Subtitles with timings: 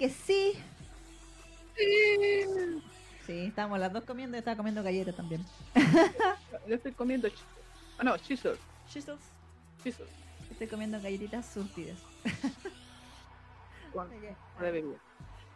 [0.00, 0.54] que sí.
[3.26, 5.44] Sí, estamos las dos comiendo y estaba comiendo galletas también.
[6.66, 7.28] Yo estoy comiendo.
[7.98, 8.56] Ah, no, chisel.
[8.88, 9.20] Chisels.
[9.84, 10.06] Chisel.
[10.50, 11.98] Estoy comiendo galletitas surtidas.
[13.92, 14.96] Con de bebida.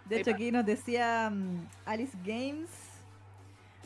[0.05, 2.69] De hecho, aquí nos decía mm, Alice Games.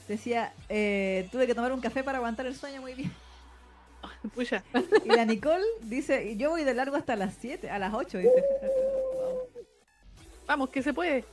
[0.09, 3.13] Decía, eh, tuve que tomar un café para aguantar el sueño muy bien.
[4.35, 4.65] Pucha.
[5.05, 8.45] Y la Nicole dice, yo voy de largo hasta las 7, a las 8, dice.
[10.49, 11.25] Vamos, que se puede.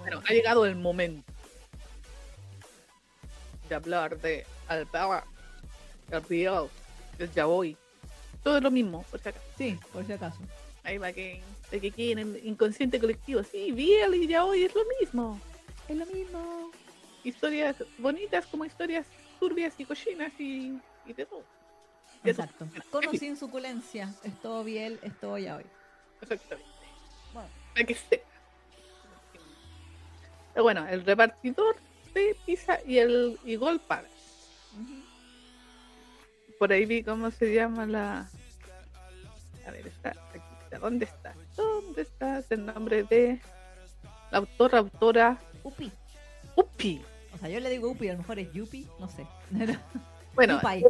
[0.00, 1.32] Bueno, ha llegado el momento
[3.68, 5.24] de hablar de Alpera,
[6.10, 6.68] el Real,
[7.20, 7.76] el Yaboy.
[8.42, 9.46] Todo es lo mismo, por si acaso.
[9.56, 10.40] Sí, por si acaso.
[10.82, 11.40] Ahí va que,
[11.70, 13.42] de que quieren inconsciente colectivo.
[13.44, 15.40] Sí, Biel y Yaoi es lo mismo.
[15.88, 16.72] Es lo mismo.
[17.22, 19.06] Historias bonitas como historias
[19.38, 21.53] turbias y cochinas y, y de todo.
[22.24, 22.66] Exacto.
[22.90, 24.12] Con o sin suculencia.
[24.22, 25.64] Es todo bien, es todo ya hoy.
[26.20, 26.70] Exactamente.
[27.32, 28.24] Bueno, Para que sepa.
[30.52, 31.76] Pero bueno, el repartidor
[32.14, 34.14] de pizza y el y Gold Palace.
[36.58, 38.30] Por ahí vi cómo se llama la.
[39.66, 40.38] A ver, está aquí.
[40.62, 40.78] está.
[40.78, 41.34] ¿Dónde está?
[41.56, 43.40] ¿Dónde está Es el nombre de
[44.30, 45.90] la autora, autora Upi.
[46.56, 47.02] Upi?
[47.34, 49.26] O sea, yo le digo Upi, a lo mejor es Yupi, no sé.
[50.34, 50.84] Bueno, Upai.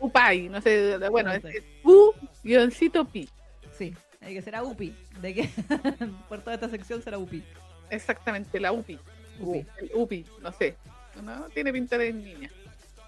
[0.00, 0.98] Upai, no sé.
[1.10, 1.58] Bueno, No sé.
[1.58, 3.28] es U guioncito Pi.
[3.76, 4.94] Sí, hay que será Upi.
[5.20, 5.48] De que
[6.28, 7.42] por toda esta sección será Upi.
[7.90, 8.98] Exactamente, la Upi.
[9.40, 9.66] Upi.
[9.78, 10.76] El Upi, no sé.
[11.22, 12.50] No, tiene pinta de niña.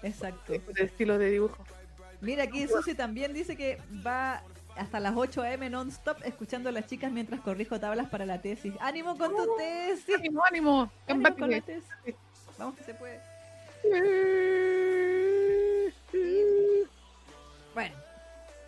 [0.01, 0.53] Exacto.
[0.53, 1.63] Es el estilo de dibujo.
[2.21, 4.43] Mira, aquí Susi también dice que va
[4.75, 5.69] hasta las 8 a.m.
[5.69, 8.73] non-stop escuchando a las chicas mientras corrijo tablas para la tesis.
[8.79, 10.15] ¡Ánimo con tu tesis!
[10.17, 10.91] Ánimo, ánimo.
[11.07, 11.83] ¡Ánimo con la tesis!
[12.57, 13.19] Vamos que se puede.
[17.73, 17.95] Bueno.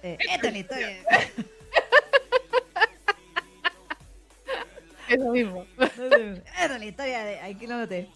[0.03, 0.97] Eh, esta es la historia.
[5.09, 5.65] Es lo mismo.
[5.77, 6.05] Esta
[6.65, 7.39] es la historia de...
[7.41, 8.07] Aquí lo noté.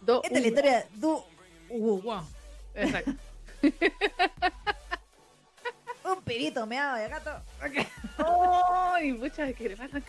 [0.00, 1.24] Do- Esta es la historia de Du...
[1.70, 2.26] Wow.
[2.74, 3.12] Exacto.
[6.04, 7.30] Un pibito meado de gato.
[8.18, 9.12] ¡Ay!
[9.12, 10.02] Muchas que le van a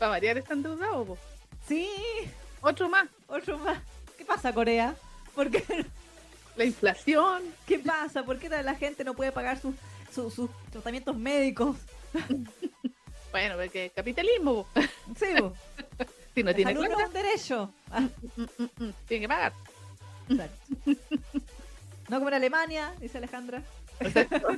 [0.00, 1.18] Para variar están endeudados.
[1.68, 1.88] Sí,
[2.62, 3.06] Otro más.
[3.28, 3.78] otro más.
[4.16, 4.96] ¿Qué pasa, Corea?
[5.36, 5.62] ¿Por qué?
[6.58, 7.42] La inflación.
[7.66, 8.24] ¿Qué pasa?
[8.24, 9.76] ¿Por qué la gente no puede pagar sus,
[10.12, 11.76] sus, sus tratamientos médicos?
[13.30, 14.66] Bueno, porque capitalismo.
[15.16, 15.52] Sí, bo.
[16.34, 17.72] Si no la tiene no es un derecho.
[17.90, 18.00] Ah,
[18.36, 19.52] mm, mm, mm, tiene que pagar.
[20.30, 20.56] exacto.
[22.08, 23.62] No como en Alemania, dice Alejandra.
[24.00, 24.48] Exacto.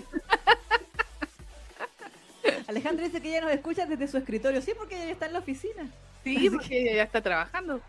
[2.68, 4.62] Alejandra dice que ella nos escucha desde su escritorio.
[4.62, 5.90] Sí, porque ella está en la oficina.
[6.22, 7.80] Sí, porque ella ya está trabajando.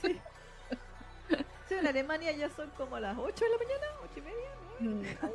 [0.00, 0.18] Sí.
[1.76, 4.50] Sí, en Alemania ya son como las 8 de la mañana, 8 y media.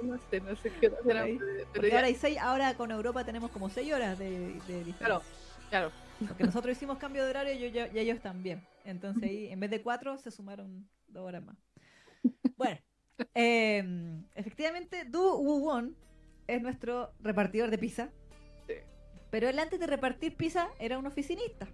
[0.03, 0.13] ¿no?
[0.13, 1.25] No sé, no sé qué hora será,
[1.74, 4.53] pero ya- ahora, hay seis, ahora con Europa tenemos como 6 horas de, de
[4.84, 4.97] diferencia.
[5.00, 5.22] Claro,
[5.69, 5.91] claro.
[6.28, 8.63] Porque nosotros hicimos cambio de horario y, yo- y ellos también.
[8.85, 11.57] Entonces ahí, en vez de cuatro, se sumaron dos horas más.
[12.56, 12.78] Bueno,
[13.34, 13.84] eh,
[14.35, 15.96] efectivamente, Du Wu Won
[16.47, 18.09] es nuestro repartidor de pizza.
[18.68, 18.75] Sí.
[19.31, 21.68] Pero él antes de repartir pizza era un oficinista.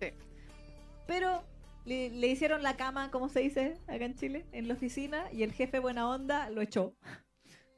[0.00, 0.10] Sí.
[1.06, 1.42] Pero
[1.84, 5.42] le, le hicieron la cama, como se dice acá en Chile, en la oficina y
[5.42, 6.94] el jefe buena onda lo echó.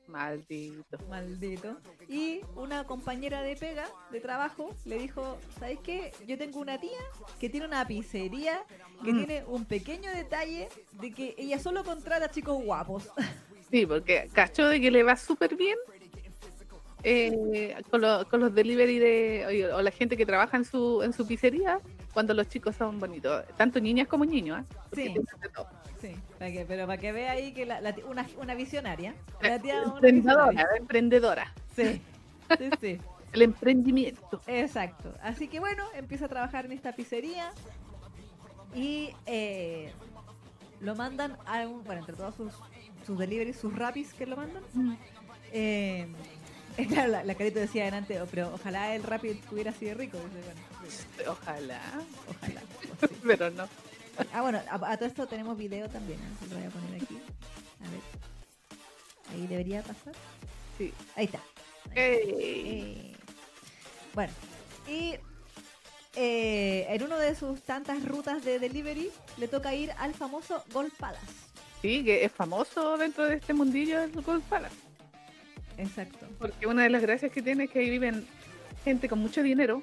[0.07, 0.99] Maldito.
[1.09, 1.79] Maldito.
[2.09, 6.13] Y una compañera de pega, de trabajo, le dijo, ¿sabes qué?
[6.27, 6.99] Yo tengo una tía
[7.41, 8.63] que tiene una pizzería
[9.03, 9.17] que Mm.
[9.17, 10.69] tiene un pequeño detalle
[11.01, 13.09] de que ella solo contrata chicos guapos.
[13.71, 15.77] Sí, porque cachó de que le va súper bien
[17.03, 21.03] eh, con, lo- con los delivery de o, o la gente que trabaja en su
[21.03, 21.81] en su pizzería
[22.15, 24.65] cuando los chicos son bonitos, tanto niñas como niños, ¿eh?
[24.95, 25.15] Sí.
[26.01, 29.15] Sí, para que, pero para que vea ahí que la, la una, una visionaria.
[29.41, 30.77] La tía una emprendedora, visionaria.
[30.79, 32.01] emprendedora, Sí,
[32.59, 32.99] sí, sí.
[33.33, 34.41] el emprendimiento.
[34.47, 35.15] Exacto.
[35.23, 37.51] Así que bueno, empieza a trabajar en esta pizzería
[38.75, 39.93] y eh,
[40.81, 42.53] lo mandan a un, bueno, entre todos sus,
[43.07, 44.63] sus deliveries, sus rapis que lo mandan.
[45.53, 46.07] Eh,
[46.89, 50.19] claro, la, la carita decía adelante, "Oh, pero ojalá el rapid estuviera así de rico.
[50.19, 51.81] Bueno, Ojalá,
[52.29, 52.61] ojalá.
[53.01, 53.19] pues sí.
[53.27, 53.69] pero no.
[54.33, 56.19] Ah, bueno, a, a todo esto tenemos video también.
[56.21, 56.47] ¿eh?
[56.51, 57.19] Lo voy a poner aquí.
[57.85, 58.01] A ver.
[59.33, 60.15] Ahí debería pasar.
[60.79, 60.93] Sí.
[61.17, 61.41] Ahí está.
[61.95, 62.23] Ey.
[62.39, 63.17] Eh,
[64.15, 64.33] bueno,
[64.89, 65.15] y
[66.17, 70.93] eh, en uno de sus tantas rutas de delivery le toca ir al famoso Gold
[70.97, 71.27] Palace.
[71.83, 74.77] Sí, que es famoso dentro de este mundillo el Gold Palace.
[75.79, 76.27] Exacto.
[76.39, 78.27] Porque una de las gracias que tiene es que ahí viven
[78.85, 79.83] gente con mucho dinero,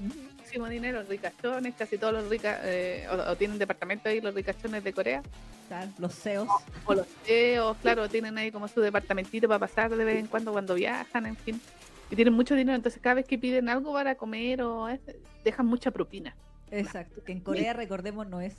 [0.00, 4.84] muchísimo dinero, ricachones, casi todos los ricas, eh, o, o tienen departamento ahí los ricachones
[4.84, 5.22] de Corea,
[5.68, 6.48] Claro, los CEOs.
[6.84, 10.52] o los CEOs, claro, tienen ahí como su departamentito para pasar de vez en cuando
[10.52, 11.60] cuando viajan, en fin.
[12.10, 15.00] Y tienen mucho dinero, entonces cada vez que piden algo para comer o es-
[15.44, 16.36] dejan mucha propina.
[16.70, 17.24] Exacto.
[17.24, 18.54] Que en Corea, recordemos, no es.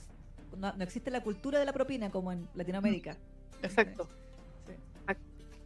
[0.58, 3.16] No, no existe la cultura de la propina como en Latinoamérica.
[3.62, 4.08] Exacto.
[4.66, 4.72] Sí.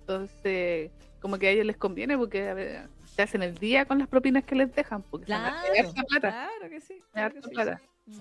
[0.01, 3.99] Entonces, como que a ellos les conviene porque a ver, se hacen el día con
[3.99, 7.03] las propinas que les dejan, porque son Claro, harta plata, claro que sí.
[7.13, 7.49] claro que sí.
[7.51, 7.83] plata.
[8.07, 8.21] Mm.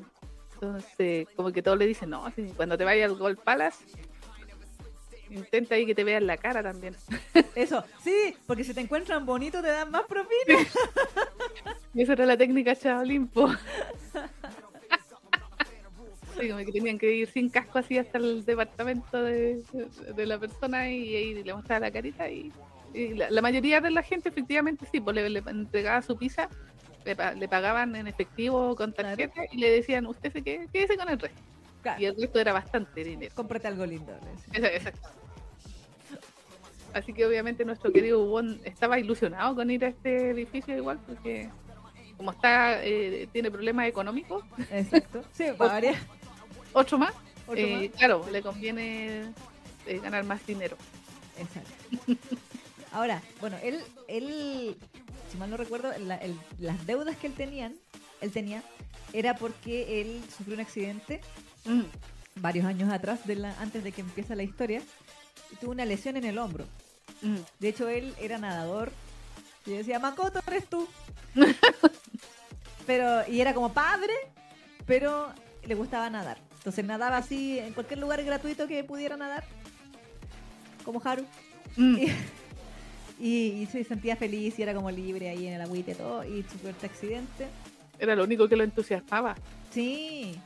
[0.53, 3.85] Entonces, como que todos le dicen, no, si cuando te vayas al Gold Palace,
[5.29, 6.95] intenta ahí que te vean la cara también.
[7.55, 10.59] Eso, sí, porque si te encuentran bonito te dan más propina.
[11.93, 13.49] Y esa era la técnica Shaolin, po.
[16.39, 19.63] Sí, como que tenían que ir sin casco así hasta el departamento de,
[20.15, 22.51] de la persona y, ahí le mostraba la carita y,
[22.93, 26.49] y la, la mayoría de la gente efectivamente sí, pues le, le entregaba su pizza,
[27.05, 29.09] le, le pagaban en efectivo con Claro.
[29.17, 31.39] tarjeta y le decían, usted se quede, quédese con el resto.
[31.81, 33.33] Claro, Y el resto era bastante dinero.
[33.35, 34.11] cómprate algo lindo.
[34.53, 35.09] Exacto.
[36.93, 41.49] Así que obviamente nuestro querido Ubon estaba ilusionado con ir a este edificio igual, porque
[42.17, 45.21] como está, eh, tiene problemas económicos, Exacto.
[45.33, 45.95] Sí, para variar.
[46.73, 47.13] otro más,
[47.45, 47.97] Otro eh, más.
[47.99, 49.31] claro, le conviene
[49.85, 50.75] eh, ganar más dinero.
[51.37, 52.25] Exacto.
[52.97, 54.75] Ahora, bueno, él, él,
[55.31, 57.75] si mal no recuerdo, la- el- las deudas que él tenían,
[58.21, 58.63] él tenía,
[59.13, 61.21] era porque él sufrió un accidente
[61.65, 61.83] Mm,
[62.37, 64.81] varios años atrás, de la, antes de que empiece la historia,
[65.51, 66.65] y tuvo una lesión en el hombro.
[67.21, 67.35] mm.
[67.59, 68.91] De hecho, él era nadador.
[69.67, 70.87] Y yo decía, Makoto, eres tú.
[72.87, 74.13] pero, y era como padre,
[74.87, 75.31] pero
[75.63, 76.39] le gustaba nadar.
[76.57, 79.43] Entonces nadaba así en cualquier lugar gratuito que pudiera nadar.
[80.83, 81.25] Como Haru.
[81.75, 81.97] Mm.
[81.99, 82.07] Y,
[83.19, 86.23] y se sentía feliz y era como libre ahí en el agüite y todo.
[86.23, 87.47] Y sufrió este accidente.
[87.99, 89.35] Era lo único que lo entusiasmaba.
[89.71, 90.39] Sí.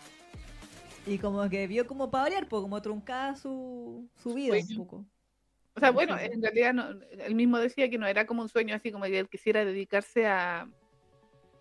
[1.05, 5.05] Y como que vio como para variar, pues, como truncada su, su vida un poco.
[5.75, 8.75] O sea, bueno, en realidad no, él mismo decía que no era como un sueño
[8.75, 10.67] así como que él quisiera dedicarse a,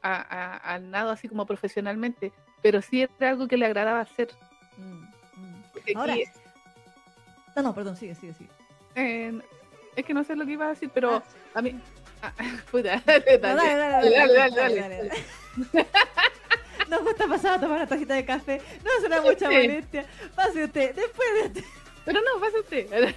[0.03, 4.29] al nado así como profesionalmente, pero sí era algo que le agradaba hacer.
[4.77, 5.97] Mm, mm.
[5.97, 6.17] Ahora-
[7.57, 8.51] No, no, perdón, sigue, sigue, sigue.
[8.95, 9.39] eh,
[10.01, 11.23] es que no sé lo que iba a decir, pero Ah.
[11.59, 11.79] a mí...
[12.23, 12.33] ah,
[12.71, 15.11] puta, dale, No, dale, dale, dale, dale.
[16.89, 18.61] Nos gusta pasar a tomar una tacita de café.
[18.85, 20.05] No será mucha molestia.
[20.35, 20.93] Pase usted.
[20.95, 21.65] Después de este.
[22.05, 23.15] Pero no, pasa usted.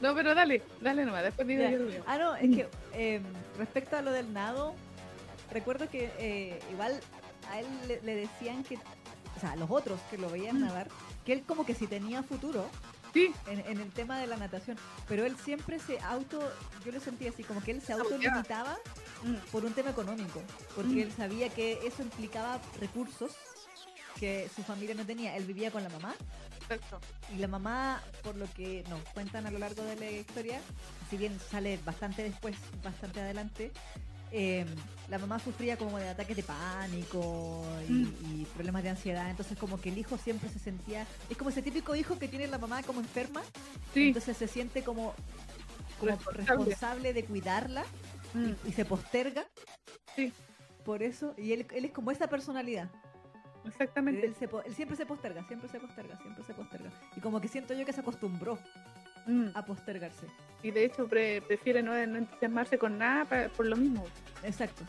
[0.00, 2.02] No, pero dale, dale nomás, después digo yo mío.
[2.06, 3.20] Ah, no, es que eh,
[3.56, 4.74] respecto a lo del nado,
[5.52, 6.98] recuerdo que eh, igual
[7.50, 10.64] a él le, le decían que, o sea, a los otros que lo veían Mm.
[10.66, 10.88] nadar,
[11.24, 12.66] que él como que sí tenía futuro
[13.12, 14.76] Sí, en, en el tema de la natación,
[15.08, 16.40] pero él siempre se auto,
[16.84, 18.78] yo lo sentía así, como que él se autolimitaba
[19.22, 20.42] mm, por un tema económico,
[20.74, 20.98] porque Mm.
[21.00, 23.32] él sabía que eso implicaba recursos
[24.18, 25.36] que su familia no tenía.
[25.36, 26.14] Él vivía con la mamá.
[27.34, 30.60] Y la mamá, por lo que nos cuentan a lo largo de la historia,
[31.10, 33.72] si bien sale bastante después, bastante adelante,
[34.32, 34.64] eh,
[35.08, 38.14] la mamá sufría como de ataques de pánico y, Mm.
[38.40, 41.62] y problemas de ansiedad, entonces como que el hijo siempre se sentía, es como ese
[41.62, 43.42] típico hijo que tiene la mamá como enferma,
[43.92, 45.14] Sí, entonces se siente como,
[46.00, 46.46] como Responsable.
[46.64, 47.84] responsable de cuidarla
[48.34, 49.44] mm, y se posterga.
[50.16, 50.32] Sí.
[50.84, 52.88] Por eso, y él, él es como esa personalidad.
[53.64, 54.26] exactamente.
[54.26, 56.90] Él, se él siempre se posterga, siempre se posterga, siempre se posterga.
[57.16, 58.58] Y como que siento yo que se acostumbró
[59.26, 60.26] Mm, a postergarse.
[60.62, 64.04] Y de hecho pre- prefiere no, no entusiasmarse con nada por lo mismo.
[64.42, 64.84] Exacto.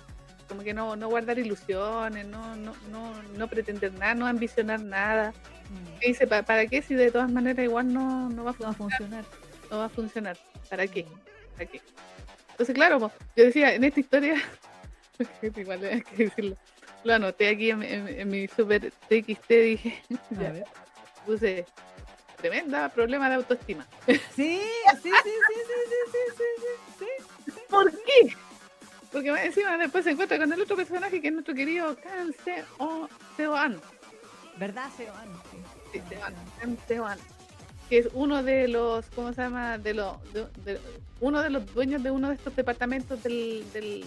[0.48, 5.32] Como que no, no guardar ilusiones, no, no, no, no pretender nada, no ambicionar nada.
[5.70, 6.04] Mm.
[6.04, 6.82] Y dice, ¿pa- ¿para qué?
[6.82, 9.25] Si de todas maneras igual no, no, va, a, No va a fun- funcionar.
[9.72, 10.38] no va a funcionar.
[10.70, 11.06] ¿Para qué?
[11.58, 11.82] ¿Para qué?
[12.52, 14.36] Entonces, claro, yo decía, en esta historia,
[15.56, 16.58] igual hay que decirlo,
[17.04, 20.54] lo anoté aquí en, en- en mi super TXT, dije, ya,
[21.25, 21.66] puse,
[22.43, 23.88] tremenda problema de autoestima.
[24.05, 24.62] Sí, sí,
[25.01, 26.45] sí, sí, sí, sí, sí,
[27.00, 27.05] sí,
[27.45, 27.62] sí, sí.
[27.69, 28.35] ¿Por qué?
[29.13, 31.95] Porque encima después se encuentra con el otro personaje que es nuestro querido
[32.43, 33.79] Seo Seoan.
[34.57, 35.27] ¿Verdad, Seoan?
[35.93, 36.01] Sí.
[36.88, 37.17] Seoan,
[37.89, 39.77] que es uno de los, ¿cómo se llama?
[39.77, 40.17] De los,
[41.21, 44.03] uno de los dueños de uno de estos departamentos del, del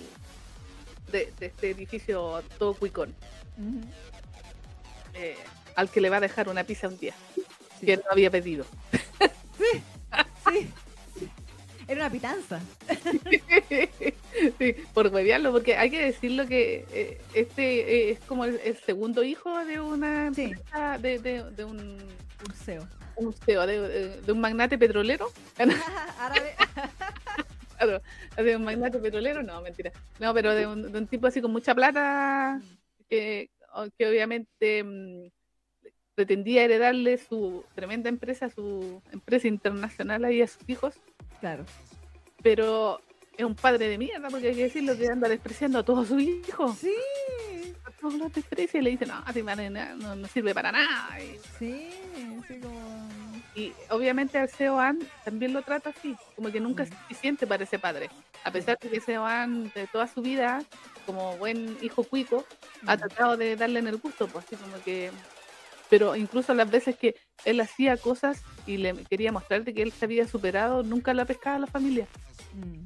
[1.10, 3.14] de, de este edificio todo cuicón,
[5.14, 5.36] eh,
[5.74, 7.14] al que le va a dejar una pizza un día,
[7.80, 7.86] Sí.
[7.86, 8.64] que no había pedido.
[10.50, 10.70] Sí.
[11.88, 12.60] Era una pitanza.
[14.58, 18.76] sí, por huevearlo, porque hay que decirlo que eh, este eh, es como el, el
[18.78, 20.42] segundo hijo de una Sí.
[20.44, 22.86] empresa, de, de, de un, Un SEO.
[23.16, 25.30] un CEO, de, de- un magnate petrolero.
[26.18, 26.54] Árabe.
[27.78, 28.02] Claro,
[28.36, 29.92] de un magnate petrolero, no, mentira.
[30.18, 32.60] No, pero de un, de un tipo así con mucha plata,
[33.08, 33.50] que,
[33.98, 35.28] que obviamente mm,
[36.16, 40.94] pretendía heredarle su tremenda empresa, su empresa internacional ahí a sus hijos.
[41.40, 41.64] Claro.
[42.42, 43.00] Pero
[43.36, 46.20] es un padre de mierda, porque hay que decirlo que anda despreciando a todos sus
[46.22, 46.78] hijos.
[46.78, 46.94] Sí.
[47.84, 49.22] A todos los desprecia y le dice, no,
[49.96, 51.20] no, no sirve para nada.
[51.22, 51.90] Y, Sí,
[52.62, 53.08] como.
[53.54, 56.94] y obviamente al Seoan también lo trata así, como que nunca es Mm.
[57.02, 58.08] suficiente para ese padre.
[58.42, 60.62] A pesar de que Seoan de toda su vida,
[61.04, 62.46] como buen hijo cuico,
[62.86, 62.98] ha Mm.
[63.00, 65.10] tratado de darle en el gusto, pues así como que...
[65.88, 67.14] Pero incluso las veces que
[67.44, 71.56] él hacía cosas y le quería mostrarte que él se había superado, nunca la pescaba
[71.56, 72.06] a la familia.
[72.54, 72.84] Mm.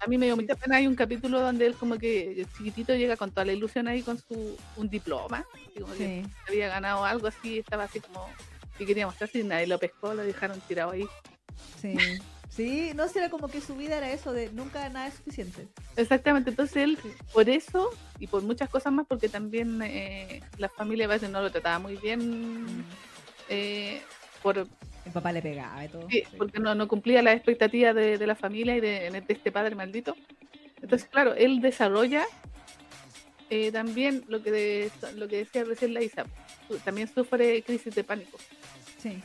[0.00, 3.16] A mí me dio mucha pena, hay un capítulo donde él como que chiquitito llega
[3.16, 5.46] con toda la ilusión ahí con su un diploma,
[5.80, 8.28] como que había ganado algo así, estaba así como
[8.76, 11.06] que quería mostrarse y nadie lo pescó, lo dejaron tirado ahí.
[11.80, 11.94] sí.
[12.54, 15.66] Sí, no será como que su vida era eso de nunca nada es suficiente.
[15.96, 16.98] Exactamente, entonces él
[17.32, 21.42] por eso y por muchas cosas más, porque también eh, la familia a veces no
[21.42, 22.84] lo trataba muy bien, Mm.
[23.48, 24.02] eh,
[24.42, 26.08] por, El papá le pegaba y todo.
[26.08, 26.36] sí, sí.
[26.38, 29.74] porque no, no cumplía las expectativas de, de la familia y de, de este padre
[29.74, 30.14] maldito.
[30.80, 32.24] Entonces, claro, él desarrolla
[33.50, 36.24] eh, también lo que, de- lo que decía recién la Isa,
[36.84, 38.38] también sufre crisis de pánico,
[38.98, 39.20] Sí.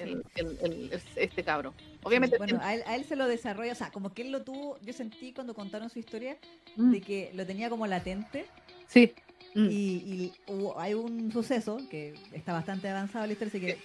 [0.00, 1.74] El- el- el- el- este cabro.
[2.02, 4.42] Obviamente, Bueno, a él, a él se lo desarrolla, o sea, como que él lo
[4.42, 6.36] tuvo, yo sentí cuando contaron su historia,
[6.76, 8.46] mm, de que lo tenía como latente
[8.86, 9.12] sí,
[9.54, 13.78] mm, y, y hubo- hay un suceso que está bastante avanzado la historia, así que...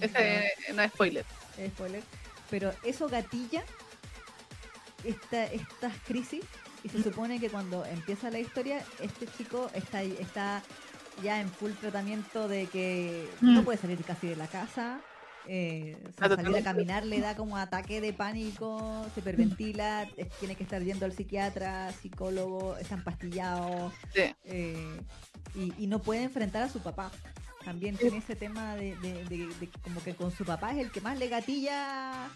[0.00, 1.24] ese no es spoiler.
[1.74, 2.02] spoiler,
[2.50, 3.62] pero eso gatilla
[5.04, 6.42] esta, estas crisis
[6.84, 10.62] y se supone que cuando empieza la historia, este chico está, está
[11.22, 13.64] ya en full tratamiento de que no Mm.
[13.64, 15.00] puede salir casi de la casa.
[15.48, 20.08] Eh, o sea, salir a caminar le da como ataque de pánico, se hiperventila,
[20.38, 24.34] tiene que estar yendo al psiquiatra, psicólogo, está empastillado Sí.
[24.44, 25.00] eh,
[25.54, 27.10] y, y no puede enfrentar a su papá.
[27.64, 30.90] También tiene ese tema de, de- de- de como que con su papá es el
[30.92, 32.28] que más le gatilla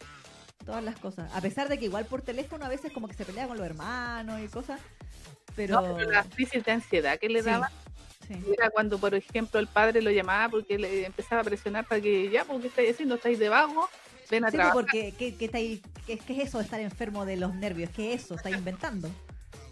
[0.64, 1.32] todas las cosas.
[1.34, 3.66] A pesar de que igual por teléfono a veces como que se pelea con los
[3.66, 4.80] hermanos y cosas.
[5.54, 7.70] Pero, No, pero la crisis de ansiedad que le Sí, daba
[8.28, 8.34] sí.
[8.52, 12.28] era cuando, por ejemplo, el padre lo llamaba porque le empezaba a presionar para que
[12.30, 13.14] ya, porque estáis haciendo?
[13.16, 13.88] ¿Estáis de vago?
[14.30, 14.72] Ven a Sí, pues, trabajar.
[14.74, 17.90] porque ¿qué, qué, está ahí- qué- qué es eso de estar enfermo de los nervios?
[17.90, 18.34] ¿Qué es eso?
[18.34, 19.08] Está inventando.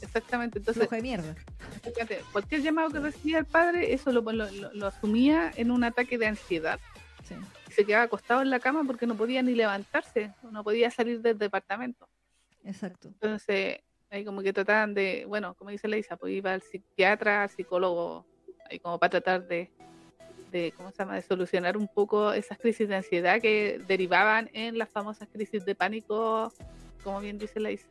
[0.01, 0.59] Exactamente.
[0.59, 1.35] Entonces, Flojo de mierda.
[1.83, 6.19] fíjate, cualquier llamado que recibía el padre, eso lo, lo- lo- asumía en un ataque
[6.19, 6.79] de ansiedad.
[7.27, 7.35] Sí.
[7.75, 11.39] Se quedaba acostado en la cama porque no podía ni levantarse, no podía salir del
[11.39, 12.09] departamento.
[12.65, 13.09] Exacto.
[13.09, 13.79] Entonces,
[14.11, 18.27] ahí como que trataban de, bueno, como dice Leisa, pues iba al psiquiatra, al psicólogo,
[18.71, 19.71] ahí como para tratar de,
[20.50, 24.78] de, ¿cómo se llama?, de solucionar un poco esas crisis de ansiedad que derivaban en
[24.78, 26.52] las famosas crisis de pánico,
[27.02, 27.87] como bien dice Leisa.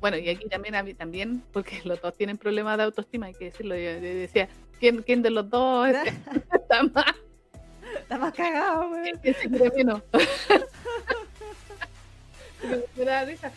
[0.00, 3.34] Bueno, y aquí también, a mí también, porque los dos tienen problemas de autoestima, hay
[3.34, 5.88] que decirlo, yo, yo decía, ¿quién, quién de los dos
[6.52, 7.14] está más?
[8.00, 9.18] Está más cagado, weón.
[9.22, 10.02] ¿Quién se cree menos?
[12.96, 13.52] me da risa.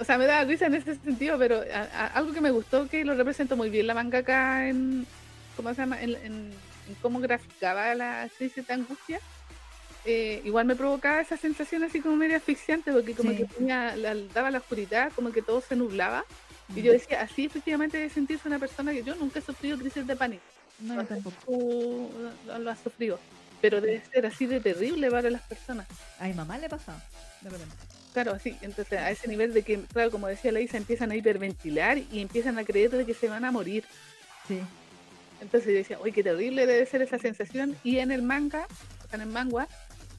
[0.00, 2.88] O sea, me da risa en ese sentido, pero a- a- algo que me gustó
[2.88, 5.06] que lo representó muy bien la mangaka en,
[5.56, 6.00] ¿cómo se llama?
[6.02, 6.52] En, en-
[6.88, 9.20] en cómo graficaba la crisis de angustia.
[10.06, 13.38] eh, igual me provocaba esa sensación así como medio asfixiante, porque como Sí.
[13.38, 16.24] que tenía, la- daba la oscuridad, como que todo se nublaba.
[16.76, 20.06] Y yo decía, así efectivamente debe sentirse una persona que yo nunca he sufrido crisis
[20.06, 20.42] de pánico.
[20.80, 22.10] No, tampoco.
[22.46, 23.18] Lo, lo has sufrido.
[23.62, 25.86] Pero debe ser así de terrible para las personas.
[26.18, 27.02] A mi mamá le pasaba,
[27.40, 27.74] de repente.
[28.12, 31.16] Claro, así, entonces a ese nivel de que, claro, como decía la Isa, empiezan a
[31.16, 33.84] hiperventilar y empiezan a creer de que se van a morir.
[34.46, 34.60] Sí.
[35.44, 37.76] Entonces yo decía, uy, qué terrible debe ser esa sensación.
[37.84, 38.66] Y en el manga,
[39.04, 39.68] o sea, en el manga,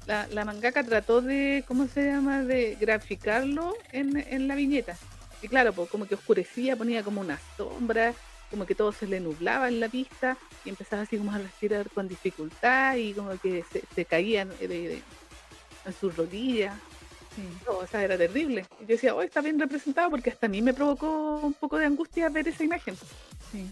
[0.05, 4.96] la, la mangaka trató de, ¿cómo se llama?, de graficarlo en, en la viñeta.
[5.41, 8.13] Y claro, pues como que oscurecía, ponía como una sombra,
[8.51, 11.89] como que todo se le nublaba en la pista y empezaba así como a respirar
[11.89, 15.01] con dificultad y como que se, se caían de- de-
[15.86, 16.75] en sus rodillas.
[17.36, 17.41] Sí.
[17.65, 18.65] No, o sea, era terrible.
[18.79, 21.77] Y yo decía, oh, está bien representado porque hasta a mí me provocó un poco
[21.79, 22.96] de angustia ver esa imagen.
[23.51, 23.70] Sí.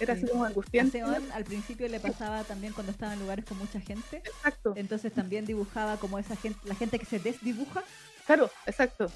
[0.00, 0.22] Era Sí.
[0.22, 1.02] así como angustiante.
[1.02, 4.16] Al principio le pasaba también cuando estaba en lugares con mucha gente.
[4.24, 4.72] Exacto.
[4.76, 7.84] Entonces también dibujaba como esa gente, la gente que se desdibuja
[8.26, 9.10] Claro, exacto.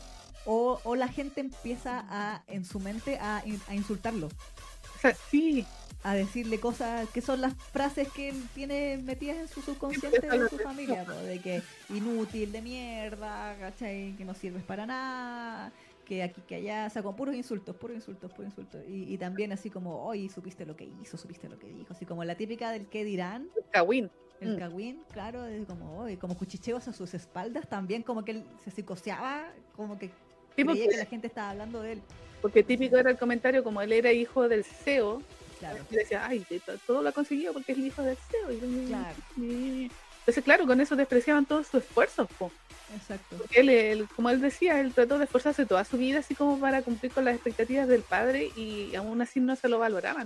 [0.45, 5.65] o, o la gente empieza a, en su mente a, a insultarlo, O sea, sí,
[6.03, 10.49] a decirle cosas que son las frases que él tiene metidas en su subconsciente de
[10.51, 14.15] su familia, po, de que inútil de mierda, ¿cachai?
[14.19, 15.73] Que no sirves para nada,
[16.05, 18.83] que aquí, que allá, o sea, con puros insultos, puros insultos, puros insultos.
[18.89, 22.05] Y, y también así como, hoy supiste lo que hizo, supiste lo que dijo, así
[22.07, 24.11] como la típica del que dirán, Kawin.
[24.41, 24.59] el Mm.
[24.59, 28.71] cagüín, claro, es como, hoy como cuchicheos a sus espaldas, también como que él se
[28.71, 29.47] psicoseaba,
[29.77, 32.03] como que Sí, Creía porque- que la gente estaba hablando de él.
[32.41, 35.21] Porque típico era el comentario, como él era hijo del CEO,
[35.59, 35.79] Claro.
[35.91, 36.45] y decía, ay,
[36.87, 38.53] todo lo ha conseguido porque es el hijo del CEO.
[38.53, 39.17] y- Claro.
[39.39, 42.29] y- Entonces, claro, con eso despreciaban todos sus esfuerzos.
[42.39, 42.51] po.
[42.93, 43.37] Exacto.
[43.37, 46.59] Porque él, él, como él decía, él trató de esforzarse toda su vida así como
[46.61, 50.25] para cumplir con las expectativas del padre y aún así no se lo valoraban.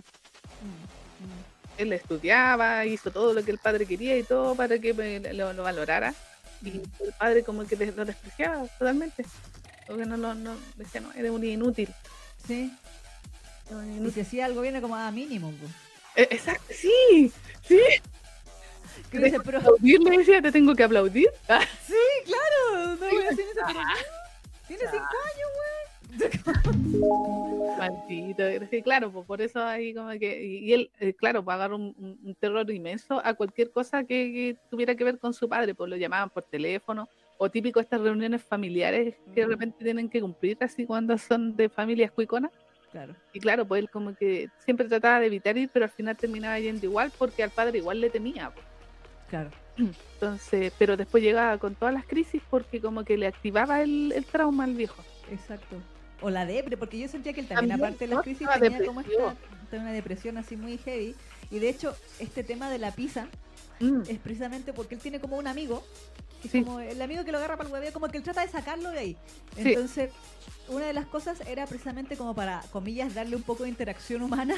[0.61, 1.79] Mm, mm.
[1.79, 5.53] Él estudiaba, hizo todo lo que el padre quería y todo para que eh, lo,
[5.53, 6.15] lo valorara.
[6.63, 9.25] Y el padre como que lo despreciaba totalmente.
[9.87, 11.89] Porque no, no, decía, no, eres un inútil.
[12.47, 12.73] Sí.
[13.71, 14.13] un Y inútil".
[14.15, 15.53] si hacía algo bien, era como a mínimo.
[15.53, 15.71] pues.
[16.17, 17.33] Eh, Exacto, sí,
[17.67, 17.79] sí.
[19.11, 21.29] Que dice, pero Aplaudir, le decía, te tengo que aplaudir.
[21.87, 23.81] Sí, claro, no voy a hacer eso, pero
[24.67, 25.49] tiene cinco años,
[27.79, 31.77] Maldito, sí, claro, pues por eso ahí como que, y, él, eh, claro, pues agarró
[31.77, 35.75] un, un- terror inmenso a cualquier cosa que, que tuviera que ver con su padre,
[35.75, 40.21] pues lo llamaban por teléfono, o típico estas reuniones familiares que de repente tienen que
[40.21, 42.51] cumplir así cuando son de familias cuiconas,
[42.91, 43.15] Claro.
[43.35, 46.59] y claro, pues él como que siempre trataba de evitar ir, pero al final terminaba
[46.59, 48.65] yendo igual porque al padre igual le temía, pues.
[49.29, 49.51] Claro.
[49.77, 54.25] entonces, pero después llegaba con todas las crisis porque como que le activaba el, el
[54.25, 55.03] trauma al viejo.
[55.31, 55.77] Exacto.
[56.21, 58.85] O la depre, porque yo sentía que él también, También, aparte de las crisis, tenía
[58.85, 59.33] como depresivo.
[59.63, 61.15] esta, una depresión así muy heavy.
[61.51, 63.29] Y de hecho, este tema de la pizza
[63.81, 65.85] Mm, es precisamente porque él tiene como un amigo,
[66.43, 68.43] que es como el amigo que lo agarra para el hueveo, como que él trata
[68.43, 69.17] de sacarlo de ahí.
[69.57, 69.69] Sí.
[69.71, 70.11] Entonces,
[70.69, 74.55] una de las cosas era precisamente como para, comillas, darle un poco de interacción humana,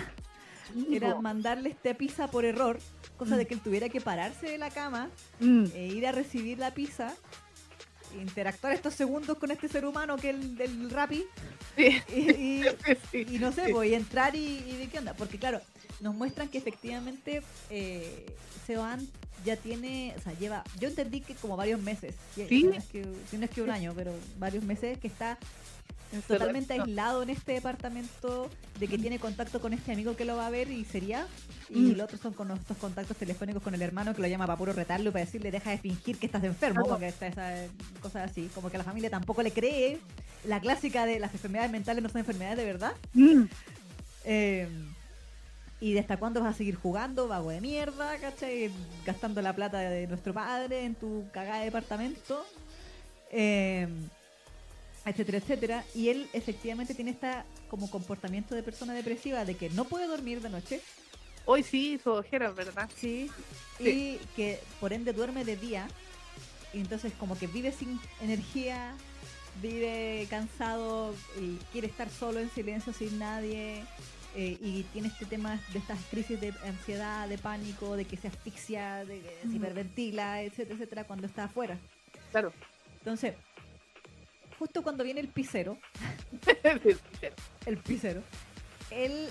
[0.90, 2.78] era mandarle esta pizza por error,
[3.16, 5.08] cosa de que él tuviera que pararse de la cama
[5.40, 7.14] Mm, e ir a recibir la pizza,
[8.20, 11.24] interactuar estos segundos con este ser humano que es el del Rappi
[11.76, 12.64] sí, y, y-
[13.12, 13.26] sí.
[13.34, 15.14] y no sé, voy a entrar y, y ver qué onda.
[15.14, 15.60] Porque claro,
[16.00, 18.26] nos muestran que efectivamente eh,
[18.66, 19.06] Seoan
[19.44, 22.62] ya tiene, o sea, lleva, yo entendí que como varios meses, Sí.
[22.64, 25.38] no, es que, si no es que un año, pero varios meses que está
[26.26, 30.48] totalmente aislado en este departamento, de que tiene contacto con este amigo que lo va
[30.48, 31.26] a ver y sería,
[31.68, 31.92] y Mm.
[31.92, 34.72] los otros son con estos contactos telefónicos con el hermano que lo llama para puro
[34.72, 37.54] retarlo para decirle deja de fingir que estás enfermo, porque está esa
[38.02, 39.98] cosas así, como que la familia tampoco le cree,
[40.44, 42.92] la clásica de las enfermedades mentales no son enfermedades de verdad.
[43.14, 43.44] Mm,
[44.24, 44.68] Eh,
[45.80, 48.70] ¿Y de hasta cuándo vas a seguir jugando, vago de mierda, cachai?
[49.06, 52.44] Gastando la plata de nuestro padre en tu cagada de departamento.
[53.30, 53.88] Eh,
[55.06, 55.84] etcétera, etcétera.
[55.94, 60.40] Y él efectivamente tiene esta como comportamiento de persona depresiva de que no puede dormir
[60.42, 60.80] de noche,
[61.46, 62.88] Hoy sí, su ojera, ¿verdad?
[62.96, 63.30] sí,
[63.78, 64.18] Sí.
[64.22, 65.88] y que por ende duerme de día.
[66.74, 68.92] Y entonces como que vive sin energía,
[69.62, 73.84] vive cansado y quiere estar solo en silencio sin nadie.
[74.34, 78.28] Eh, y tiene este tema de estas crisis de ansiedad, de pánico, de que se
[78.28, 81.78] asfixia, de que se hiperventila, etcétera, etcétera, cuando está afuera.
[82.30, 82.52] Claro.
[82.98, 83.34] Entonces,
[84.58, 85.78] justo cuando viene el pisero,
[86.44, 86.52] Sí,
[87.20, 87.26] sí.
[87.66, 88.22] el pisero,
[88.90, 89.28] él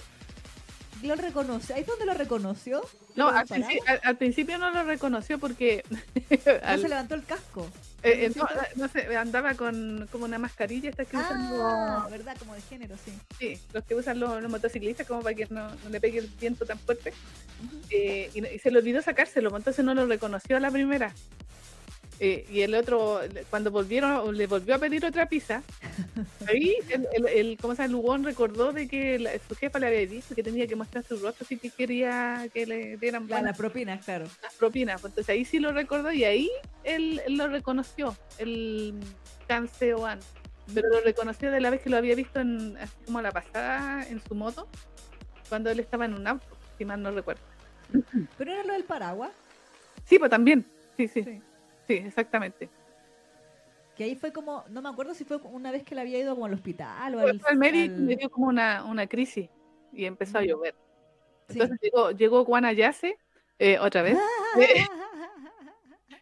[1.03, 1.73] lo reconoce.
[1.73, 2.81] ¿Ahí fue donde lo reconoció?
[3.15, 5.83] No, ¿Con el al, principio no lo reconoció porque
[6.65, 7.67] No se levantó el casco.
[8.03, 8.41] eh, eh,
[8.75, 12.61] no, sé, andaba con como una mascarilla esta que usan Ah, los, verdad, como de
[12.61, 13.11] género, sí.
[13.37, 16.27] sí, los que usan los, los motociclistas como para que no, no le pegue el
[16.39, 17.13] viento tan fuerte.
[17.89, 21.13] Eh, y, y se le olvidó sacárselo, pues, entonces no lo reconoció a la primera.
[22.21, 25.63] Eh, y el otro, cuando volvieron, le volvió a pedir otra pizza.
[26.49, 27.85] Ahí, el, el, el- ¿cómo se llama?
[27.85, 31.05] El Lugón recordó de que la- su jefa le había dicho que tenía que mostrar
[31.05, 34.25] su rostro si que quería que le dieran La, la buenas propina, claro.
[34.43, 34.99] las propinas.
[34.99, 36.51] Pues, Entonces ahí sí lo recordó y ahí
[36.83, 38.93] él, él lo reconoció, el
[39.47, 40.19] Canseoan.
[40.73, 44.05] Pero lo reconoció de la vez que lo había visto en, así como la pasada
[44.07, 44.67] en su moto,
[45.47, 46.45] cuando él estaba en un auto,
[46.77, 47.41] si mal no recuerdo.
[48.37, 49.31] Pero era lo del paraguas.
[50.05, 50.65] Sí, pues también.
[50.97, 51.41] Sí, sí, Sí.
[51.89, 52.69] Sí, exactamente.
[53.95, 56.33] Que ahí fue como, no me acuerdo si fue una vez que le había ido
[56.35, 57.41] como al hospital o Fue al.
[57.47, 59.49] al médico al- le dio como una, una crisis
[59.91, 60.45] y empezó a Mm.
[60.45, 60.75] llover.
[61.49, 61.53] Sí.
[61.59, 63.17] Entonces llegó, llegó Guanayase,
[63.57, 64.17] eh, otra vez.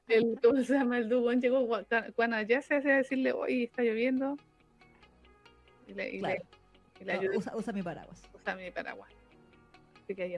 [0.07, 1.41] El, ¿Cómo se llama el dugón?
[1.41, 4.37] Llegó Gua- Guanayase a decirle, oye, está lloviendo.
[5.85, 6.43] Y le, y le- Claro.
[7.01, 8.23] y le No, usa, usa mi paraguas.
[8.33, 9.11] a usar mi paraguas.
[10.03, 10.37] Así que yo,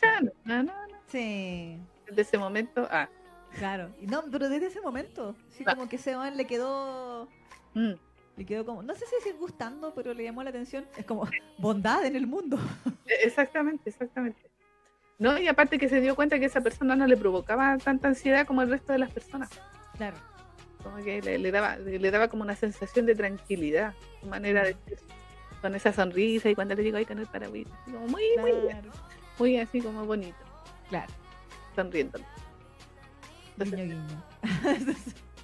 [0.00, 1.00] chan, na, na, na.
[1.08, 3.08] Sí, desde ese momento, ah,
[3.58, 3.90] claro.
[4.00, 7.28] Y no, pero desde ese momento, sí, como que ese man le quedó.
[7.74, 7.92] mm,
[8.36, 10.86] Le quedó como, no sé si decir gustando, pero le llamó la atención.
[10.96, 11.26] Es como
[11.58, 12.58] bondad en el mundo.
[13.06, 14.40] e- exactamente, exactamente.
[15.18, 18.46] No, y aparte que se dio cuenta que esa persona no le provocaba tanta ansiedad
[18.46, 19.48] como el resto de las personas.
[19.96, 20.16] Claro.
[20.82, 24.76] Como que le, le daba, le daba como una sensación de tranquilidad, su manera de
[25.62, 28.52] con esa sonrisa y cuando le digo ahí con el paragüita, así como muy, muy,
[29.38, 30.36] muy así como bonito,
[30.90, 31.12] Claro.
[33.58, 33.96] Sonriendo.
[33.96, 34.22] Guiño,
[34.78, 34.94] guiño.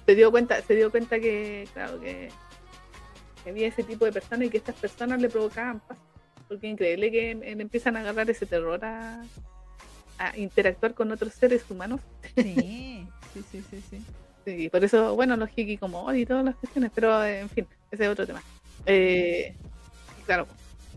[0.05, 2.29] Se dio cuenta, se dio cuenta que, claro, que,
[3.43, 5.97] que había ese tipo de personas y que estas personas le provocaban paz.
[6.47, 9.23] Porque es increíble que em- empiezan a agarrar ese terror a,
[10.17, 12.01] a interactuar con otros seres humanos.
[12.35, 14.01] Sí, sí, sí, sí, sí.
[14.45, 17.49] Sí, por eso, bueno, los hiki como hoy y todas las cuestiones, pero eh, en
[17.49, 18.43] fin, ese es otro tema.
[18.85, 19.55] Eh,
[20.25, 20.47] claro,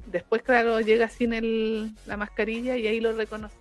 [0.07, 3.55] después, claro, llega sin el, la mascarilla y ahí lo reconoce.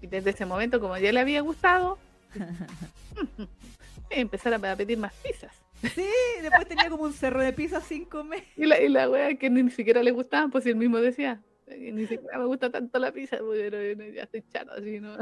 [0.00, 1.98] Y desde ese momento, como ya le había gustado,
[4.10, 5.52] empezar a pedir más pizzas.
[5.94, 6.06] Sí,
[6.42, 8.44] después tenía como un cerro de pizza sin comer.
[8.56, 11.90] Y la, y la wea que ni siquiera le gustaban, pues él mismo decía, "Eh,
[11.92, 15.16] ni siquiera me gusta tanto la pizza, pues, pero ya estoy chato así, ¿no?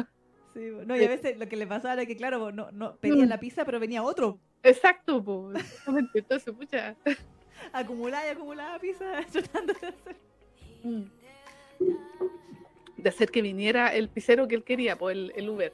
[0.55, 3.24] Sí, no, y a veces lo que le pasaba era que, claro, no, no pedía
[3.24, 3.29] Mm.
[3.29, 4.38] la pizza, pero venía otro.
[4.62, 5.64] Exacto, pues.
[6.14, 6.94] Entonces, pucha.
[7.72, 10.16] Acumulada y acumulada pizza, tratando de hacer.
[10.85, 11.03] Mm.
[12.98, 15.72] De hacer que viniera el pizzero que él quería, pues el, el Uber.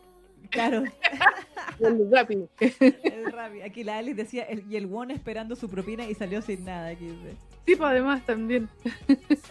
[0.51, 0.85] Claro,
[1.81, 2.47] El Rappi.
[2.61, 3.63] el Rappi.
[3.63, 6.89] Aquí la Alice decía, el- y el Won esperando su propina y salió sin nada.
[6.89, 7.37] Aquí dice.
[7.67, 8.69] Sí, pues además también.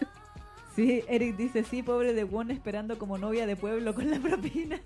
[0.76, 4.80] Sí, Eric dice, sí, pobre de Won esperando como novia de pueblo con la propina.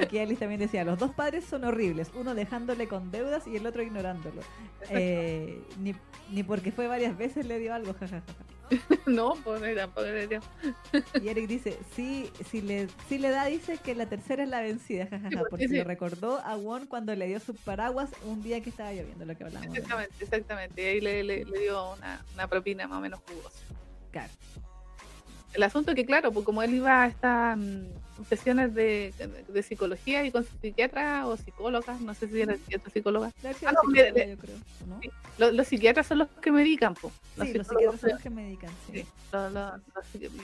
[0.00, 3.66] Aquí Alice también decía, los dos padres son horribles, uno dejándole con deudas y el
[3.66, 4.40] otro ignorándolo.
[4.90, 5.94] Eh, ni,
[6.32, 8.22] ni porque fue varias veces le dio algo, jajaja.
[9.06, 10.40] No, pues tampoco le.
[11.22, 14.60] Y Eric dice, sí, si le, si le da, dice que la tercera es la
[14.60, 15.76] vencida, jajaja, Sí, porque sí.
[15.76, 19.36] lo recordó a Won cuando le dio su paraguas un día que estaba lloviendo, lo
[19.36, 19.68] que hablamos.
[19.74, 20.82] Exactamente, exactamente.
[20.82, 23.58] Y ahí le, le- le dio una, una propina más o menos jugosa.
[24.10, 24.32] Claro.
[25.54, 29.14] El asunto es que, claro, pues como él iba a estas mm, sesiones de,
[29.48, 33.30] de psicología y con su psiquiatra o psicóloga, no sé si era psiquiatra o psicóloga.
[33.66, 33.82] Ah, no,
[34.26, 34.56] yo creo,
[34.86, 35.00] ¿no?
[35.00, 37.12] Sí, Los, los psiquiatras son los que medican, pues.
[37.36, 39.04] Sí, los psiquiatras son los que medican, sí.
[39.32, 39.82] Los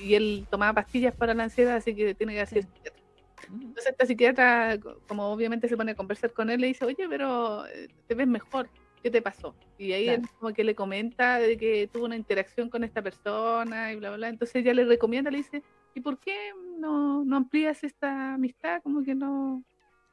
[0.01, 3.03] y él tomaba pastillas para la ansiedad, así que tiene que hacer psiquiatra.
[3.49, 3.57] Ujú.
[3.63, 7.07] Entonces esta psiquiatra, co- como obviamente se pone a conversar con él, le dice, oye,
[7.09, 8.71] pero eh, te ves mejor,
[9.05, 9.55] ¿qué te pasó?
[9.77, 13.93] Y ahí él como que le comenta de que tuvo una interacción con esta persona
[13.93, 14.29] y bla, bla, bla.
[14.29, 15.63] Entonces ella le recomienda, le dice,
[15.95, 16.35] ¿y por qué
[16.79, 18.81] no, no amplías esta amistad?
[18.83, 19.63] Como que no,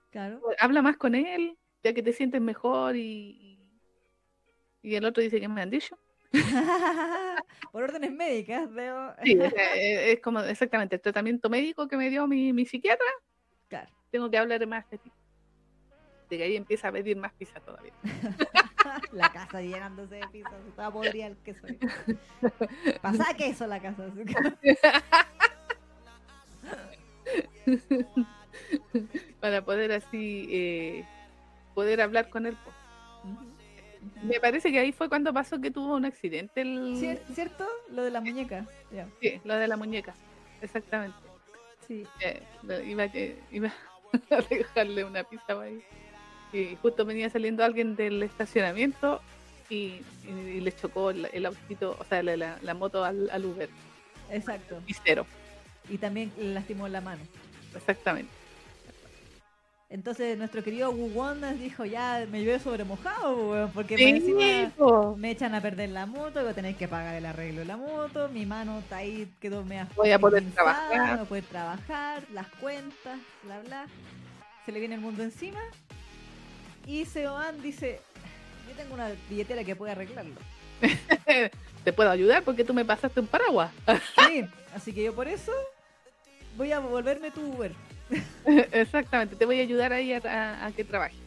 [0.09, 0.41] Claro.
[0.59, 3.57] habla más con él, ya que te sientes mejor y...
[4.83, 5.97] Y el otro dice, ¿qué me han dicho?
[7.71, 9.15] Por órdenes médicas, veo.
[9.23, 13.05] Sí, eh, es como exactamente el tratamiento médico que me dio mi, mi psiquiatra,
[13.69, 13.89] Claro.
[14.11, 15.13] tengo que hablar más de ti.
[16.29, 17.93] De que ahí empieza a pedir más pizza todavía.
[19.13, 20.39] La casa llenándose de se
[20.69, 21.67] estaba podrida el queso.
[23.01, 24.05] Pasaba queso la casa.
[29.39, 31.05] Para poder así eh,
[31.73, 32.57] poder hablar con él.
[34.23, 37.67] Me parece que ahí fue cuando pasó que tuvo un accidente el Cier- ¿Cierto?
[37.89, 38.65] Lo de la muñeca.
[39.21, 40.13] Sí, lo de la muñeca.
[40.61, 41.17] Exactamente.
[41.87, 42.05] Sí.
[42.19, 42.41] Eh,
[42.85, 43.71] iba, eh, iba
[44.31, 45.83] a dejarle una pizza ahí.
[46.53, 49.21] Y justo venía saliendo alguien del estacionamiento
[49.69, 49.75] y,
[50.27, 53.45] y- y le chocó el, el autito, o sea, la, la- la moto al, al
[53.45, 53.69] Uber.
[54.29, 54.81] Exacto.
[54.87, 55.25] Y cero.
[55.89, 57.21] Y también le lastimó la mano.
[57.75, 58.31] Exactamente.
[59.89, 64.71] Entonces nuestro querido nos dijo, ya me llueve sobre mojado, porque Sí,
[65.17, 67.75] me echan a perder la moto, voy a tener que pagar el arreglo de la
[67.75, 70.97] moto, mi mano está ahí, quedó media Voy a poder trabajar.
[70.97, 73.85] No voy a poder trabajar, las cuentas, bla bla.
[74.65, 75.59] Se le viene el mundo encima.
[76.85, 77.99] Y Seoan dice,
[78.69, 80.35] yo tengo una billetera que puede arreglarlo.
[81.83, 83.71] Te puedo ayudar porque tú me pasaste un paraguas.
[84.27, 85.51] Sí, así que yo por eso
[86.57, 87.71] voy a volverme tu Uber.
[88.71, 91.17] Exactamente, te voy a ayudar ahí a, a- a que trabajes.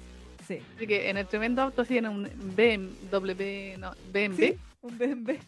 [0.46, 5.38] Sí, Así que en el tremendo auto tiene un BMW, no, BMW, sí, un BMB.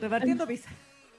[0.00, 0.70] Repartiendo pizza.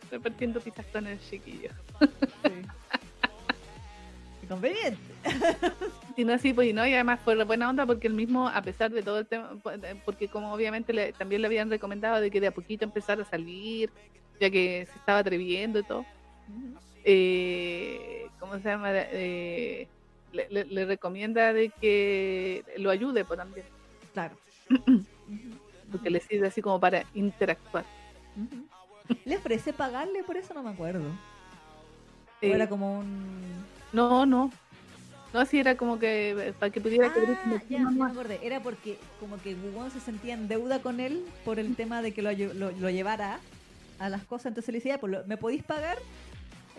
[0.10, 1.70] repartiendo pizzas con el chiquillo.
[2.00, 2.08] Sí.
[4.42, 4.98] Qué Conveniente.
[6.18, 8.60] Y no así, pues y no, y además fue buena onda porque el mismo, a
[8.64, 9.52] pesar de todo el tema,
[10.04, 13.26] porque como obviamente le- también le habían recomendado de que de a poquito empezara a
[13.26, 13.92] salir,
[14.40, 16.06] ya que se estaba atreviendo y todo,
[17.04, 18.90] eh, ¿cómo se llama?
[18.92, 19.88] Eh,
[20.34, 23.66] le, le- le recomienda de que lo ayude pues también,
[24.14, 24.36] Claro.
[25.92, 27.86] porque le sirve así como para interactuar.
[29.24, 30.24] ¿Le ofrece pagarle?
[30.24, 31.08] Por eso no me acuerdo.
[31.10, 31.14] O
[32.42, 33.64] Eh, era como un...
[33.94, 34.52] no, no.
[35.34, 38.06] No, así era como que eh, para que pudiera cubrir Ah, como ya, ya me
[38.06, 38.40] acordé.
[38.44, 42.14] Era porque como que Wugong se sentía en deuda con él por el tema de
[42.14, 43.40] que lo, lo, lo llevara
[44.00, 44.48] a las cosas.
[44.48, 45.98] Entonces le decía, "Ya, pues, ¿me podéis pagar?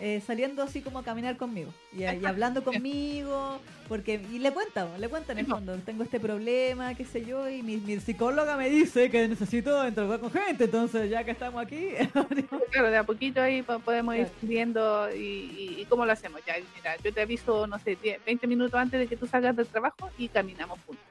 [0.01, 3.59] Eh, saliendo así como a caminar conmigo y, y hablando conmigo
[3.89, 7.49] porque y le cuenta le cuenta en el fondo tengo este problema qué sé yo
[7.49, 11.61] y mi, mi psicóloga me dice que necesito interactuar con gente entonces ya que estamos
[11.61, 11.89] aquí
[12.71, 14.37] Claro, de a poquito ahí po- podemos ir Claro.
[14.43, 16.39] viendo y, y- y cómo lo hacemos.
[16.45, 19.55] Ya, mira, yo te aviso, no sé, 10, 20 minutos antes de que tú salgas
[19.55, 21.03] del trabajo y caminamos juntos.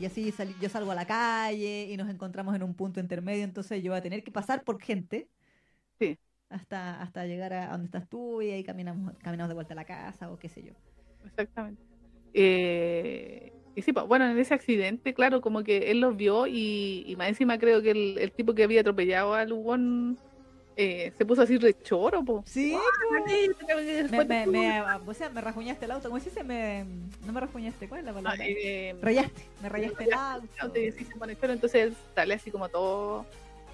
[0.00, 3.42] y así sali- yo salgo a la calle y nos encontramos en un punto intermedio,
[3.44, 5.26] entonces yo voy a tener que pasar por gente
[5.98, 6.16] Sí.
[6.50, 9.84] Hasta, hasta llegar a donde estás tú y ahí caminamos, caminamos de vuelta a la
[9.84, 10.72] casa o qué sé yo.
[11.26, 11.82] Exactamente.
[12.34, 17.16] Eh, y sí, bueno, en ese accidente, claro, como que él los vio y, y
[17.16, 20.18] más encima creo que el, el tipo que había atropellado al Hugon
[20.76, 22.42] eh, se puso así rechoro, po.
[22.46, 22.76] Sí,
[23.26, 26.44] me, Después me, o sea, me rajuñaste el auto, ¿cómo se dice?
[26.44, 26.84] Me,
[27.26, 28.44] no me rajuñaste, ¿cuál es la Ah, palabra?
[28.46, 30.78] eh, Rayaste, me rayaste el auto.
[30.78, 33.26] y sí se entonces él sale así como todo,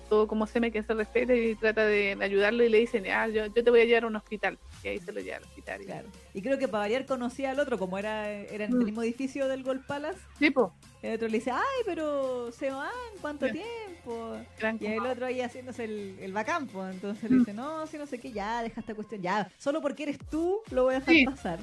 [0.08, 3.28] todo como se me que se respete y trata de, ayudarlo y le dicen, ah,
[3.28, 4.58] yo, yo te voy a llevar a un hospital.
[4.82, 5.82] Y ahí se lo lleva al hospital.
[5.82, 6.08] y- Claro.
[6.32, 8.84] Y creo que para variar conocía al otro, como era, era en el Mm.
[8.84, 12.90] mismo edificio del Gold Palace, Sí, po, el otro le dice, ay, pero se van,
[13.20, 14.36] ¿cuánto tiempo?
[14.58, 16.86] eran Y el otro ahí haciéndose el, el bacampo.
[16.86, 17.38] Entonces le Mm.
[17.40, 20.60] dice, no, si no sé qué, ya, deja esta cuestión, ya, solo porque eres tú
[20.70, 21.24] lo voy a dejar Sí.
[21.24, 21.60] pasar.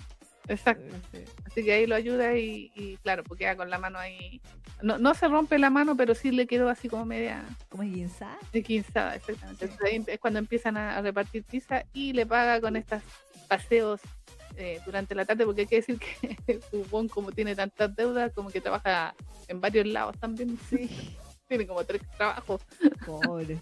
[0.52, 0.96] Exacto.
[1.12, 1.20] Sí.
[1.46, 4.42] Así que ahí lo ayuda y, y claro, porque queda con la mano ahí.
[4.82, 7.92] No, no se rompe la mano, pero sí le quedó así como media ¿Cómo es
[7.94, 8.38] guinzada?
[8.52, 9.68] de quinzada, exactamente.
[9.68, 9.74] Sí.
[9.74, 13.02] Entonces ahí es cuando empiezan a, a repartir pizza y le paga con estos
[13.48, 14.02] paseos
[14.58, 18.50] eh, durante la tarde, porque hay que decir que Fubón, como tiene tantas deudas, como
[18.50, 19.16] que trabaja
[19.48, 20.58] en varios lados también.
[20.70, 20.90] Sí.
[21.48, 22.62] Tiene como tres trabajos.
[23.06, 23.60] Pobre.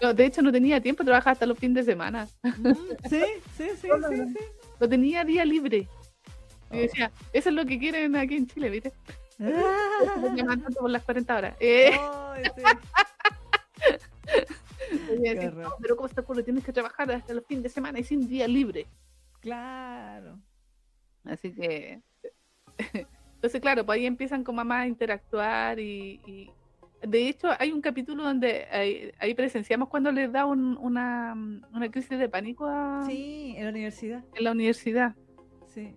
[0.00, 2.28] No, de hecho, no tenía tiempo, trabaja hasta los fines de semana.
[2.44, 3.22] Mm, sí,
[3.56, 4.38] sí, sí, sí.
[4.80, 5.78] No tenía día libre.
[5.78, 5.88] Y
[6.70, 6.76] Oh.
[6.76, 8.92] decía, eso es lo que quieren aquí en Chile, ¿viste?
[9.40, 11.56] Ah, tanto por las 40 horas.
[11.60, 12.62] Eh, ay, sí.
[14.92, 15.62] y decía, Qué horror.
[15.64, 16.42] "No, pero ¿cómo te ocurre?
[16.42, 18.86] Tienes que trabajar hasta los fines de semana y sin día libre.
[19.40, 20.38] Claro.
[21.24, 22.00] Así que.
[23.36, 26.50] Entonces, claro, pues ahí empiezan con mamá a interactuar y, y-
[27.02, 31.34] De hecho, hay un capítulo donde ahí, ahí presenciamos cuando les da un- una,
[31.72, 34.24] una crisis de pánico a- Sí, en la universidad.
[34.34, 35.14] en la universidad.
[35.66, 35.94] Sí,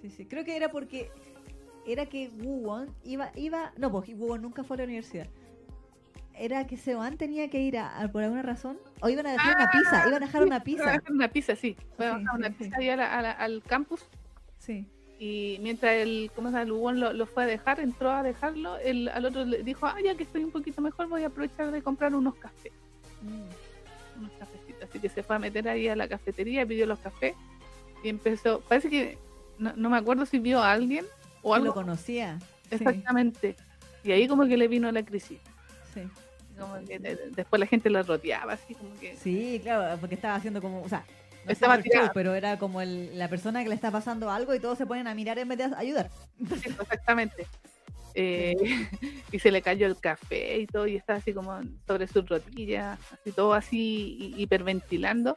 [0.00, 0.26] sí, sí.
[0.26, 1.10] Creo que era porque
[1.86, 5.28] era que Woo-won iba, iba, no, pues Woo-won nunca fue a la universidad.
[6.36, 9.54] Era que Seoan tenía que ir a, a- por alguna razón, o iban a dejar
[9.54, 10.84] una pizza, iban a dejar una Iba a pizza.
[10.92, 11.76] dejar Una pizza, sí.
[11.96, 12.64] Fue a Sí, dejar una sí, sí.
[12.64, 14.08] pizza ahí a la- a la- al campus
[14.58, 14.86] Sí,
[15.18, 16.90] y mientras el, ¿cómo se llama?
[16.92, 19.96] El lo, lo fue a dejar, entró a dejarlo, el, al otro le dijo, ah,
[20.04, 22.72] ya que estoy un poquito mejor, voy a aprovechar de comprar unos cafés.
[23.22, 24.18] Mm.
[24.20, 24.82] unos cafecitos.
[24.88, 27.34] Así que se fue a meter ahí a la cafetería, pidió los cafés
[28.02, 28.60] y empezó.
[28.60, 29.18] Parece que
[29.58, 31.06] no, no me acuerdo si vio a alguien
[31.42, 31.66] o algo.
[31.68, 32.38] lo conocía.
[32.68, 33.56] Sí, Exactamente.
[34.02, 35.38] Y ahí como que le vino la crisis.
[35.94, 36.02] sí.
[36.58, 39.16] Como que de- de- después la gente lo rodeaba, así como que.
[39.16, 41.04] Sí, claro, porque estaba haciendo como, o sea,
[41.60, 42.10] no tirado.
[42.14, 45.06] pero era como el- la persona que le está pasando algo y todos se ponen
[45.06, 46.10] a mirar en vez de ayudar.
[46.38, 47.46] Sí, exactamente.
[48.16, 48.54] Eh,
[49.32, 52.98] y se le cayó el café y todo, y estaba así como sobre sus rodillas,
[53.12, 55.34] así todo así hi- hiperventilando.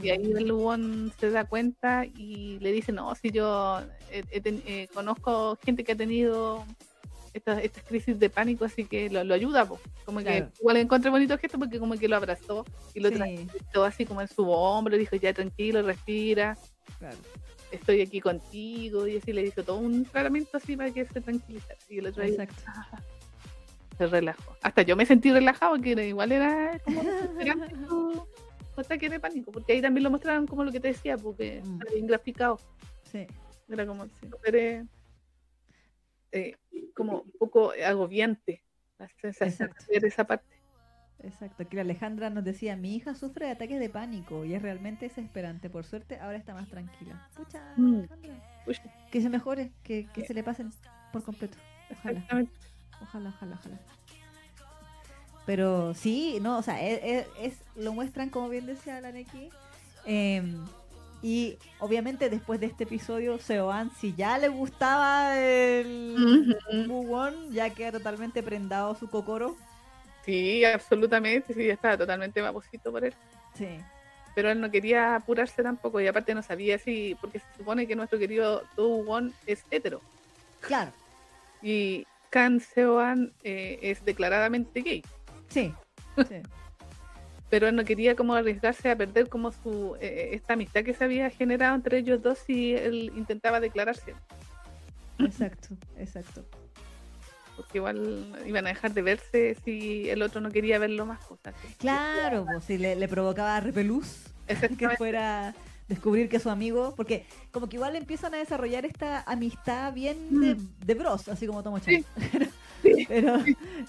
[0.00, 3.80] Y ahí el Won se da cuenta y le dice, no, si yo
[4.12, 6.64] eh, eh, conozco gente que ha tenido
[7.32, 9.78] estas, estas crisis de pánico, así que lo, lo ayuda, po.
[10.04, 12.64] como que igual encontré bonito gesto porque como que lo abrazó
[12.94, 13.14] y lo Sí.
[13.16, 16.56] tranquilizó así como en su hombro, dijo, ya tranquilo, respira,
[16.98, 17.16] Claro.
[17.70, 21.78] estoy aquí contigo, y así le hizo todo un tratamiento así para que se tranquilizara.
[21.88, 22.22] Y el otro
[23.98, 24.56] se relajó.
[24.62, 27.02] Hasta yo me sentí relajado, que igual era como
[27.88, 28.26] su,
[28.80, 31.80] ataque de pánico, porque ahí también lo mostraron como lo que te decía, porque Mm.
[31.80, 32.58] está bien graficado.
[33.12, 33.26] Sí.
[33.68, 34.06] Era como
[34.44, 34.84] eh,
[36.32, 36.56] eh,
[36.94, 38.62] como un poco agobiante
[38.98, 39.84] la sensación Exacto.
[39.88, 40.46] de ver esa parte.
[41.22, 44.62] Exacto, que la Alejandra nos decía, mi hija sufre de ataques de pánico y es
[44.62, 45.68] realmente desesperante.
[45.68, 47.28] Por suerte, ahora está más tranquila.
[47.36, 47.94] Pucha, Mm.
[47.98, 48.34] Alejandra.
[49.10, 50.70] Que se mejore, que, que se le pasen
[51.12, 51.58] por completo.
[51.90, 52.24] Ojalá,
[53.02, 53.78] ojalá, ojalá, ojalá.
[55.46, 59.50] Pero sí, no, o sea, es, es- es- lo muestran como bien decía la Neki.
[60.06, 60.64] em,
[61.22, 66.92] y obviamente después de este episodio, Seoan, si ya le gustaba el Ujú.
[66.92, 69.56] Woo-won, ya queda totalmente prendado su cocoro.
[70.24, 73.14] Sí, absolutamente, sí, ya estaba totalmente babosito por él.
[73.54, 73.68] Sí.
[74.34, 77.96] Pero él no quería apurarse tampoco y aparte no sabía si, porque se supone que
[77.96, 80.00] nuestro querido Do Won es hetero
[80.60, 80.92] Claro,
[81.62, 85.02] y Kan Seoan eh, es declaradamente gay.
[85.48, 85.74] sí.
[86.28, 86.36] sí.
[87.50, 91.04] Pero él no quería como arriesgarse a perder como su eh, esta amistad que se
[91.04, 94.14] había generado entre ellos dos si él intentaba declararse
[95.18, 96.44] Exacto, exacto.
[97.56, 101.54] porque igual iban a dejar de verse si el otro no quería verlo más cosas
[101.78, 104.22] Claro, pues si le, le provocaba repelús
[104.78, 105.54] que fuera
[105.90, 110.56] descubrir que su amigo, porque como que igual empiezan a desarrollar esta amistad bien de,
[110.86, 112.04] de bros, así como Tomo Chan.
[112.16, 112.44] Mm.
[112.82, 113.04] Sí.
[113.06, 113.36] pero,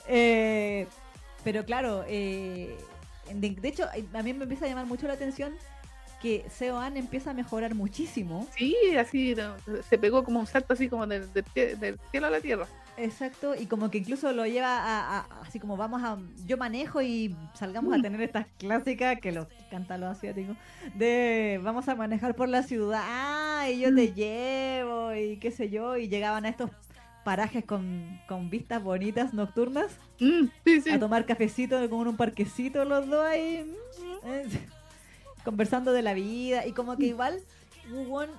[0.10, 0.86] eh,
[1.46, 2.76] pero claro, eh,
[3.34, 5.54] de, de hecho a mí me empieza a llamar mucho la atención
[6.22, 8.48] que Seoan empieza a mejorar muchísimo.
[8.56, 9.56] sí así no,
[9.90, 12.68] se pegó como un salto así como del, del del cielo a la tierra.
[12.98, 17.02] Exacto, y como que incluso lo lleva a, a- así como vamos a, yo manejo
[17.02, 20.56] y salgamos a tener estas clásicas que los cantan los asiáticos,
[20.94, 25.98] de vamos a manejar por la ciudad, y yo te llevo, y qué sé yo,
[25.98, 26.70] y llegaban a estos
[27.24, 30.90] parajes con, con vistas bonitas nocturnas, Mm, sí, sí.
[30.92, 34.46] a tomar cafecito como en un parquecito los dos ahí, mm, eh,
[35.46, 37.40] conversando de la vida, y como que igual
[37.92, 38.30] Woo-Won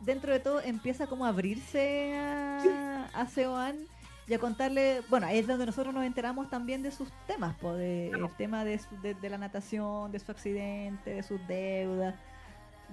[0.00, 3.76] dentro de todo empieza como a abrirse a, a Seoan
[4.28, 7.74] y a contarle, bueno, ahí es donde nosotros nos enteramos también de sus temas, po,
[7.74, 12.14] de, el tema de, su- de, de la natación, de su accidente, de sus deudas,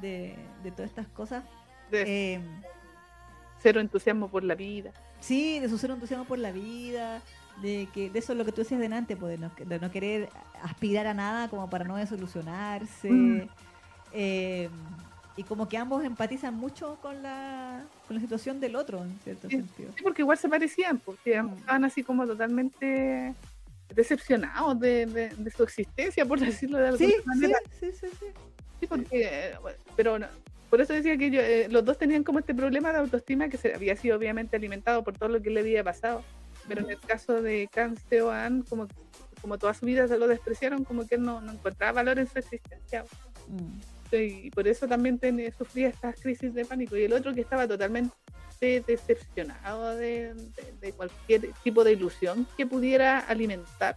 [0.02, 1.44] de, de todas estas cosas.
[1.92, 2.40] Eh,
[3.60, 4.92] cero entusiasmo por la vida.
[5.24, 7.22] Sí, de su cero entusiasmo por la vida,
[7.62, 9.90] de que de eso es lo que tú decías delante, pues, de, no, de no
[9.90, 10.28] querer
[10.62, 13.10] aspirar a nada como para no desilusionarse.
[13.10, 13.42] Mm.
[14.12, 14.70] eh,
[15.36, 19.50] y como que ambos empatizan mucho con la, con la situación del otro, en cierto
[19.50, 19.56] Sí.
[19.56, 19.92] sentido.
[19.98, 21.54] Sí, porque igual se parecían, porque Mm.
[21.58, 23.34] estaban así como totalmente
[23.96, 26.38] decepcionados de, de- de su existencia, por
[26.70, 27.58] decirlo de alguna Sí, manera.
[27.80, 28.26] sí, sí, sí.
[28.80, 30.20] Sí, porque, eh, bueno, pero
[30.74, 33.58] por eso decía que yo, eh, los dos tenían como este problema de autoestima que
[33.58, 36.24] se había sido obviamente alimentado por todo lo que le había pasado.
[36.68, 38.88] Pero en el caso de Kang Seo-an, como,
[39.40, 42.26] como toda su vida se lo despreciaron, como que él no, no encontraba valor en
[42.28, 43.06] su existencia.
[43.50, 44.16] Mm.
[44.18, 46.98] Y por eso también tenía- sufría estas crisis de pánico.
[46.98, 48.16] Y el otro que estaba totalmente
[48.60, 53.96] decepcionado de, de- de cualquier tipo de ilusión que pudiera alimentar.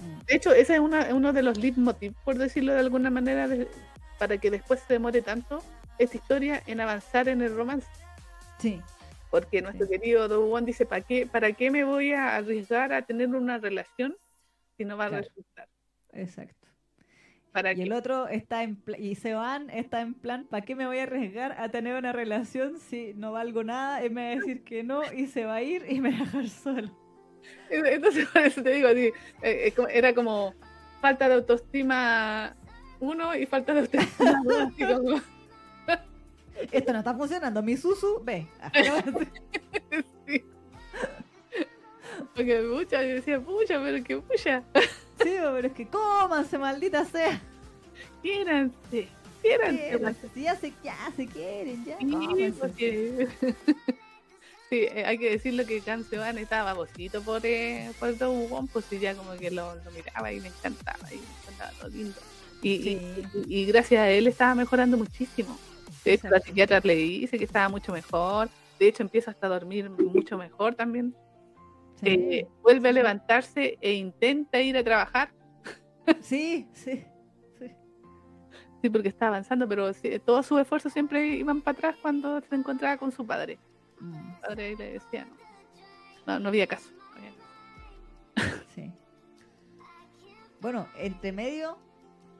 [0.00, 0.24] Mm.
[0.26, 3.68] De hecho, ese es una- uno de los leitmotiv, por decirlo de alguna manera, de-
[4.18, 5.62] para que después se demore tanto
[6.00, 7.86] esta historia en avanzar en el romance.
[8.58, 8.80] Sí,
[9.30, 9.92] Porque nuestro Sí.
[9.92, 13.58] querido Do Won dice, ¿para qué, ¿para qué me voy a arriesgar a tener una
[13.58, 14.16] relación
[14.76, 15.24] si no va a Claro.
[15.24, 15.68] resultar?
[16.12, 16.66] exacto.
[17.52, 17.82] ¿Para Y qué?
[17.84, 21.52] el otro está en y Seoan está en plan, ¿para qué me voy a arriesgar
[21.60, 24.02] a tener una relación si no valgo nada?
[24.02, 26.16] Él me va a decir que no y se va a ir y me va
[26.16, 26.90] a dejar solo.
[27.70, 30.54] Entonces, por eso te digo, así, eh, eh, era como
[31.00, 32.56] falta de autoestima
[33.00, 35.22] uno y falta de autoestima dos,
[36.72, 38.46] Esto no está funcionando, mi susu, ve.
[40.26, 40.44] sí.
[42.34, 47.40] Porque pucha, yo decía, pucha, pero que pucha, Sí, pero es que cómanse, maldita sea.
[48.22, 49.08] quiéranse,
[49.42, 50.28] quiéranse.
[50.34, 51.98] Si ya se, ya se quieren, ya.
[51.98, 53.28] Sí, porque-
[54.70, 58.68] Sí, eh, hay que decirlo que Can Seban estaba babosito por, eh, por Do Won,
[58.68, 61.88] pues sí, ya como que lo, lo miraba y me encantaba, y me encantaba todo
[61.90, 62.14] lindo.
[62.62, 65.58] Y, y- y gracias a él estaba mejorando muchísimo.
[66.04, 68.48] De hecho, la psiquiatra le dice que estaba mucho mejor.
[68.78, 71.14] De hecho, empieza hasta a dormir mucho mejor también.
[71.96, 72.06] Sí.
[72.08, 75.32] Eh, vuelve a levantarse e intenta ir a trabajar.
[76.20, 77.04] Sí, sí.
[77.58, 77.70] sí.
[78.82, 82.54] Sí, porque está avanzando, pero sí, todos sus esfuerzos siempre iban para atrás cuando se
[82.54, 83.58] encontraba con su padre.
[84.00, 85.28] Mm, El padre le decía,
[86.26, 86.90] no, no, no había caso.
[86.90, 87.32] no había
[88.34, 88.64] caso.
[88.74, 88.90] sí.
[90.60, 91.78] Bueno, entre medio,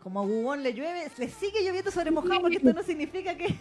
[0.02, 3.54] como a Gubón le llueve, le sigue lloviendo sobre mojado porque esto no significa que,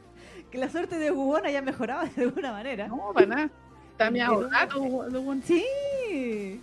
[0.50, 2.88] que la suerte de Gubón haya mejorado de alguna manera.
[2.88, 3.50] No, para nada.
[3.92, 5.06] Está mi ahogado.
[5.46, 6.60] Sí.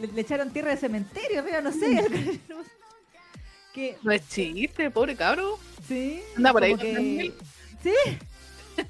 [0.00, 2.38] Le, le echaron tierra de cementerio, arriba, no sé.
[3.74, 5.58] que No es chiste, pobre cabro.
[5.88, 6.22] sí.
[6.36, 7.32] Anda por ahí que-.
[7.82, 7.94] Sí.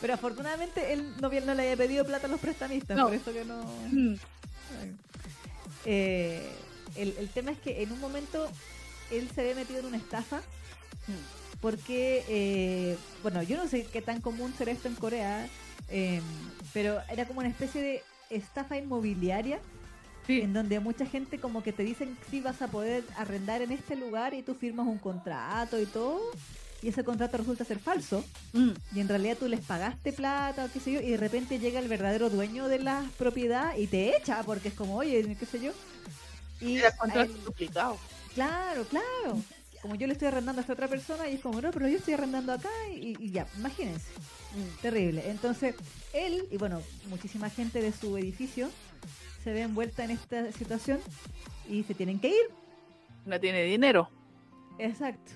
[0.00, 3.04] Pero afortunadamente él no, no le había pedido plata a los prestamistas, No.
[3.06, 3.62] por eso que no.
[3.90, 4.14] Mm,
[5.88, 6.42] Eh,
[6.96, 8.48] el, el tema es que en un momento
[9.10, 11.60] él se había metido en una estafa mm.
[11.60, 15.48] porque, eh, bueno, yo no sé qué tan común será esto en Corea,
[15.88, 16.20] eh,
[16.72, 19.60] pero era como una especie de estafa inmobiliaria
[20.26, 23.70] Sí, en donde mucha gente como que te dicen si vas a poder arrendar en
[23.70, 26.20] este lugar y tú firmas un contrato y todo
[26.82, 30.72] y ese contrato resulta ser falso mm, y en realidad tú les pagaste plata o
[30.72, 34.16] qué sé yo y de repente llega el verdadero dueño de la propiedad y te
[34.16, 35.70] echa porque es como oye qué sé yo
[36.60, 37.98] y era contrato duplicado.
[38.34, 39.42] claro claro
[39.82, 41.96] como yo le estoy arrendando a esta otra persona y es como no pero yo
[41.98, 44.10] estoy arrendando acá y, y ya imagínense
[44.54, 44.80] Mm.
[44.80, 45.74] terrible entonces
[46.14, 48.70] él y bueno muchísima gente de su edificio
[49.44, 50.98] se ve envuelta en esta situación
[51.68, 52.46] y se tienen que ir
[53.26, 54.08] No tiene dinero.
[54.78, 55.32] Exacto.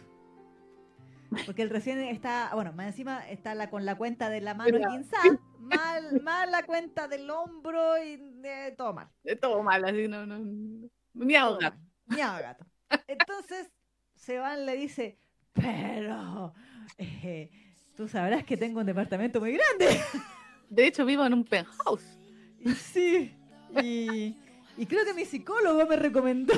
[1.44, 4.76] Porque él recién está, bueno, más encima está la, con la cuenta de la mano
[4.78, 9.08] esguinzada, mal, mal la cuenta del hombro y eh, todo mal.
[9.40, 10.38] Todo mal, así, no, no.
[10.38, 10.88] no.
[11.14, 11.74] Ahogar.
[11.74, 11.80] mal.
[12.06, 12.64] Miau, gato.
[13.06, 13.70] Entonces,
[14.14, 15.18] Seban le dice,
[15.52, 16.52] pero
[16.98, 17.50] eh,
[17.96, 20.00] tú sabrás que tengo un departamento muy grande.
[20.70, 22.18] De hecho, vivo en un penthouse.
[22.60, 23.34] Y sí,
[23.82, 24.36] y,
[24.76, 26.54] y creo que mi psicólogo me recomendó.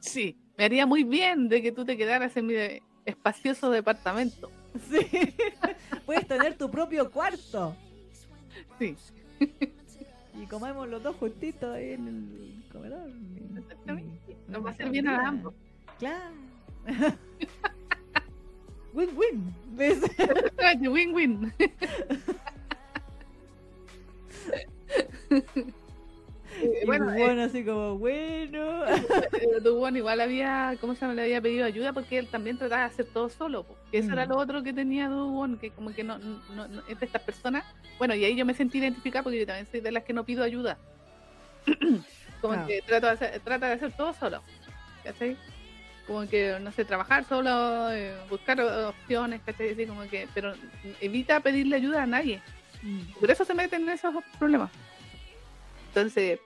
[0.00, 4.50] Sí, me haría muy bien de que tú te quedaras en mi de- espacioso departamento.
[4.90, 5.00] Sí,
[6.06, 7.74] puedes tener tu propio cuarto.
[8.78, 8.96] Sí.
[10.34, 13.10] y comemos los dos juntitos ahí en el comedor.
[13.56, 14.36] Exactamente.
[14.48, 15.54] Nos va a hacer bien a ambos.
[15.98, 16.34] Claro.
[18.92, 19.54] Win-win.
[20.82, 21.52] Win-win.
[26.62, 28.84] Y bueno, eh, así como, bueno.
[29.62, 31.14] Dubón igual había, ¿cómo se llama?
[31.14, 33.66] Le había pedido ayuda porque él también trataba de hacer todo solo.
[33.90, 34.28] Que eso era mm.
[34.28, 37.64] lo otro que tenía Dubón, que como que no, no, no, es de estas personas.
[37.98, 40.24] Bueno, y ahí yo me sentí identificada porque yo también soy de las que no
[40.24, 40.78] pido ayuda.
[42.40, 44.42] como que trato de hacer, trata de hacer todo solo.
[45.04, 45.36] ¿Cachai?
[46.06, 49.70] Como que, no sé, trabajar solo, eh, buscar opciones, ¿cachai?
[49.70, 50.54] Así como que, pero
[51.00, 52.42] evita pedirle ayuda a nadie.
[52.82, 53.20] Mm.
[53.20, 54.70] Por eso se meten en esos problemas.
[55.90, 56.38] Entonces,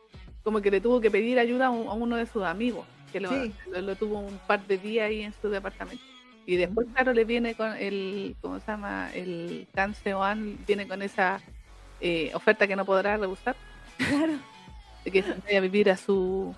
[0.43, 3.29] como que le tuvo que pedir ayuda a, uno de sus amigos, que lo,
[3.97, 6.03] tuvo un par de días ahí en su departamento.
[6.47, 9.11] Y después, claro, le viene con el, ¿cómo se llama?
[9.15, 11.41] El Canceoan viene con esa
[12.01, 13.57] eh, oferta que no podrá rehusar.
[13.99, 14.39] Claro.
[15.05, 16.55] De que se vaya a vivir a su,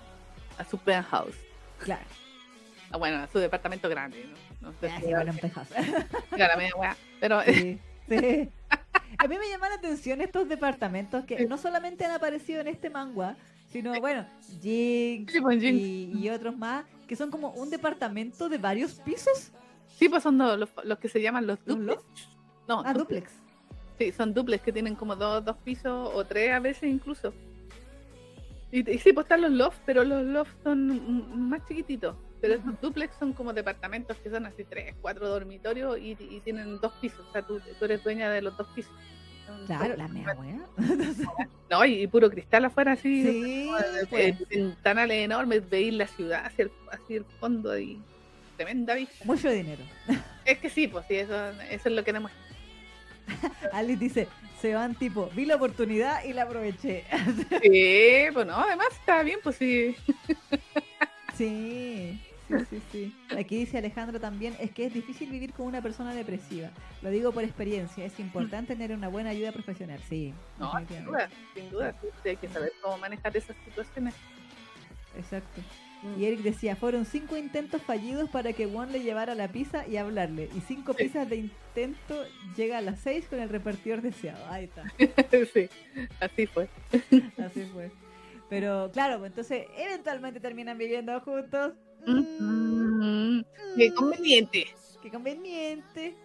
[0.57, 1.35] a su penthouse.
[1.79, 2.05] Claro.
[2.91, 4.25] Ah, bueno, a su departamento grande,
[4.61, 4.69] ¿no?
[4.69, 5.33] no sé ah, si bueno,
[6.31, 6.97] Claro, media.
[7.19, 7.41] Pero.
[7.43, 8.49] Sí, sí.
[9.17, 12.89] A mí me llama la atención estos departamentos que no solamente han aparecido en este
[12.89, 13.35] manga,
[13.69, 14.25] sino, bueno,
[14.61, 19.51] Jinx, pues, y, otros más, que son como un departamento de varios pisos.
[19.97, 22.01] Sí, pues son los, que se llaman los duplex.
[22.67, 23.31] No, ah, duplex.
[23.97, 27.33] Sí, son duplex que tienen como dos, dos pisos o tres a veces incluso.
[28.71, 32.15] Y, sí, pues están los loft, pero los loft son más chiquititos.
[32.41, 36.93] Pero estos duplex son como departamentos que son así tres, cuatro dormitorios y, tienen dos
[37.01, 37.25] pisos.
[37.27, 38.93] O sea, tú, eres dueña de los dos pisos.
[39.65, 40.59] Claro, la mea wea.
[41.69, 43.23] no, y, puro cristal afuera así.
[43.23, 43.71] Sí,
[44.09, 44.35] pues.
[44.49, 48.01] Ventanales enormes, veis la ciudad hacia el, hacia el fondo y
[48.57, 49.23] tremenda vista.
[49.25, 49.83] Mucho dinero.
[50.45, 51.35] Es que sí, pues sí, eso,
[51.69, 52.41] eso es lo que demuestra.
[53.73, 54.27] Alice dice,
[54.61, 57.03] se van tipo, vi la oportunidad y la aproveché.
[57.61, 59.95] sí, pues además está bien, pues sí.
[61.37, 62.19] sí.
[62.47, 63.15] Sí, sí, sí.
[63.37, 66.69] Aquí dice Alejandro también, es que es difícil vivir con una persona depresiva.
[67.01, 70.33] Lo digo por experiencia, es importante tener una buena ayuda profesional, sí.
[70.57, 74.13] No, sin duda, sin duda, sí, hay que saber cómo manejar esas situaciones.
[75.17, 75.61] Exacto.
[76.03, 76.21] Mm.
[76.21, 79.97] Y Eric decía, fueron cinco intentos fallidos para que Juan le llevara la pizza y
[79.97, 80.49] hablarle.
[80.55, 82.23] Y cinco pizzas de intento
[82.55, 84.45] llega a las seis con el repartidor deseado.
[84.49, 84.83] Ahí está.
[85.53, 85.69] sí,
[86.19, 86.69] así fue.
[87.37, 87.91] así fue.
[88.49, 91.73] Pero claro, pues entonces eventualmente terminan viviendo juntos.
[92.05, 93.41] Mm,
[93.75, 94.67] qué conveniente.
[95.01, 96.15] Qué conveniente.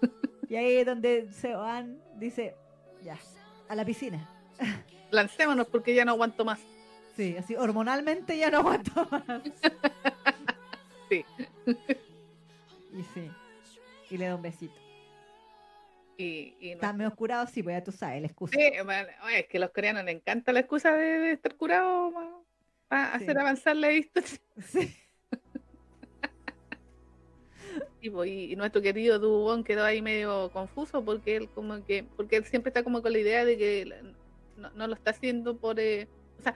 [0.48, 2.54] y ahí es donde se van, dice,
[3.02, 3.18] ya,
[3.68, 4.28] a la piscina.
[5.10, 6.60] Lancémonos porque ya no aguanto más.
[7.16, 9.42] Sí, así hormonalmente ya no aguanto más.
[11.08, 11.24] sí.
[12.92, 13.30] Y sí.
[14.10, 14.74] Y le da un besito.
[16.16, 18.56] Y, y Está medio curado, sí, pues ya tú sabes, la excusa.
[18.56, 22.33] Sí, es que a los coreanos les encanta la excusa de, estar curado
[22.94, 24.38] para hacer avanzar la historia.
[24.66, 24.94] Sí.
[28.12, 32.44] Pues, y, nuestro querido Dubón quedó ahí medio confuso porque él como que porque él
[32.44, 34.04] siempre está como con la idea de que
[34.74, 36.06] no, lo está haciendo por eh,
[36.38, 36.54] o sea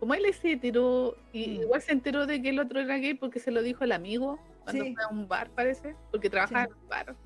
[0.00, 1.60] como él se enteró y mm.
[1.62, 4.40] igual se enteró de que el otro era gay porque se lo dijo el amigo
[4.64, 7.16] cuando fue a un bar parece porque trabajaba en un bar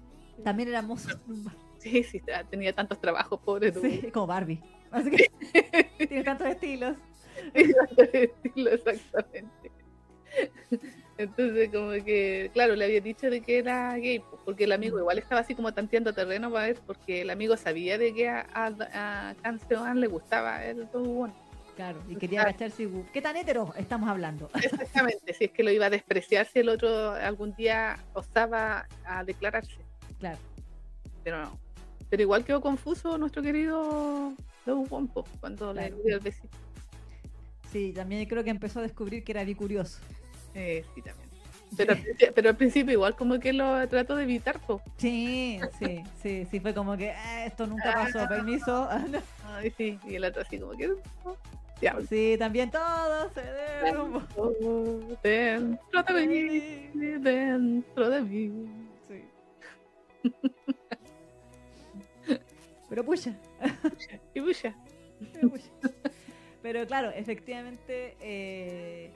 [0.45, 3.83] también en un bar Sí, sí, tenía tantos trabajos, pobre tú.
[3.83, 4.59] Sí, como Barbie.
[4.91, 5.31] Así que
[6.09, 6.97] tiene tantos estilos.
[7.55, 9.71] Estilos, exactamente.
[11.17, 15.19] Entonces, como que, claro, le había dicho de que era gay, porque el amigo igual
[15.19, 19.35] estaba así como tanteando terreno para ver, porque el amigo sabía de que a, a,
[19.43, 21.35] a le gustaba el bueno.
[21.77, 22.89] Claro, y quería agacharse.
[23.13, 24.49] ¿Qué tan hetero estamos hablando?
[24.55, 29.25] Exactamente, si es que lo iba a despreciar si el otro algún día osaba a
[29.25, 29.79] declararse.
[30.21, 30.39] Claro.
[31.25, 31.59] Pero no,
[32.11, 34.33] pero igual quedó confuso nuestro querido
[34.67, 36.57] Doug Wompo cuando le dio el besito.
[37.75, 39.99] Sí, también creo que empezó a descubrir que era bicurioso.
[40.55, 41.29] Eh, sí, también.
[41.77, 41.97] Pero,
[42.33, 44.81] pero, al principio igual como que lo trató de evitar, po.
[44.97, 48.29] Sí, sí, sí, sí, fue como que eh, esto nunca pasó, ah.
[48.29, 48.89] permiso.
[49.45, 50.95] Ay, sí, y el otro así como que...
[52.09, 53.43] Sí, también todo se
[55.25, 58.69] dentro de mí, dentro de mí.
[59.09, 60.33] Sí.
[62.89, 63.37] Pero pucha.
[64.33, 64.73] Y pucha.
[65.33, 65.51] Pero
[66.87, 68.17] claro, efectivamente.
[68.21, 69.13] Eh,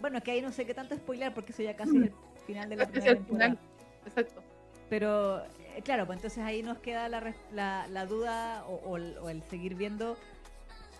[0.00, 2.12] bueno, que ahí no sé qué tanto spoiler porque eso ya casi es el
[2.46, 3.56] final de la primera temporada.
[4.06, 4.42] Exacto.
[4.90, 10.18] Pero eh, claro, pues entonces ahí nos queda la, la, duda o, el seguir viendo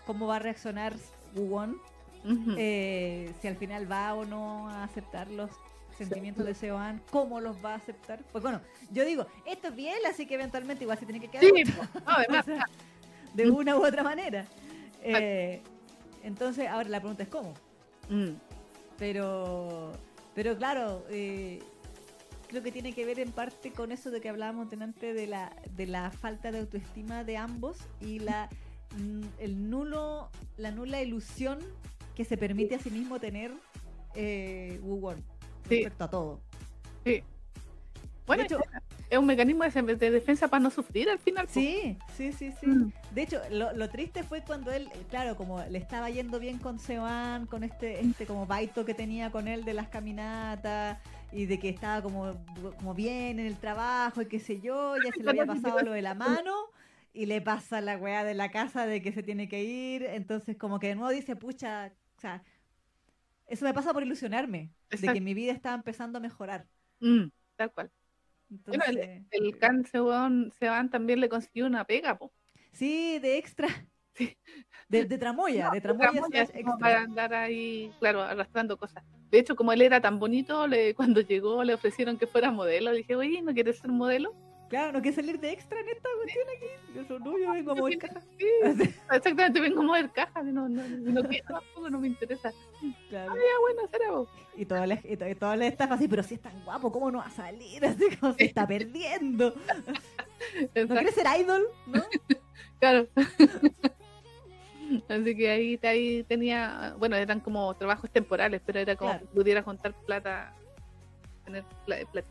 [0.05, 0.93] cómo va a reaccionar
[1.35, 1.77] Won.
[2.57, 5.51] Eh, si al final va o no a aceptar los
[5.97, 8.23] sentimientos de Seoan, cómo los va a aceptar.
[8.31, 11.43] Pues bueno, yo digo, esto es bien, así que eventualmente igual se tiene que quedar.
[11.43, 11.63] Sí,
[12.05, 12.45] además.
[13.33, 14.45] de una u otra manera.
[15.03, 15.61] Eh,
[16.23, 17.53] entonces, ahora la pregunta es cómo.
[18.09, 18.31] Mm.
[18.97, 19.91] Pero,
[20.33, 21.59] pero claro, eh,
[22.47, 25.51] creo que tiene que ver en parte con eso de que hablábamos delante de la,
[25.75, 28.49] de la falta de autoestima de ambos y la
[28.97, 31.59] mm, el nulo, la nula ilusión
[32.15, 33.51] que se permite a sí mismo tener
[34.15, 34.79] eh,
[35.67, 35.75] Sí.
[35.77, 36.39] respecto a todo.
[37.03, 37.23] Sí.
[38.25, 38.61] Bueno, De hecho-
[39.09, 41.47] es un mecanismo de, de defensa para no sufrir al final.
[41.47, 42.65] Sí, sí, sí, sí.
[42.65, 42.91] Mm.
[43.11, 46.79] De hecho, lo, lo triste fue cuando él, claro, como le estaba yendo bien con
[46.79, 50.97] Seban, con este, este como baito que tenía con él de las caminatas
[51.31, 52.43] y de que estaba como,
[52.77, 55.91] como bien en el trabajo y qué sé yo, ya se le había pasado lo
[55.91, 56.53] de la mano
[57.13, 60.57] y le pasa la weá de la casa de que se tiene que ir, entonces
[60.57, 62.43] como que de nuevo dice, pucha, o sea,
[63.45, 66.65] eso me pasa por ilusionarme, de que mi vida estaba empezando a mejorar.
[66.99, 67.91] Mm, tal cual.
[68.53, 69.01] Entonces, Bueno,
[69.31, 72.31] el, el Can Seban, Seban también le consiguió una pega, po.
[72.71, 73.67] sí, de extra.
[74.15, 74.37] Sí.
[74.87, 76.77] De, de tramoya, de Tramoya, extra.
[76.79, 79.03] para andar ahí, claro, arrastrando cosas.
[79.31, 82.91] De hecho, como él era tan bonito, le, cuando llegó le ofrecieron que fuera modelo.
[82.91, 84.35] Le dije, oye, ¿no quieres ser modelo?
[84.73, 86.65] Claro, no quiere salir de extra en esta cuestión aquí.
[87.07, 88.21] Yo, no, yo vengo a mover caja.
[88.39, 88.47] Sí,
[89.11, 90.43] exactamente, vengo a mover cajas.
[90.45, 92.51] No, no, no quiero tampoco, no me interesa.
[93.07, 93.33] Claro.
[93.33, 94.29] Ah, ya, bueno, será vos.
[94.57, 96.91] Y todas las y to- y todas las estafas así, pero si es tan guapo,
[96.91, 97.85] ¿cómo no va a salir?
[97.85, 99.53] Así como se está perdiendo.
[99.75, 101.67] ¿No Exacto, quiere ser idol?
[101.85, 102.03] ¿No?
[102.79, 103.07] claro.
[105.07, 109.27] Así que ahí, ahí tenía, bueno, eran como trabajos temporales, pero era como Claro.
[109.27, 110.51] que pudiera juntar plata,
[111.45, 112.27] tener pla- plata.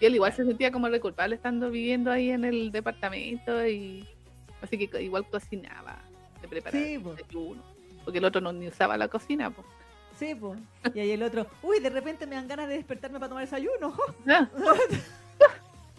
[0.00, 4.06] Y él igual se sentía como re culpable estando viviendo ahí en el departamento y
[4.62, 5.98] así que igual cocinaba,
[6.40, 7.14] se preparaba Sí, el po.
[7.14, 7.62] desayuno,
[8.04, 9.66] porque el otro no ni usaba la cocina, pues.
[10.18, 10.58] Sí, pues.
[10.94, 13.90] Y ahí el otro, uy, de repente me dan ganas de despertarme para tomar desayuno.
[13.92, 14.02] ¡jo!
[14.28, 14.48] Ah,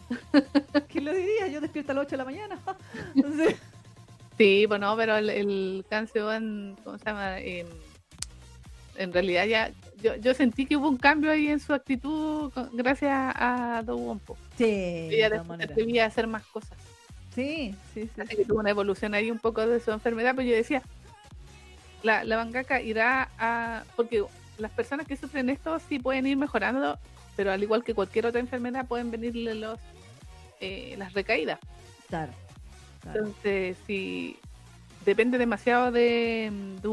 [0.90, 1.48] ¿Quién lo diría?
[1.48, 2.60] Yo despierto a las 8 de la mañana.
[3.16, 3.56] Entonces,
[4.38, 7.40] Sí, bueno, pero el, el Canseon, ¿cómo se llama?
[7.40, 7.68] En,
[9.00, 9.72] en realidad ya,
[10.04, 14.38] yo, yo sentí que hubo un cambio ahí en su actitud gracias a Do Wompo.
[14.58, 15.72] sí, Ella de todas después se maneras.
[15.72, 16.78] atrevía a hacer más cosas.
[17.34, 18.22] Sí, sí, sí.
[18.22, 20.82] Así que tuvo una evolución ahí un poco de su enfermedad, pero yo decía,
[22.04, 23.84] la, la mangaka irá a...
[23.96, 24.24] Porque
[24.58, 27.00] las personas que sufren esto sí pueden ir mejorando,
[27.38, 29.80] pero al igual que cualquier otra enfermedad pueden venirle los
[30.60, 31.60] eh, las recaídas.
[32.10, 32.34] Claro.
[33.02, 33.20] claro.
[33.20, 34.38] Entonces, si
[35.06, 36.88] depende demasiado de, de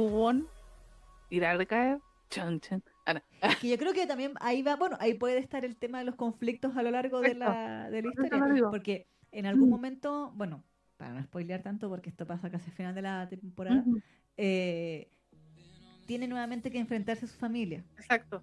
[1.30, 1.98] irá a recaer.
[2.30, 2.82] Chan, chan.
[3.06, 3.22] Ah,
[3.60, 6.16] que yo creo que también ahí va, bueno, ahí puede estar el tema de los
[6.16, 8.64] conflictos a lo largo de la, de la historia.
[8.70, 9.70] Porque en algún Mm.
[9.70, 10.64] momento, bueno,
[10.96, 13.84] para no spoilear tanto, porque esto pasa casi al final de la temporada,
[14.36, 15.08] eh,
[16.06, 17.84] tiene nuevamente que enfrentarse a su familia.
[17.96, 18.42] Exacto.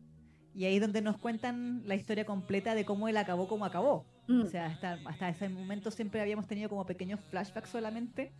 [0.55, 4.05] Y ahí es donde nos cuentan la historia completa de cómo él acabó como acabó.
[4.27, 8.31] Mm, O sea, hasta, hasta ese momento siempre habíamos tenido como pequeños flashbacks solamente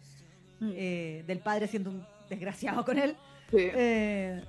[0.60, 3.16] mm, eh, del padre siendo un desgraciado con él.
[3.52, 3.70] Sí.
[3.74, 4.44] Eh,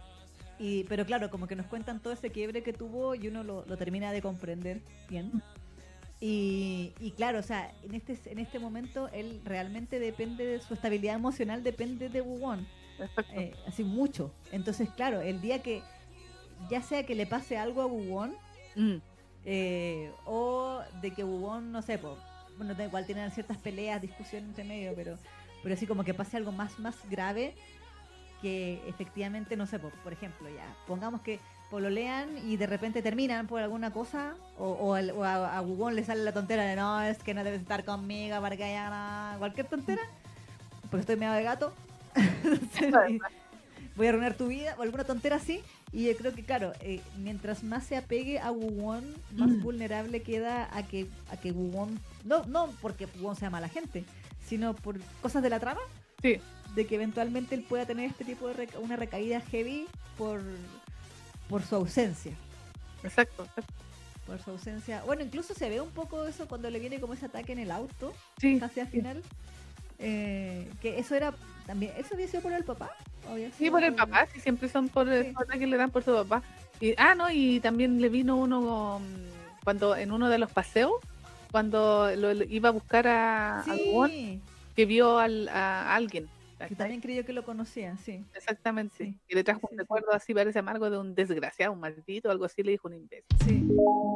[0.59, 3.65] y, pero claro, como que nos cuentan todo ese quiebre que tuvo y uno lo,
[3.67, 5.43] lo termina de comprender bien.
[6.21, 10.75] Y, y claro, o sea, en este, en este momento él realmente depende de su
[10.75, 12.67] estabilidad emocional, depende de Won,
[12.99, 13.35] Exacto.
[13.35, 14.33] eh, así mucho.
[14.53, 15.83] Entonces, claro, el día que
[16.71, 18.35] ya sea que le pase algo a Won
[18.77, 18.97] Mm,
[19.45, 22.17] eh, o de que Won, no sé, po,
[22.57, 25.19] bueno, igual tienen ciertas peleas, discusiones entre medio, pero,
[25.63, 27.55] pero así como que pase algo más, más grave
[28.45, 31.41] que efectivamente, no sé, po, por ejemplo, ya, pongamos que
[31.71, 35.95] pololean y de repente terminan por alguna cosa, o, o, al- o a, a Won
[35.97, 38.91] le sale la tontera de no, es que no debes estar conmigo para que haya
[38.91, 40.03] nada", cualquier tontera,
[40.91, 41.73] porque estoy medio de gato.
[42.45, 42.95] Entonces,
[43.97, 45.63] voy a arruinar tu vida o alguna tontera así.
[45.91, 49.05] Y yo creo que, claro, eh, mientras más se apegue a Wuwon,
[49.37, 49.61] más Mm.
[49.63, 54.05] vulnerable queda a que, a que Wuwon, no, no porque Wuwon sea mala gente,
[54.47, 55.81] sino por cosas de la trama,
[56.25, 56.41] Sí.
[56.75, 59.87] de que eventualmente él pueda tener este tipo de reca- una recaída heavy
[60.19, 60.41] por,
[61.49, 62.33] por su ausencia.
[63.05, 63.45] Exacto.
[63.45, 63.73] exacto.
[64.27, 65.03] Por su ausencia.
[65.05, 67.71] Bueno, incluso se ve un poco eso cuando le viene como ese ataque en el
[67.71, 68.59] auto, Sí.
[68.59, 69.23] casi al final.
[69.99, 71.33] Eh, que eso era
[71.67, 72.91] también, ¿eso había sido por el papá?
[73.29, 75.33] ¿O había Sí, por el papá, sí, siempre son por el Sí.
[75.37, 76.43] ataque que le dan por su papá.
[76.81, 80.93] Y, ah, no, y también le vino uno mm, cuando en uno de los paseos,
[81.53, 84.41] cuando lo, lo iba a buscar a, a Won, Sí,
[84.75, 86.27] que vio al, a alguien.
[86.69, 88.25] que también creyó que lo conocían, sí.
[88.35, 88.97] Exactamente.
[88.97, 91.81] Sí, Y le trajo sí, un sí, recuerdo así, parece amargo, de un desgraciado, un
[91.81, 93.25] maldito, algo así, le dijo un imbécil.
[93.45, 93.65] Sí,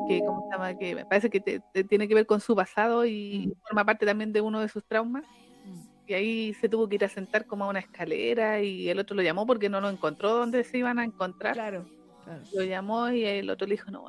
[0.09, 0.75] Que, ¿cómo se llama?
[0.75, 3.53] que me parece que te- te tiene que ver con su pasado y Mm.
[3.69, 5.25] forma parte también de uno de sus traumas.
[5.65, 8.99] mm, Y ahí se tuvo que ir a sentar como a una escalera y el
[8.99, 11.55] otro lo llamó porque no lo encontró donde se iban a encontrar.
[11.55, 11.87] claro,
[12.25, 12.45] claro.
[12.53, 14.05] Lo llamó y el otro le dijo, no,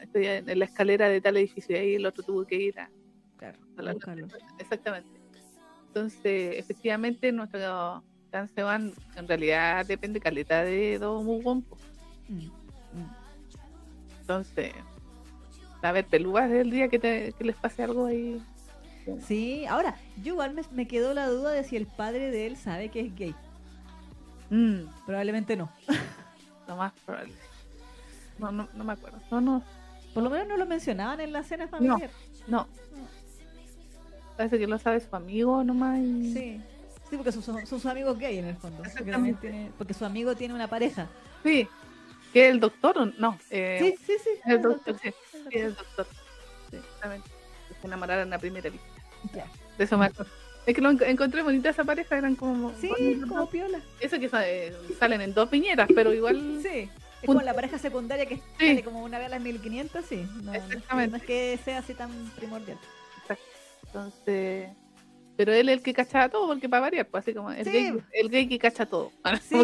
[0.00, 2.90] estoy en la escalera de tal edificio y ahí el otro tuvo que ir a,
[3.36, 3.94] claro, a la-.
[4.58, 5.23] Exactamente.
[5.94, 11.62] Entonces, efectivamente, nuestro Dan Seban en realidad depende caleta de Do Mugon.
[11.62, 11.76] po.
[12.28, 13.10] Mm, mm.
[14.22, 14.72] Entonces,
[15.82, 18.42] a ver, pelúas del día que, te- que les pase algo ahí.
[19.24, 22.56] Sí, ahora, yo igual me, me quedó la duda de si el padre de él
[22.56, 23.34] sabe que es gay.
[24.50, 25.70] Mm, Probablemente no.
[26.66, 27.34] lo más probable.
[28.40, 29.18] No, no, no me acuerdo.
[29.30, 29.62] No, no,
[30.12, 32.10] Por lo menos no lo mencionaban en la cena familiar.
[32.48, 32.66] no.
[34.36, 35.98] Parece que lo sabe su amigo nomás.
[36.00, 36.60] y- Sí.
[37.10, 38.82] Sí, porque son, son sus amigos gay en el fondo.
[38.82, 41.06] Porque, tiene- porque su amigo tiene una pareja.
[41.44, 41.68] Sí.
[42.32, 43.38] ¿Que el doctor no?
[43.50, 44.30] Eh, Sí, sí, sí.
[44.46, 45.08] El doctor, sí.
[45.08, 45.60] el Sí, doctor.
[45.60, 46.06] el doctor.
[46.70, 47.28] Sí, exactamente.
[47.80, 48.86] Se enamoraron en la primera vista.
[49.34, 49.46] Ya.
[49.78, 50.32] De eso me acuerdo.
[50.66, 52.72] Es que lo en- encontré bonita esa pareja, eran como.
[52.80, 53.46] Sí, bonitos, como ¿no?
[53.50, 53.80] piola.
[54.00, 56.58] Eso que eh, salen en dos viñetas, pero igual.
[56.62, 56.88] Sí.
[57.22, 58.42] Es como la pareja secundaria que Sí.
[58.68, 60.26] sale como una vez a las 1500, sí.
[60.42, 61.10] No, no es que- Exactamente.
[61.10, 62.78] no es que sea así tan primordial.
[63.94, 64.70] Entonces.
[65.36, 67.70] Pero él es el que cachaba todo, porque para variar, pues así como el, Sí.
[67.72, 69.10] gay, el gay que cacha todo.
[69.42, 69.58] Sí.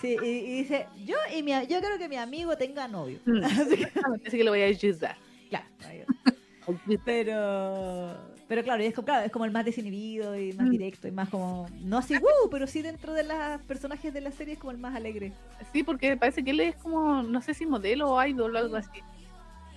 [0.00, 3.18] Sí, y, y dice, yo y mi, yo creo que mi amigo tenga novio.
[3.24, 3.42] Mm.
[3.44, 3.84] Así que,
[4.26, 5.16] Así que le voy a ayudar.
[5.48, 5.66] claro.
[7.04, 8.16] Pero,
[8.48, 10.70] pero claro, y es como, claro, es como el más desinhibido y más Mm.
[10.70, 14.30] directo y más como, no así, uh, pero sí dentro de los personajes de la
[14.32, 15.32] serie es como el más alegre.
[15.74, 18.76] Sí, porque parece que él es como, no sé si modelo o idol o algo
[18.76, 18.98] así.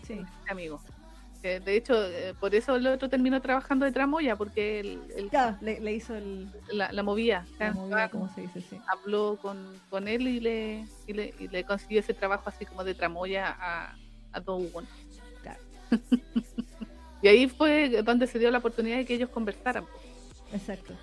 [0.03, 0.13] Sí.
[0.13, 0.79] este amigo.
[1.47, 5.29] Que, de hecho, eh, por eso el otro terminó trabajando de tramoya, porque él, él-
[5.29, 7.45] Claro, le, le hizo el, la, la movía.
[7.53, 8.77] la Cada- movida, como se dice, sí.
[8.87, 12.83] habló con, con él y le, y le, y le consiguió ese trabajo así como
[12.83, 13.95] de tramoya a,
[14.33, 14.85] a Dogon.
[15.41, 15.59] Claro.
[17.21, 19.85] y ahí fue donde se dio la oportunidad de que ellos conversaran.
[20.51, 20.93] Exacto.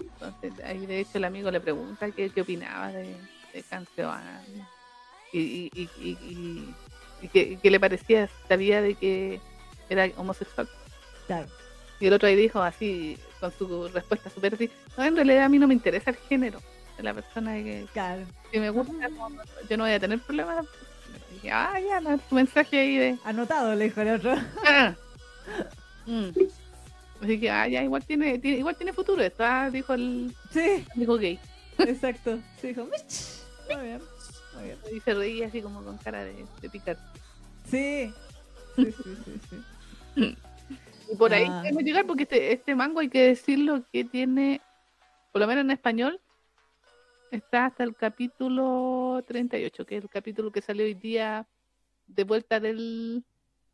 [0.00, 3.14] Entonces, ahí de hecho el amigo le pregunta qué, qué opinaba de,
[3.52, 4.22] de Canceoan
[5.34, 6.74] y, y,
[7.22, 9.40] y, qué, qué le parecía, sabía de que
[9.88, 10.68] era homosexual.
[11.26, 11.46] Claro.
[12.00, 15.48] Y el otro ahí dijo así, con su respuesta súper así, no, en realidad a
[15.48, 16.60] mí no me interesa el género
[16.96, 18.22] de la persona que, Claro.
[18.52, 20.64] que me gusta, no, no, yo no voy a tener problemas.
[21.30, 23.18] Y dije, ah, ya, no, tu mensaje ahí de...
[23.24, 24.34] Anotado, le dijo el otro.
[24.66, 24.94] ah.
[26.06, 26.28] Mm.
[27.22, 30.84] Así que, ah, ya, igual tiene, tiene- igual tiene futuro esto, ah, dijo el Sí,
[30.94, 31.38] amigo gay.
[31.78, 32.38] exacto.
[32.60, 33.74] Sí, dijo, "Mich".
[33.74, 34.00] Muy bien.
[34.94, 36.96] Y se reía así como con cara de, de picar.
[37.64, 38.12] Sí.
[38.76, 39.40] Sí, sí, sí,
[40.16, 40.36] sí.
[41.12, 41.60] Y por ahí Ah.
[41.62, 44.60] queremos llegar porque este, este mango hay que decirlo que tiene,
[45.32, 46.20] por lo menos en español,
[47.30, 51.46] está hasta el capítulo 38, que es el capítulo que salió hoy día
[52.06, 53.24] de vuelta del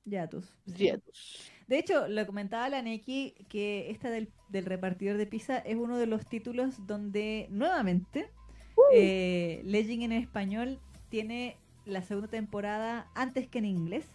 [0.05, 0.47] Yatus.
[0.75, 1.51] Jetus.
[1.67, 5.97] De hecho, lo comentaba la Neki que esta del, del repartidor de pizza es uno
[5.99, 8.31] de los títulos donde nuevamente
[8.93, 14.07] eh, Legend en español tiene la segunda temporada antes que en inglés.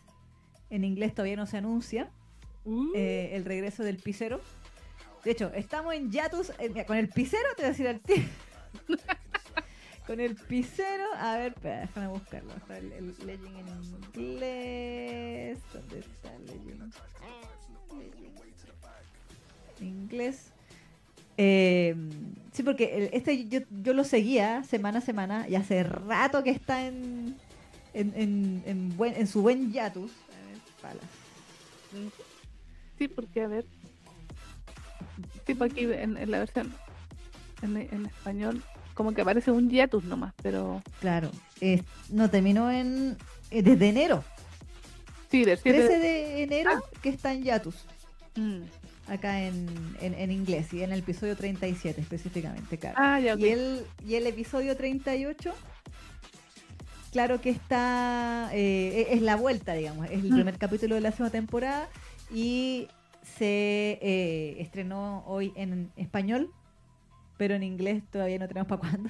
[0.70, 2.12] En inglés todavía no se anuncia
[2.95, 4.41] eh, el regreso del pizzero.
[5.24, 8.24] De hecho, estamos en Yatus eh, con el pizzero, te voy a decir al tío.
[10.07, 12.53] con el pizzero, a ver, espera, déjame buscarlo.
[12.55, 15.60] Está el, el Legend en inglés.
[15.74, 16.93] ¿Dónde está Legend?
[17.91, 18.39] Legend.
[19.80, 20.51] En inglés.
[21.41, 21.95] Eh,
[22.51, 26.85] sí, porque este yo, yo lo seguía semana a semana y hace rato que está
[26.85, 27.37] en,
[27.93, 30.11] en, en, en buen, en su buen Yatus.
[30.11, 31.09] A ver, palas.
[32.97, 33.65] Sí, porque a ver.
[35.45, 36.73] Tipo aquí en, la versión
[37.61, 38.61] en, español,
[38.93, 41.31] como que aparece un hiatus nomás, pero Claro,
[41.61, 43.17] eh, no terminó en
[43.49, 44.25] eh, desde enero,
[45.31, 46.71] sí, del 7 13 de enero
[47.01, 47.85] que está en Yatus,
[48.35, 48.61] Mm.
[49.10, 49.68] Acá en,
[50.01, 52.95] en, en inglés y en el episodio 37 específicamente, claro.
[52.99, 53.39] Ah, ya, ok.
[53.39, 55.53] y, el, y el episodio 38,
[57.12, 60.36] claro que está, eh, es la vuelta, digamos, es el Mm.
[60.36, 61.89] primer capítulo de la segunda temporada
[62.34, 62.88] y
[63.38, 66.51] se eh, estrenó hoy en español,
[67.38, 69.10] pero en inglés todavía no tenemos para cuándo.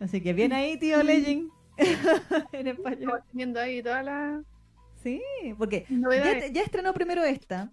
[0.00, 1.50] Así que bien ahí, tío Legend,
[2.52, 2.98] en español.
[3.00, 4.42] Estamos teniendo ahí todas las
[5.04, 5.22] Sí,
[5.58, 5.86] porque
[6.52, 7.70] ya, estrenó primero esta,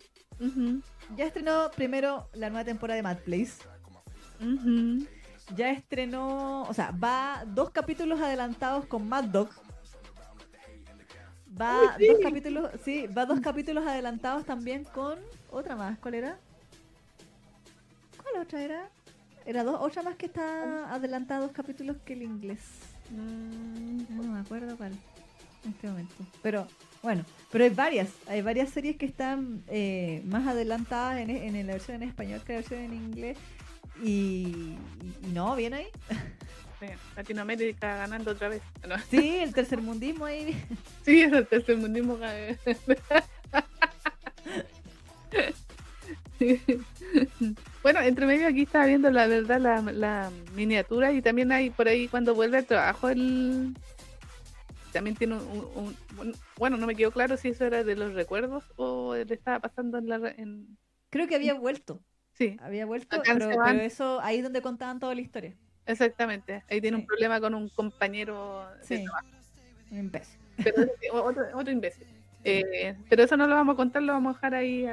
[1.15, 3.53] ya estrenó primero la nueva temporada de Mad Place,
[5.55, 9.49] ya estrenó, o sea, va dos capítulos adelantados con Mad Dog.
[11.59, 12.07] Va Uy, sí.
[12.07, 15.17] dos capítulos, sí, va dos capítulos adelantados también con
[15.49, 16.39] otra más, ¿cuál era?
[18.21, 18.89] ¿Cuál otra era?
[19.45, 22.61] Era dos, otra más que está adelantada dos capítulos que el inglés.
[23.09, 24.93] Mm, No me acuerdo cuál
[25.63, 26.15] en este momento.
[26.41, 26.67] Pero
[27.03, 31.73] bueno, pero hay varias, hay varias series que están eh, más adelantadas en, en la
[31.73, 33.37] versión en español que la versión en inglés.
[34.03, 34.75] Y,
[35.33, 35.87] no, bien ahí.
[36.79, 38.63] Sí, Latinoamérica ganando otra vez.
[38.89, 40.59] No, Sí, el tercermundismo ahí.
[41.05, 42.17] sí, es el tercermundismo.
[47.83, 51.87] bueno, entre medio aquí estaba viendo la verdad la, la miniatura y también hay por
[51.87, 53.75] ahí cuando vuelve al trabajo el
[54.91, 55.95] también tiene un,
[56.57, 59.97] bueno no me quedó claro si eso era de los recuerdos o le estaba pasando
[59.97, 60.77] en la en...
[61.09, 62.01] creo que había vuelto.
[62.33, 62.57] Sí.
[62.61, 65.55] Había vuelto pero, eso ahí es donde contaban toda la historia.
[65.85, 66.63] Exactamente.
[66.69, 69.03] Ahí tiene un problema con un compañero sí.
[69.91, 70.39] un imbécil.
[71.11, 72.07] Otro, otro imbécil.
[72.43, 74.85] Eh, pero eso no lo vamos a contar, lo vamos a dejar ahí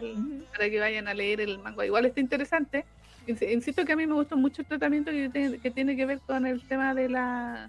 [0.52, 1.86] para que vayan a leer el manga.
[1.86, 2.84] Igual está interesante.
[3.26, 6.66] Insisto que a mí me gustó mucho el tratamiento que, tiene que ver con el
[6.66, 7.68] tema de la,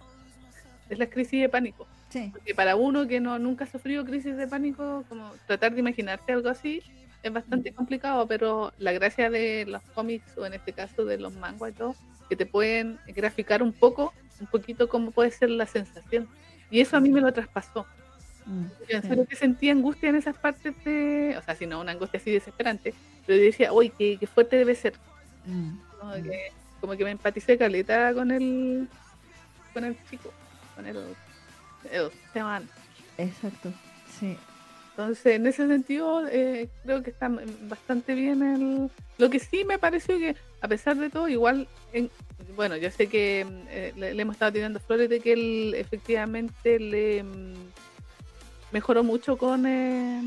[0.87, 1.87] de la crisis de pánico.
[2.31, 6.31] Porque para uno que no nunca ha sufrido crisis de pánico, como tratar de imaginarse
[6.31, 6.81] algo así
[7.21, 11.33] es bastante complicado, pero la gracia de los cómics, o en este caso de los
[11.35, 11.95] mangas y todo,
[12.29, 16.27] que te pueden graficar un poco, un poquito cómo puede ser la sensación.
[16.71, 17.85] Y eso a mí me lo traspasó.
[18.45, 21.81] Mm, yo en serio que sentía angustia en esas partes de, o sea, si no
[21.81, 22.93] una angustia así desesperante,
[23.25, 24.93] pero yo decía, uy, qué, qué fuerte debe ser.
[25.45, 26.23] Mm, como, mm.
[26.23, 28.87] que, como que me empaticé caleta con el,
[29.73, 30.31] con el chico,
[30.75, 30.97] con el,
[33.17, 33.71] Exacto,
[34.19, 34.37] sí.
[34.91, 38.91] Entonces, en ese sentido, eh, creo que está bastante bien el...
[39.17, 42.09] Lo que sí me pareció que, a pesar de todo, igual, en...
[42.55, 46.79] bueno, yo sé que eh, le, le, hemos estado tirando flores de que él efectivamente
[46.79, 47.23] le
[48.71, 50.21] mejoró mucho con eh,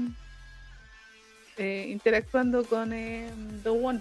[1.59, 3.29] eh, interactuando con eh,
[3.63, 4.01] The One.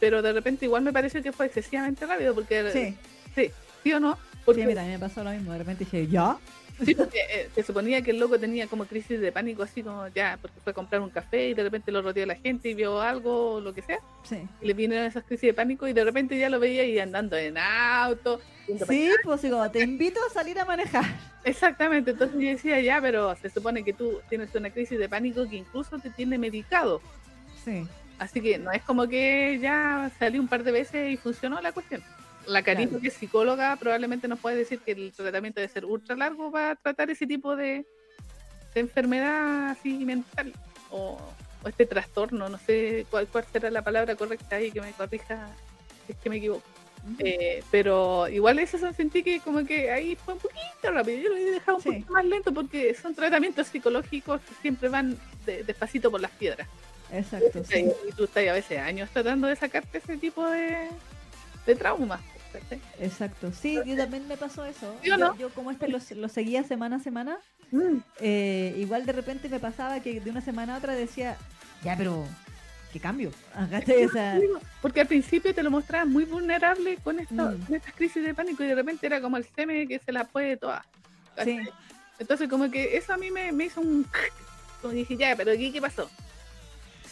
[0.00, 2.96] Pero de repente igual me parece que fue excesivamente rápido porque sí,
[3.34, 3.50] sí,
[3.82, 4.16] ¿sí o no?
[4.44, 6.38] Porque, sí, a mí también me pasó lo mismo, de repente dije, ¿ya?
[6.84, 10.06] Sí, porque eh, se suponía que el loco tenía como crisis de pánico, así como
[10.08, 12.74] ya, porque fue a comprar un café y de repente lo rodeó la gente y
[12.74, 13.98] vio algo o lo que sea.
[14.22, 14.46] Sí.
[14.60, 17.36] Y le vinieron esas crisis de pánico y de repente ya lo veía y andando
[17.36, 18.40] en auto.
[18.86, 21.04] Sí, pues digo, te invito a salir a manejar.
[21.44, 25.48] Exactamente, entonces yo decía ya, pero se supone que tú tienes una crisis de pánico
[25.48, 27.00] que incluso te tiene medicado.
[27.64, 27.86] Sí.
[28.18, 31.72] Así que no es como que ya salí un par de veces y funcionó la
[31.72, 32.02] cuestión.
[32.48, 36.16] La Karina, que es psicóloga, probablemente nos puede decir que el tratamiento debe ser ultra
[36.16, 37.84] largo para tratar ese tipo de,
[38.74, 40.52] enfermedad así mental
[40.90, 41.18] o,
[41.66, 42.48] este trastorno.
[42.48, 45.48] No sé cuál, cuál será la palabra correcta ahí que me corrija
[46.06, 46.62] si es que me equivoco.
[47.18, 51.20] Eh, pero igual eso sentí que como que ahí fue un poquito rápido.
[51.20, 55.18] Yo lo he dejado un poquito más lento porque son tratamientos psicológicos que siempre van
[55.44, 56.68] despacito por las piedras.
[57.12, 57.62] Exacto.
[57.72, 60.88] Y tú estás a veces años tratando de sacarte ese tipo de,
[61.66, 62.20] de traumas.
[63.00, 64.94] Exacto, sí, yo también me pasó eso.
[65.02, 67.38] Yo, como este lo, seguía semana a semana,
[67.70, 67.96] mm.
[68.20, 71.36] eh, igual de repente me pasaba que de una semana a otra decía,
[71.82, 72.26] ya, pero
[72.92, 73.30] ¿qué cambio?
[74.82, 77.74] Porque al principio te lo mostraba muy vulnerable con, esto, mm.
[77.74, 80.56] estas crisis de pánico y de repente era como el seme que se la puede
[80.56, 80.84] toda.
[82.18, 84.06] Entonces como que eso a mí me, hizo un...
[84.80, 86.08] Como dije, ya, pero ¿qué, qué pasó?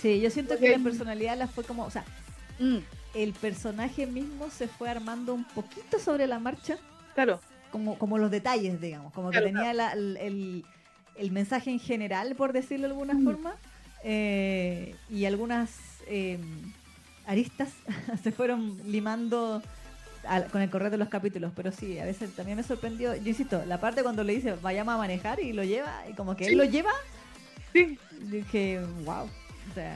[0.01, 2.05] Sí, yo siento que la personalidad la fue como, o sea,
[2.61, 2.79] mm.
[3.17, 6.77] El personaje mismo se fue armando un poquito sobre la marcha.
[7.15, 7.41] Claro.
[7.71, 10.65] Como, como los detalles, digamos, como que tenía el,
[11.17, 13.25] el, mensaje en general, por decirlo de alguna mm.
[13.25, 13.57] forma
[14.05, 15.71] eh, y algunas
[16.07, 16.39] eh,
[17.27, 17.71] aristas
[18.23, 19.63] se fueron limando
[20.51, 23.65] con el correr de los capítulos, pero sí, a veces también me sorprendió, yo insisto,
[23.65, 26.59] la parte cuando le dice vayamos a manejar y lo lleva, y como que él
[26.59, 26.91] lo lleva,
[27.73, 27.97] sí.
[28.23, 29.29] dije, wow.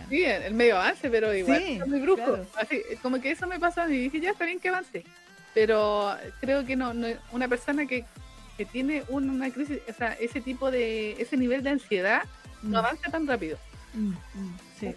[0.09, 2.39] Sí, el medio avance, pero igual es muy brusco.
[2.57, 5.05] Así, como que eso me pasó y dije, ya está bien que avance.
[5.55, 6.93] Pero creo que no,
[7.33, 8.05] una persona que,
[8.57, 12.22] que tiene una crisis, o sea, ese tipo de, ese nivel de ansiedad,
[12.62, 12.85] no mm.
[12.85, 13.59] avanza tan rápido.
[13.95, 14.95] Mm, mm, sí.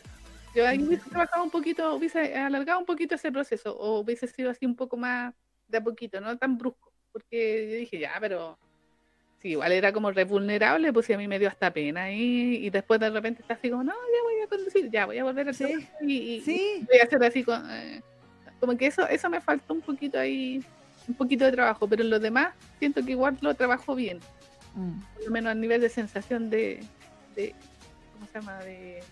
[0.56, 4.52] Yo ahí hubiese trabajado un poquito, hubiese alargado un poquito ese proceso, o hubiese sido
[4.52, 5.34] así un poco más
[5.68, 8.60] de a poquito, no tan brusco, porque yo dije, ya, pero
[9.44, 13.00] igual era como re vulnerable, pues a mí me dio hasta pena y, y después
[13.00, 15.54] de repente está así como, no, ya voy a conducir, ya voy a volver a
[15.54, 15.88] sí.
[16.02, 16.86] y, ¿Sí?
[16.88, 18.02] voy a hacer así con, eh,
[18.60, 20.64] como que eso, eso me faltó un poquito ahí,
[21.08, 24.20] un poquito de trabajo, pero en lo demás siento que igual lo trabajo bien,
[24.76, 25.00] mm.
[25.16, 26.80] por lo menos a nivel de sensación de,
[27.36, 27.54] de
[28.32, 28.60] se llama?
[28.60, 29.04] De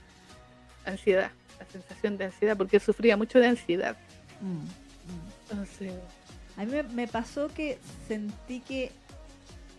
[0.85, 3.97] ansiedad, la sensación de ansiedad, porque sufría mucho de ansiedad.
[4.39, 5.51] Mm, mm.
[5.51, 5.93] Entonces...
[6.57, 8.91] A mí me, pasó que sentí que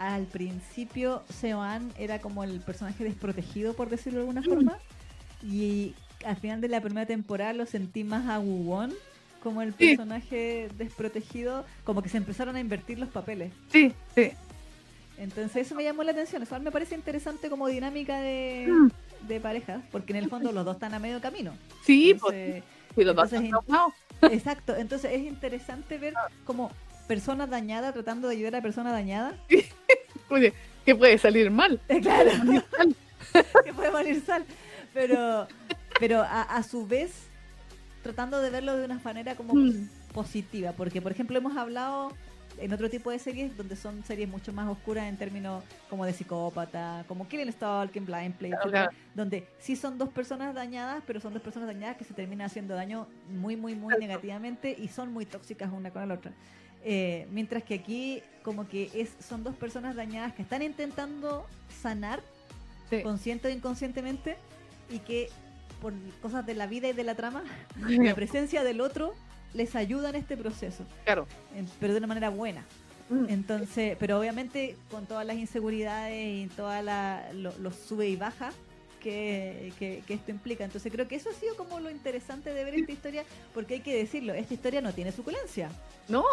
[0.03, 4.45] al principio Seoan era como el personaje desprotegido, por decirlo de alguna mm.
[4.45, 4.79] forma,
[5.43, 5.95] y
[6.25, 8.43] al final de la primera temporada lo sentí más a
[9.43, 13.53] como el personaje desprotegido, como que se empezaron a invertir los papeles.
[13.71, 14.33] Sí, sí.
[15.19, 18.69] Entonces eso me llamó la atención, eso me parece interesante como dinámica de,
[19.29, 21.53] de parejas, porque en el fondo los dos están a medio camino.
[21.85, 22.63] Sí, pues.
[22.97, 23.33] los dos
[24.23, 26.71] Exacto, entonces es interesante ver como
[27.07, 29.35] personas dañadas tratando de ayudar a personas dañadas.
[30.33, 30.53] Oye,
[30.85, 31.81] que puede salir mal.
[32.01, 32.31] Claro.
[33.65, 34.45] que puede morir sal.
[34.95, 35.47] Pero,
[35.99, 37.13] pero a, su vez
[38.03, 39.89] tratando de verlo de una manera como Mm.
[40.13, 42.13] positiva, porque por ejemplo hemos hablado
[42.59, 46.13] en otro tipo de series donde son series mucho más oscuras en términos como de
[46.13, 48.91] psicópata, como Killing Stalking, Blind Play, Claro, claro.
[49.15, 52.75] donde sí son dos personas dañadas, pero son dos personas dañadas que se terminan haciendo
[52.75, 56.33] daño muy, muy, muy negativamente y son muy tóxicas una con la otra.
[56.85, 61.47] Eh, mientras que aquí como que es son dos personas dañadas que están intentando
[61.81, 62.21] sanar
[62.91, 63.03] Sí.
[63.03, 64.37] consciente o inconscientemente
[64.91, 65.29] y que
[65.81, 67.43] por cosas de la vida y de la trama,
[68.13, 69.15] la presencia del otro
[69.55, 71.27] les ayuda en este proceso, Claro.
[71.57, 72.65] en- pero de una manera buena.
[73.11, 73.27] Mm.
[73.29, 76.15] Entonces, pero obviamente con todas las inseguridades
[76.45, 76.85] y todas
[77.35, 78.53] los lo sube y baja
[79.01, 80.65] que, que- que esto implica.
[80.65, 83.25] Entonces creo que eso ha sido como lo interesante de ver esta historia,
[83.55, 85.71] porque hay que decirlo, esta historia no tiene suculencia,
[86.09, 86.25] No,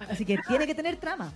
[0.00, 1.32] así que tiene que tener trama.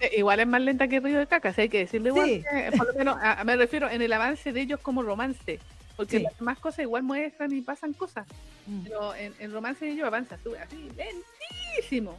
[0.00, 2.26] eh, igual es más lenta que Río de Caca, hay que decirlo igual.
[2.28, 2.42] Sí.
[2.50, 5.58] que, por lo menos, a- me refiero en el avance de ellos como romance.
[5.96, 6.22] Porque Sí.
[6.22, 8.26] las demás cosas igual muestran y pasan cosas.
[8.66, 12.18] Mm, Pero en el romance de ellos avanza sube así, lentísimo.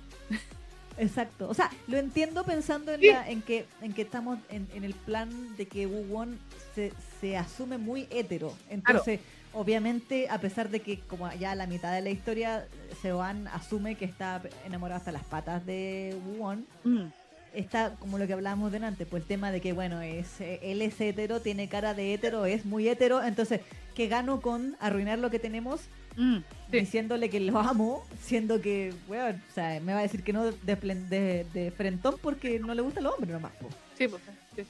[0.97, 3.07] Exacto, o sea, lo entiendo pensando en, Sí.
[3.07, 6.38] la- en que en que estamos en, en el plan de que Wu Won
[6.76, 8.53] se, se asume muy hetero.
[8.70, 9.20] Entonces,
[9.54, 12.68] obviamente, a pesar de que como ya a la mitad de la historia
[13.01, 17.06] Seoan asume que está enamorado hasta las patas de Won, Mm,
[17.54, 20.99] está como lo que hablábamos delante, pues el tema de que, bueno, es él es
[20.99, 23.62] hetero, tiene cara de hetero, es muy hetero, entonces,
[23.95, 25.82] ¿qué gano con arruinar lo que tenemos
[26.18, 26.43] mm, sí.
[26.80, 30.45] diciéndole que lo amo, siendo que, weón, o sea, me va a decir que no
[30.45, 33.51] de, de, de frentón porque no le gusta el hombre nomás.
[33.97, 34.22] Sí, pues,
[34.56, 34.64] sí.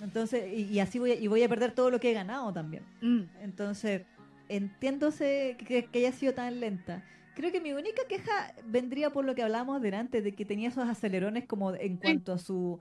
[0.00, 2.52] Entonces, y, y así voy a, y voy a perder todo lo que he ganado
[2.52, 2.84] también.
[3.00, 4.02] Mm, Entonces,
[4.48, 7.04] entiéndose que, que haya sido tan lenta.
[7.34, 10.88] Creo que mi única queja vendría por lo que hablábamos delante, de que tenía esos
[10.88, 12.80] acelerones como en cuanto a su,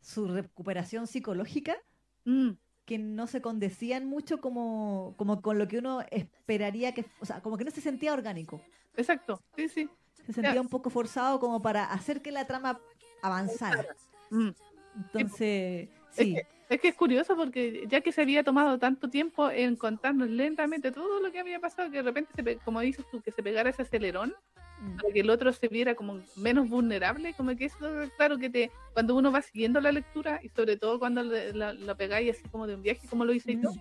[0.00, 1.76] su recuperación psicológica,
[2.24, 2.50] mm,
[2.84, 7.40] que no se condecían mucho como, como con lo que uno esperaría que, o sea,
[7.40, 8.60] como que no se sentía orgánico.
[8.96, 9.88] exacto, sí, sí.
[10.26, 12.78] Se sentía un poco forzado como para hacer que la trama
[13.22, 13.84] avanzara.
[14.30, 14.50] Mm.
[14.96, 19.10] Entonces, Es sí, que- Es que es curioso porque ya que se había tomado tanto
[19.10, 23.04] tiempo en contarnos lentamente todo lo que había pasado, que de repente, se como dices
[23.10, 24.34] tú, que se pegara ese acelerón,
[24.80, 27.78] Mm, para que el otro se viera como menos vulnerable, como que eso,
[28.16, 32.36] claro que te, cuando uno va siguiendo la lectura y sobre todo cuando la, pegáis
[32.36, 33.80] así como de un viaje, como lo hice yo, mm,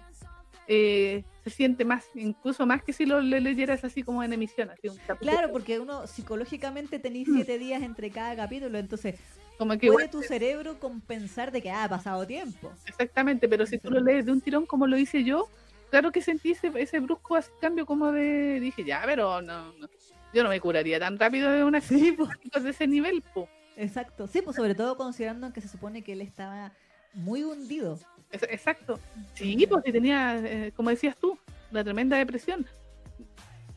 [0.68, 4.70] eh, se siente más, incluso más que si lo le leyeras así como en emisión,
[4.70, 4.98] así un.
[5.20, 9.16] Claro, porque uno psicológicamente tenéis siete días entre cada capítulo, entonces
[9.58, 12.72] como que puede igual- tu cerebro compensar de que ah, ha pasado tiempo.
[12.86, 15.48] Exactamente, pero si tú lo lees de un tirón como lo hice yo,
[15.90, 19.88] claro que sentí ese, ese brusco así cambio como de, dije, ya, pero no, no,
[20.34, 22.16] yo no me curaría tan rápido de una Sí,
[22.64, 23.48] de ese nivel, po.
[23.78, 24.28] Exacto.
[24.28, 26.72] Sí, pues sobre todo considerando que se supone que él estaba
[27.14, 28.00] muy hundido.
[28.32, 29.00] Es- Exacto.
[29.36, 31.38] Sí, pues si tenía, eh, como decías tú,
[31.72, 32.66] la tremenda depresión.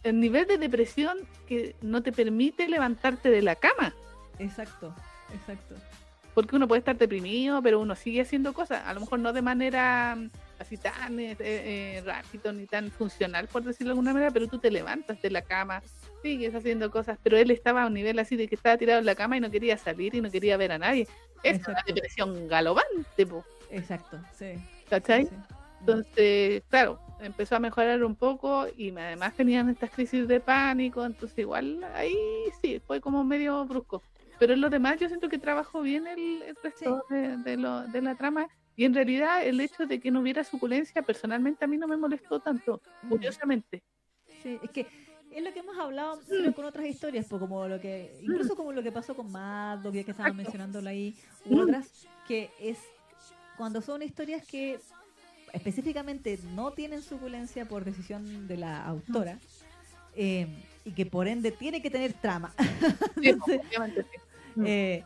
[0.03, 1.18] El nivel de depresión
[1.49, 3.95] que no te permite levantarte de la cama.
[4.39, 4.95] Exacto,
[5.35, 5.74] exacto.
[6.35, 8.83] Porque uno puede estar deprimido, pero uno sigue haciendo cosas.
[8.87, 13.49] A lo mejor no de manera mm, así tan eh, eh, rápido ni tan funcional,
[13.49, 15.83] por decirlo de alguna manera, pero tú te levantas de la cama,
[16.22, 17.18] sigues haciendo cosas.
[17.22, 19.41] Pero él estaba a un nivel así de que estaba tirado en la cama y
[19.41, 21.09] no quería salir y no quería ver a nadie.
[21.43, 24.55] Es una depresión galopante, po, Exacto, sí.
[24.91, 25.24] ¿cachai?
[25.24, 25.55] sí, sí.
[25.81, 31.39] Entonces, claro, empezó a mejorar un poco y además tenían estas crisis de pánico, entonces
[31.39, 32.16] igual ahí
[32.61, 34.03] sí, fue como medio brusco.
[34.39, 37.87] Pero en lo demás yo siento que trabajó bien el, el resto de, de lo-
[37.89, 41.68] de la trama y en realidad el hecho de que no hubiera suculencia personalmente a
[41.68, 43.09] mí no me molestó tanto, Mm.
[43.09, 43.82] curiosamente.
[44.43, 44.87] Sí, es que
[45.30, 48.72] es lo que hemos hablado pero con otras historias, pues, como lo que, incluso como
[48.72, 51.14] lo que pasó con Mad, que estaban mencionándolo ahí,
[51.47, 51.61] u Mm.
[51.61, 52.78] otras, que es
[53.57, 54.78] cuando son historias que
[55.53, 59.39] específicamente no tienen suculencia por decisión de la autora,
[60.14, 60.47] eh,
[60.84, 62.53] y que por ende tiene que tener trama.
[63.22, 64.18] Sí, Entonces, sí.
[64.57, 64.64] Mm.
[64.66, 65.04] eh,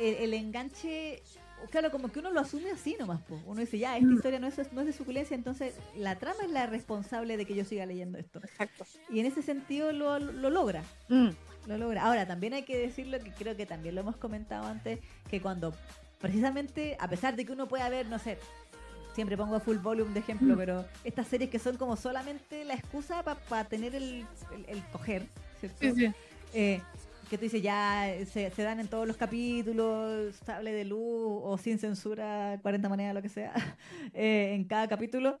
[0.00, 1.22] el, el enganche,
[1.70, 3.40] claro, como que uno lo asume así nomás, po.
[3.46, 4.14] uno dice, ya, esta Mm.
[4.14, 7.54] historia no es, no es de suculencia, entonces la trama es la responsable de que
[7.54, 8.40] yo siga leyendo esto.
[8.40, 8.84] Exacto.
[9.08, 11.28] Y en ese sentido lo, lo logra, Mm,
[11.66, 12.02] lo logra.
[12.04, 14.98] Ahora, también hay que decirlo, que creo que también lo hemos comentado antes,
[15.30, 15.72] que cuando
[16.20, 18.38] precisamente, a pesar de que uno pueda ver, no sé,
[19.14, 20.58] siempre pongo full volume de ejemplo, Mm.
[20.58, 25.26] pero estas series que son como solamente la excusa para tener el, el, el coger,
[25.60, 25.78] ¿cierto?
[25.80, 26.12] Sí, sí.
[26.54, 26.80] Eh,
[27.28, 31.58] que tú dices, ya se, se dan en todos los capítulos, sable de luz o
[31.58, 33.52] sin censura, 40 maneras, lo que sea,
[34.14, 35.38] eh, en cada capítulo,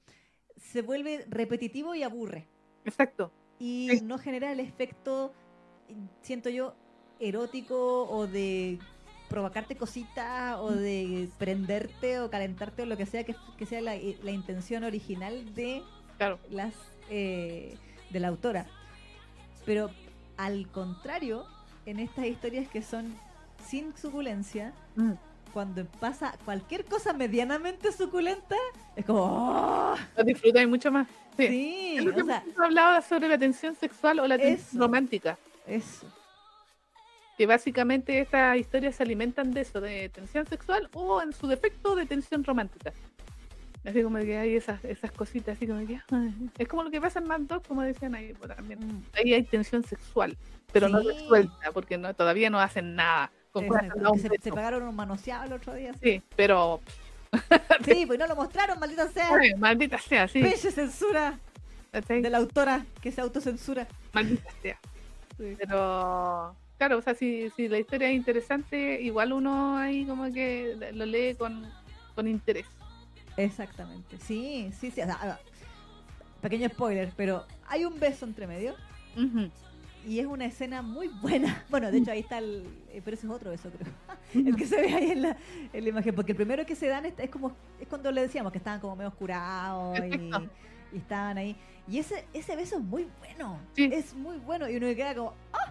[0.56, 2.46] se vuelve repetitivo y aburre.
[2.84, 3.32] Exacto.
[3.58, 4.00] Y Sí.
[4.04, 5.32] no genera el efecto,
[6.22, 6.74] siento yo,
[7.20, 8.78] erótico o de
[9.28, 13.94] provocarte cositas o de prenderte o calentarte o lo que sea que, que sea la,
[14.22, 15.82] la intención original de
[16.18, 16.38] Claro.
[16.50, 16.74] las
[17.10, 17.76] eh,
[18.10, 18.66] de la autora.
[19.64, 19.90] Pero
[20.36, 21.46] al contrario,
[21.86, 23.14] en estas historias que son
[23.66, 25.12] sin suculencia, Mm.
[25.52, 28.56] cuando pasa cualquier cosa medianamente suculenta,
[28.96, 29.22] es como...
[29.22, 29.94] ¡oh!
[30.16, 31.06] Lo disfrutáis mucho más.
[31.36, 31.48] Sí.
[31.48, 34.68] Sí, Es lo que o sea, hemos hablado sobre la tensión sexual o la tensión
[34.68, 34.78] Eso.
[34.78, 35.38] romántica.
[35.66, 36.06] eso.
[37.36, 41.96] Que básicamente estas historias se alimentan de eso, de tensión sexual o en su defecto
[41.96, 42.92] de tensión romántica.
[43.84, 47.00] Así como que hay esas, esas cositas, así como que ay, es como lo que
[47.00, 48.78] pasa en Mad Dog, como decían ahí pues, también.
[48.80, 50.36] Mm, Ahí hay tensión sexual,
[50.72, 51.08] pero no Sí.
[51.08, 53.30] resuelta, porque no, todavía no hacen nada.
[53.52, 53.66] Con
[54.18, 55.92] se, se pagaron un manoseado el otro día.
[55.94, 56.80] Sí, Sí, pero
[57.84, 59.28] Sí, pues no lo mostraron, maldita sea.
[59.34, 60.40] ay, maldita sea, sí.
[60.40, 61.38] Peche censura
[62.08, 63.86] de la autora que se autocensura.
[64.12, 64.78] Maldita sea.
[65.36, 70.76] Pero, claro, o sea, si, si la historia es interesante, igual uno ahí como que
[70.94, 71.70] lo lee con,
[72.14, 72.66] con interés.
[73.36, 74.18] Exactamente.
[74.18, 75.00] Sí, sí, sí.
[75.00, 75.38] o sea, ah,
[76.40, 78.74] pequeño spoiler, pero hay un beso entre medio
[80.06, 81.64] y es una escena muy buena.
[81.70, 82.66] Bueno, de hecho ahí está el...
[82.90, 83.92] eh, pero ese es otro beso, creo.
[84.48, 85.36] El que se ve ahí en la,
[85.72, 86.14] en la imagen.
[86.14, 87.52] Porque el primero que se dan es, es como...
[87.80, 91.56] Es cuando le decíamos que estaban como medio oscurados y, estaban ahí.
[91.88, 93.58] Y ese, ese beso es muy bueno.
[93.74, 93.88] Sí.
[93.92, 94.68] Es muy bueno.
[94.68, 95.34] Y uno queda como...
[95.52, 95.70] ¡ah!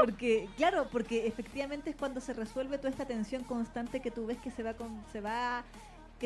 [0.00, 4.38] Porque, claro, porque efectivamente es cuando se resuelve toda esta tensión constante que tú ves
[4.38, 5.62] que se va con, se va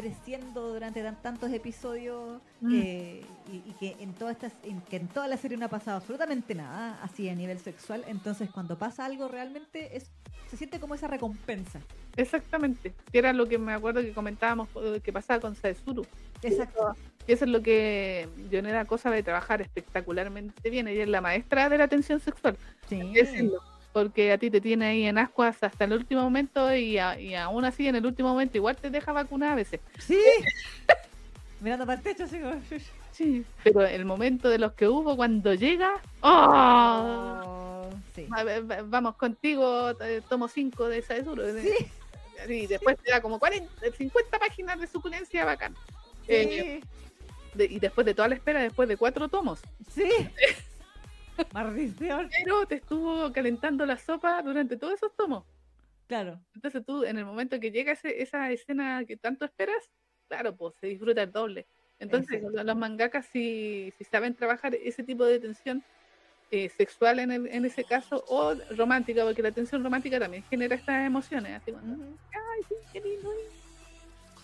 [0.01, 2.75] creciendo durante tan- tantos episodios Mm.
[2.75, 3.23] eh,
[3.53, 5.97] y, y que en toda esta, en, que en toda la serie no ha pasado
[5.99, 10.11] absolutamente nada así a nivel sexual entonces cuando pasa algo realmente es
[10.51, 11.81] se siente como esa recompensa
[12.17, 12.93] Exactamente.
[13.13, 16.05] Que era lo que me acuerdo que comentábamos eh, que pasaba con Saezuru.
[16.43, 16.97] exacto
[17.29, 20.89] Y eso es lo que Yonera Cosa de trabajar espectacularmente bien.
[20.89, 22.57] Ella es la maestra de la tensión sexual.
[22.89, 23.61] sí hay que decirlo.
[23.99, 27.35] Porque a ti te tiene ahí en ascuas hasta el último momento y, a- y
[27.35, 29.81] aún así en el último momento igual te deja vacunar a veces.
[29.99, 30.17] sí
[31.61, 32.55] mirando para el techo así como
[33.13, 33.45] Sí.
[33.65, 37.41] Pero el momento de los que hubo cuando llega, ¡oh!
[37.45, 38.29] Oh, sí
[38.85, 41.43] Vamos contigo, eh, tomo 5 de Saezuru.
[41.61, 41.73] sí
[42.49, 45.75] Y después te da como 40, 50 páginas de suculencia bacán.
[46.29, 46.89] Eh, sí
[47.55, 49.59] de- y después de toda la espera, después de cuatro tomos.
[49.93, 50.09] sí
[51.53, 55.45] maldición Pero te estuvo calentando la sopa durante todos esos tomos.
[56.07, 59.91] claro Entonces tú, en el momento que llega ese- esa escena que tanto esperas,
[60.29, 61.67] claro, pues se disfruta el doble.
[61.99, 62.63] Entonces Exacto.
[62.65, 65.83] los, mangakas si, si saben trabajar ese tipo de tensión
[66.51, 70.77] eh, sexual en, el- en ese caso o romántica, porque la tensión romántica también genera
[70.77, 73.29] estas emociones, así como, ay, sí, qué lindo.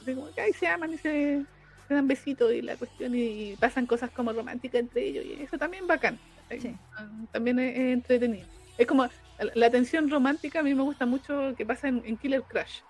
[0.03, 1.47] así como ay, se aman y se,
[1.89, 5.59] se dan besitos y la cuestión y, pasan cosas como románticas entre ellos y eso
[5.59, 6.19] también bacán.
[6.61, 6.77] Sí.
[6.97, 8.49] Ah, También es, es entretenido.
[8.77, 9.05] Es como
[9.39, 12.81] la, la tensión romántica a mí me gusta mucho que pasa en, en Killer Crush.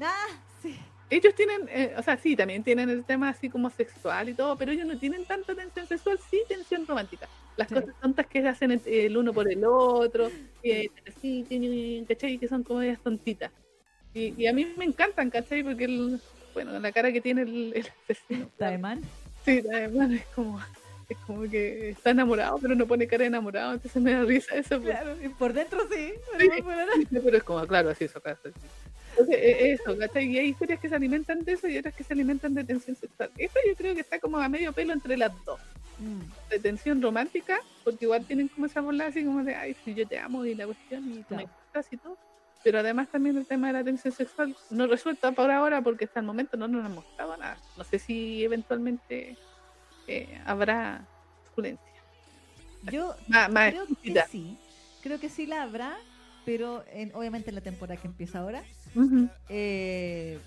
[0.00, 0.28] ah
[0.60, 0.78] sí
[1.10, 4.56] Ellos tienen, eh, o sea, sí, también tienen el tema así como sexual y todo,
[4.56, 7.28] pero ellos no tienen tanta tensión sexual, sí tensión romántica.
[7.56, 7.74] Las Sí.
[7.74, 10.30] cosas tontas que hacen el, el uno por el otro,
[10.62, 10.90] y,
[11.20, 12.38] sí, ¿cachai?
[12.38, 13.52] Que son como ellas tontitas.
[14.14, 15.62] Y, y a mí me encantan, ¿cachai?
[15.62, 16.20] Porque, el,
[16.54, 18.48] bueno, la cara que tiene el, el asesino.
[18.58, 19.00] Taeman
[19.44, 20.60] Sí, además es como,
[21.08, 24.54] es como que está enamorado, pero no pone cara de enamorado, entonces me da risa
[24.54, 24.80] eso.
[24.80, 24.90] pues.
[24.96, 26.48] claro y por dentro sí Sí.
[26.48, 26.86] pero por fuera-
[27.24, 28.38] Pero es como, claro, así eso acá.
[29.10, 30.24] Entonces, eh, eso, ¿cachai?
[30.26, 32.96] Y hay historias que se alimentan de eso y otras que se alimentan de tensión
[32.96, 33.30] sexual.
[33.36, 35.60] Esto yo creo que está como a medio pelo entre las dos.
[35.98, 36.20] Mm.
[36.50, 40.06] De tensión romántica, porque igual tienen como esa bola así como de, ay, si yo
[40.08, 41.50] te amo y la cuestión y tú me Claro.
[41.64, 42.16] gustas y todo.
[42.62, 46.20] Pero además también el tema de la tensión sexual no resuelta por ahora porque hasta
[46.20, 47.60] el momento no nos han mostrado nada.
[47.76, 49.36] No sé si eventualmente
[50.06, 51.06] eh, habrá
[51.44, 52.02] suculencia.
[52.82, 54.56] yo Más, más Creo que sí.
[55.00, 55.96] Creo que sí la habrá,
[56.44, 58.62] pero en, obviamente en la temporada que empieza ahora.
[59.48, 60.38] Eh,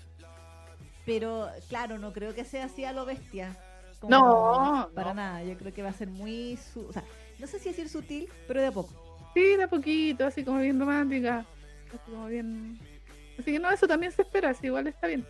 [1.04, 3.56] pero claro, no creo que sea así a lo bestia.
[4.00, 5.14] Como No, Para no.
[5.14, 5.44] nada.
[5.44, 6.56] Yo creo que va a ser muy.
[6.56, 7.04] su- o sea,
[7.38, 8.94] no sé si decir sutil, pero de a poco.
[9.34, 11.46] Sí, de a poquito, así como bien romántica.
[11.88, 12.78] Así como bien.
[13.38, 15.24] Así que no, eso también se espera, así igual está bien.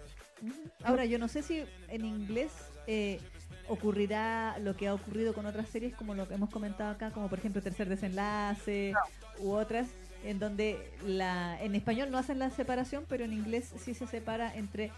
[0.84, 2.52] Ahora, yo no sé si en inglés
[2.86, 3.20] eh,
[3.68, 7.28] ocurrirá lo que ha ocurrido con otras series, como lo que hemos comentado acá, como
[7.28, 8.94] por ejemplo Tercer Desenlace
[9.38, 9.88] u otras,
[10.24, 14.54] en donde la en español no hacen la separación, pero en inglés sí se separa
[14.54, 14.92] entre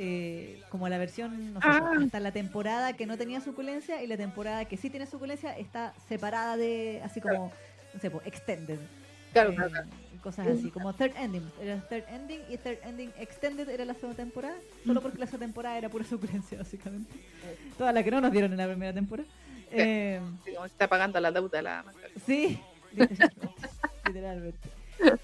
[0.00, 1.92] eh, como la versión, no sé, Ah.
[2.00, 5.92] hasta la temporada que no tenía suculencia y la temporada que sí tiene suculencia está
[6.08, 7.52] separada de, así como,
[7.94, 8.78] no sé, pues, extended.
[9.32, 9.88] Claro, eh, claro, claro.
[10.22, 11.48] Cosas así, como third ending.
[11.60, 15.46] Era third ending y third ending extended era la segunda temporada, solo porque la segunda
[15.46, 17.12] temporada era pura suculencia, básicamente.
[17.76, 19.28] Toda la que no nos dieron en la primera temporada.
[19.70, 21.84] Eh, Así como está pagando la deuda la
[22.26, 22.58] sí,
[22.92, 23.68] literalmente.
[24.06, 24.68] literalmente.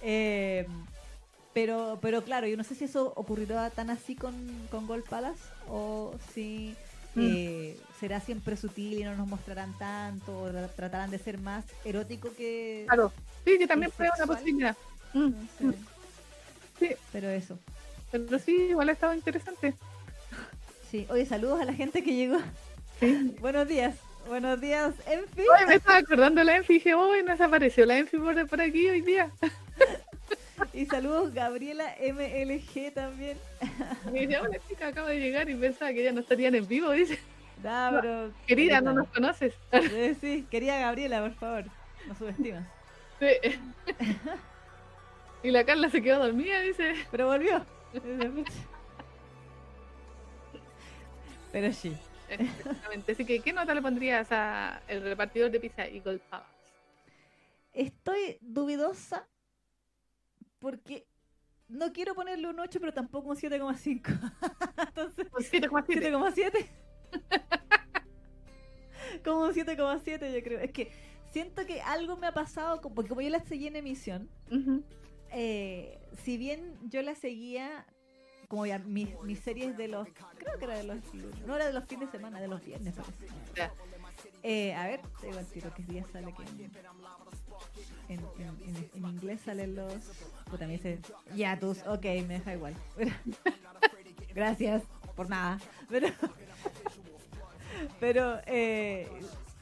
[0.03, 0.67] Eh,
[1.55, 4.35] pero, pero claro, yo no sé si eso ocurrirá tan así con,
[4.71, 6.77] con Gold Palace o si
[7.15, 7.21] Mm.
[7.23, 11.65] eh, será siempre sutil y no nos mostrarán tanto, o tra- tratarán de ser más
[11.85, 12.85] erótico que...
[12.89, 13.13] Claro.
[13.45, 14.77] Sí, que también ¿Y fue una posibilidad.
[15.13, 15.79] Mm, No sé.
[16.79, 16.89] Sí.
[17.13, 17.59] Pero eso.
[18.11, 19.75] Pero sí, igual ha estado interesante.
[20.91, 21.07] Sí.
[21.09, 22.39] Oye, saludos a la gente que llegó.
[23.01, 23.35] Sí.
[23.41, 23.95] Buenos días.
[24.27, 25.43] Buenos días, Enfi.
[25.43, 28.47] Oye, me estaba acordando de la Enfi y dije, uy, no desapareció la Enfi por,
[28.49, 29.31] por aquí hoy día.
[30.73, 33.37] Y saludos Gabriela MLG también.
[34.13, 36.91] Y dice, hola chica, acabo de llegar y pensaba que ya no estarían en vivo,
[36.91, 37.19] dice.
[37.63, 38.33] Nah, No, pero...
[38.47, 39.55] Querida, no nos conoces.
[39.73, 41.65] Eh, Sí, quería Gabriela, por favor.
[42.07, 42.67] No subestimas.
[43.21, 43.27] Sí.
[45.43, 46.95] Y la Carla se quedó dormida, dice.
[47.11, 47.67] Pero volvió.
[51.53, 51.95] Pero sí.
[52.29, 53.13] Exactamente.
[53.13, 56.49] Así que, ¿qué nota le pondrías a el repartidor de pizza Eagle Palace?
[57.75, 59.27] Estoy dubidosa
[60.65, 61.07] porque
[61.69, 64.33] no quiero ponerle un 8, pero tampoco un 7,5.
[64.89, 66.67] Entonces, Un 7,7.
[67.13, 69.21] 7,7.
[69.25, 70.61] como un 7,7 yo creo.
[70.61, 70.91] Es que
[71.31, 74.31] siento que algo me ha pasado, porque como yo la seguí en emisión,
[75.33, 77.85] eh, si bien yo la seguía
[78.49, 80.09] como ya mis, mis series de los
[80.39, 80.99] creo que era de los
[81.47, 83.27] no era de los fines de semana de los viernes parece.
[84.43, 86.45] Eh, a ver te digo al tiro que día sale que
[88.09, 89.93] en, en, en- en inglés salen los
[90.51, 90.99] puta me dice
[91.35, 92.75] ya tus ok me deja igual
[94.35, 94.83] gracias
[95.17, 96.09] por nada pero
[98.01, 99.09] pero eh,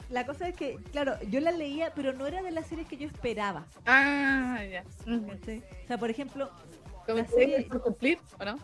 [0.09, 2.97] la cosa es que claro yo la leía pero no era de las series que
[2.97, 4.83] yo esperaba Ah, ya.
[5.29, 5.63] ¿cachai?
[5.83, 6.49] o sea por ejemplo
[7.05, 8.57] ¿Cómo serie- por cumplir o no?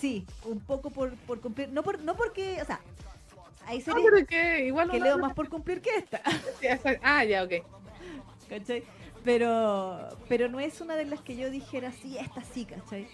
[0.00, 1.68] Sí, un poco por, por cumplir.
[1.70, 2.80] No, por, no porque, o sea,
[3.66, 6.22] hay No, series pero que igual que leo no- más por cumplir que esta,
[7.02, 7.52] Ah, ya, ok.
[8.48, 8.82] ¿cachai?
[9.24, 13.08] Pero, pero no es una de las que yo dijera, sí, esta sí, ¿cachai?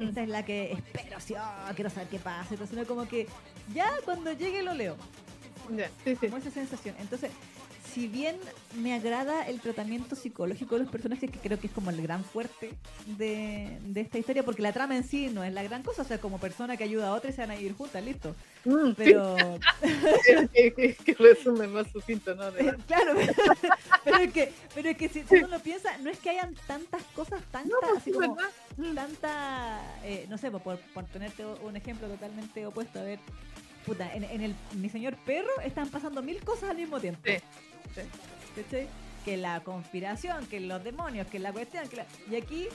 [0.00, 2.48] Esta es la que espero, sí, oh, quiero saber qué pasa.
[2.50, 3.28] Entonces, sino como que
[3.74, 4.96] ya cuando llegue lo leo,
[5.70, 6.26] Ya, sí, sí.
[6.26, 6.96] como esa sensación.
[6.98, 7.30] Entonces,
[7.92, 8.36] si bien
[8.80, 12.24] me agrada el tratamiento psicológico de los personajes, que creo que es como el gran
[12.24, 12.72] fuerte
[13.18, 16.04] de, de esta historia, porque la trama en sí no es la gran cosa, o
[16.04, 18.34] sea, como persona que ayuda a otra y se van a ir juntas, listo.
[18.64, 19.58] Mm, Pero,
[20.22, 20.48] sí,
[21.04, 22.50] que, resumen más sucinto, ¿no?
[22.50, 23.34] De- claro, pero,
[24.04, 26.54] pero es que, pero es que si, si uno lo piensa, no es que hayan
[26.66, 28.36] tantas cosas, tantas, No, pues, así sí, como.
[28.78, 28.94] Mm.
[28.94, 33.18] tanta, eh, no sé, por, por por ponerte un ejemplo totalmente opuesto, a ver,
[33.86, 37.20] puta, en, en el Mi Señor Perro están pasando mil cosas al mismo tiempo.
[37.24, 37.36] Sí,
[37.94, 38.62] sí.
[38.62, 38.86] ¿cachai?
[39.24, 42.06] Que la conspiración, que los demonios, que la cuestión, que la...
[42.30, 42.66] y aquí,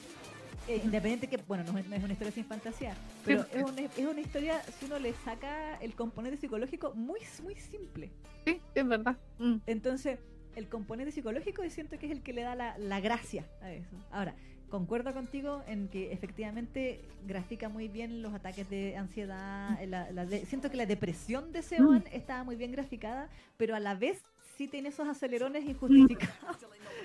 [0.68, 2.96] eh, independiente que, bueno, no es, una historia sin fantasía,
[3.26, 3.50] pero Sí.
[3.54, 8.12] es una, es una historia, si uno le saca el componente psicológico, muy, muy simple.
[8.46, 9.18] Sí, es verdad.
[9.40, 9.58] Mm.
[9.66, 10.20] Entonces,
[10.56, 13.96] el componente psicológico siento que es el que le da la, la gracia a eso.
[14.12, 14.36] Ahora,
[14.70, 19.80] concuerdo contigo en que efectivamente grafica muy bien los ataques de ansiedad.
[19.88, 23.80] la- la de- siento que la depresión de Seoan estaba muy bien graficada, pero a
[23.80, 24.22] la vez
[24.58, 26.58] sí tiene esos acelerones injustificados.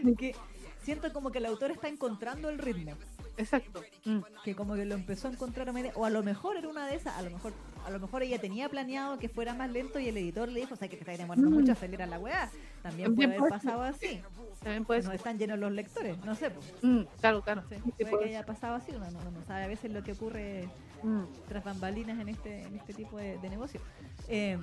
[0.18, 0.34] que
[0.82, 2.92] siento como que el autor está encontrando el ritmo.
[3.36, 3.82] Exacto.
[4.04, 4.18] Mm.
[4.44, 6.86] Que como que lo empezó a encontrar a media, o a lo mejor era una
[6.86, 7.52] de esas, a lo mejor,
[7.86, 10.74] a lo mejor ella tenía planeado que fuera más lento y el editor le dijo,
[10.74, 11.54] o sea que te está demorando Mm.
[11.54, 12.50] mucho, acelera la weá.
[12.82, 14.20] También puede haber pasado así.
[14.62, 17.62] También puede No están llenos los lectores, no sé, pues, Mm, claro, claro.
[17.62, 20.02] no sé, Sí, puede que haya pasado así, uno no, no sabe a veces lo
[20.02, 20.68] que ocurre.
[21.04, 21.24] Mm.
[21.48, 23.80] tras bambalinas en este, en este tipo de, de negocio.
[24.28, 24.56] Eh,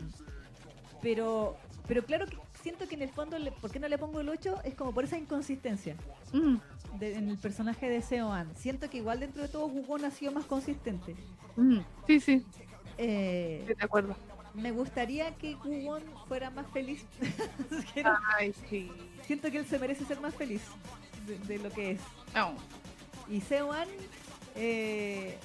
[1.01, 4.19] pero, pero claro que siento que en el fondo, le- ¿por qué no le pongo
[4.19, 4.61] el 8?
[4.63, 5.95] Es como por esa inconsistencia
[6.33, 6.57] Mm.
[6.99, 8.49] de- en el personaje de Seoan.
[8.55, 11.15] Siento que igual dentro de todo Gugón ha sido más consistente.
[11.55, 11.79] Mm.
[12.07, 12.45] Sí, sí,
[12.97, 14.15] Eh, sí, de acuerdo.
[14.53, 17.05] me gustaría que Gugón fuera más feliz.
[18.37, 18.91] Ay, sí.
[19.25, 20.61] siento que él se merece ser más feliz
[21.27, 22.01] de, de lo que es.
[22.35, 22.53] No.
[23.29, 23.87] Y Seoan,
[24.55, 25.37] eh,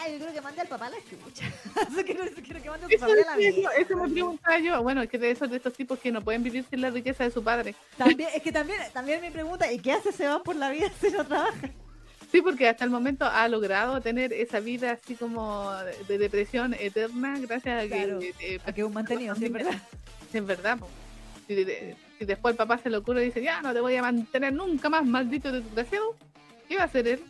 [0.00, 1.46] ay, yo creo que mande al papá a la chucha.
[1.46, 3.74] Eso quiero, quiero que mande a su Eso, familia a la eso, mierda.
[3.76, 4.82] eso me preguntaba yo.
[4.82, 7.24] Bueno, es que de esos de estos tipos que no pueden vivir sin la riqueza
[7.24, 7.74] de su padre.
[7.96, 11.10] También, es que también, también me pregunta, ¿y qué hace Seoan por la vida si
[11.10, 11.70] no trabaja?
[12.32, 16.74] Sí, porque hasta el momento ha logrado tener esa vida así como de, de depresión
[16.74, 18.20] eterna gracias a que, Claro.
[18.20, 19.74] eh, A que un mantenido, sí, es verdad.
[20.32, 20.78] es verdad.
[20.78, 20.88] po.
[21.46, 23.94] Si, de- si después el papá se le ocurre y dice, ya no te voy
[23.96, 26.16] a mantener nunca más, maldito desgraciado,
[26.68, 27.20] ¿qué va a hacer él?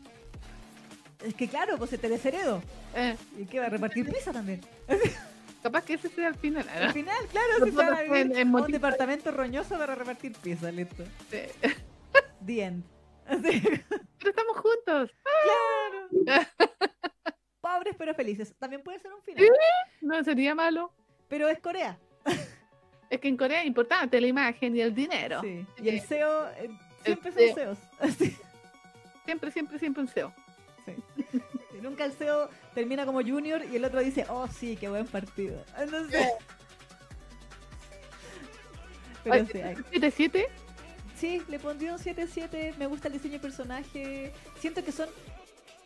[1.23, 2.63] Es que claro, pues se te desheredo.
[2.95, 4.61] Eh, ¿Y qué va a repartir pizza también?
[5.63, 6.67] capaz que ese sea el final.
[6.67, 6.87] ¿no?
[6.87, 9.79] Al final, claro, si se van a pones vivir en- en a un departamento roñoso
[9.79, 11.05] para repartir pizza, listo.
[12.47, 12.85] The end.
[13.27, 13.63] Así,
[14.19, 15.11] Pero estamos juntos.
[16.25, 16.47] claro.
[17.61, 18.55] Pobres pero felices.
[18.59, 19.43] También puede ser un final.
[19.45, 19.51] Sí.
[20.03, 20.93] No sería malo.
[21.29, 21.99] Pero es Corea.
[23.09, 25.41] Es que en Corea es importante la imagen y el dinero.
[25.41, 25.65] Sí.
[25.83, 26.69] Y el SEO, eh,
[27.05, 27.79] siempre El son SEOs.
[28.01, 28.37] Así.
[29.25, 30.35] Siempre, siempre, siempre un SEO.
[31.79, 35.63] en un calceo termina como junior y el otro dice, oh sí, qué buen partido.
[35.79, 36.29] Entonces...
[39.25, 39.77] Pero sí, hay...
[39.77, 40.47] 7-7?
[41.17, 42.77] Sí, le pondría un 7-7.
[42.77, 44.33] Me gusta el diseño de personaje.
[44.59, 45.09] Siento que son.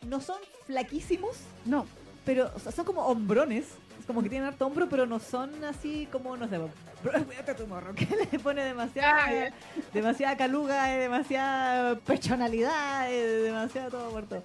[0.07, 1.37] No son flaquísimos.
[1.65, 1.87] No
[2.29, 3.65] pero o sea, son como hombrones.
[3.99, 6.59] Es como que tienen harto hombro, pero no son así como, no sé,
[7.57, 9.55] tu morro, que le pone demasiada, Ah, ya.
[9.95, 14.43] demasiada caluga, eh, demasiada personalidad, eh, demasiado todo por todo.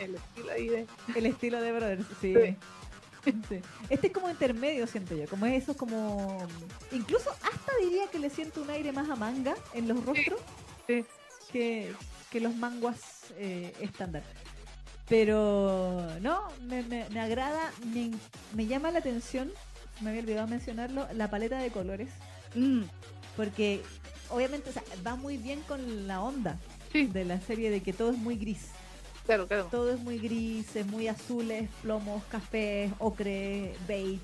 [0.00, 0.86] El estilo ahí de.
[1.14, 2.34] El estilo de Brothers, sí.
[2.34, 2.56] Sí.
[3.48, 3.60] Sí.
[3.90, 5.26] Este es como intermedio, siento yo.
[5.28, 6.38] Como eso, como.
[6.92, 10.40] Incluso hasta diría que le siento un aire más a manga en los rostros
[10.86, 11.04] Sí.
[11.52, 11.92] que,
[12.30, 14.22] que los manguas eh, estándar.
[15.12, 18.12] Pero no, me, me- me agrada, me,
[18.54, 19.50] me llama la atención,
[20.00, 22.08] me había olvidado mencionarlo, la paleta de colores.
[22.54, 22.84] Mm,
[23.36, 23.82] Porque
[24.30, 26.56] obviamente o sea, va muy bien con la onda
[26.90, 28.70] sí, de la serie de que todo es muy gris.
[29.26, 29.68] claro, claro.
[29.70, 34.22] Todo es muy gris, es muy azules, plomos, cafés, ocre, beige.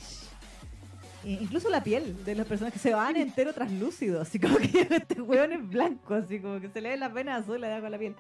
[1.23, 5.21] E incluso la piel de los personajes se van entero translúcido, así como que este
[5.21, 8.15] hueón es blanco, así como que se le ven las venas azules con la piel.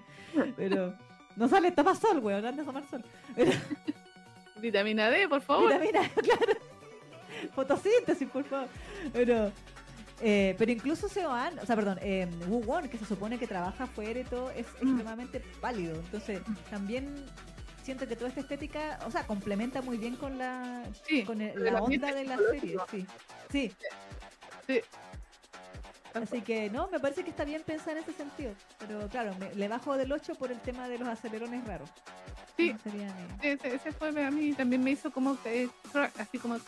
[0.55, 0.95] Pero
[1.39, 3.02] no sale, toma sol, hueón, anda a tomar sol.
[4.56, 5.78] Vitamina D, por favor.
[5.81, 6.52] mira, claro.
[7.55, 8.69] Fotosíntesis, por favor.
[9.12, 9.52] Pero,
[10.20, 13.47] eh, pero incluso se van, o sea, perdón, eh, Wu Won, que se supone que
[13.47, 14.89] trabaja afuera y todo, es Mm.
[14.89, 15.94] extremadamente pálido.
[15.94, 16.40] Entonces,
[16.70, 17.24] también
[17.85, 21.62] siento que toda esta estética, o sea, complementa muy bien con la, Sí, con el-
[21.65, 22.77] la onda de la serie.
[22.90, 23.06] Sí,
[23.51, 23.73] sí.
[24.66, 24.81] Sí.
[26.23, 28.53] Así que no, me parece que está bien pensar en ese sentido.
[28.78, 31.89] Pero claro, me- le bajo del 8 por el tema de los acelerones raros.
[32.57, 32.73] Sí.
[32.73, 35.69] No sería mi- Ese, ese fue a mí también me hizo como que
[36.19, 36.59] así como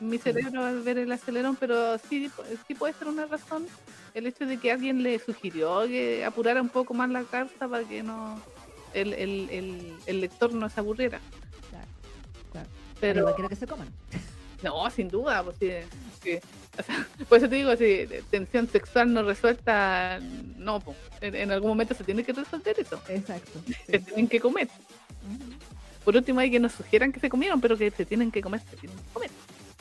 [0.00, 2.30] mi cerebro al ver el acelerón, pero sí,
[2.66, 3.66] sí puede ser una razón
[4.14, 7.84] el hecho de que alguien le sugirió que apurara un poco más la carta para
[7.84, 8.40] que no
[8.94, 11.20] el, el, el, el lector no se aburriera.
[11.68, 11.86] Claro,
[12.50, 12.68] claro.
[12.98, 13.88] Pero Pero quiero que se coman.
[14.62, 15.70] no, sin duda, pues sí,
[16.22, 16.38] sí.
[16.80, 20.18] O sea, por eso te digo, si tensión sexual no resuelta,
[20.56, 20.82] no,
[21.20, 23.00] en, en algún momento se tiene que resolver eso.
[23.08, 23.60] Exacto.
[23.86, 24.68] Se tienen que comer.
[26.04, 28.60] Por último, hay que nos sugieran que se comieron, pero que se tienen que comer,
[28.68, 29.30] se tienen que comer.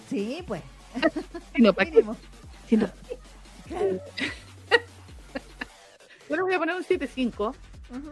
[0.10, 0.62] Sí, pues.
[1.56, 2.04] Si no, ¿para qué?
[2.68, 2.90] Si no.
[3.68, 4.00] Claro.
[6.28, 7.56] Bueno, voy a poner un 7.5.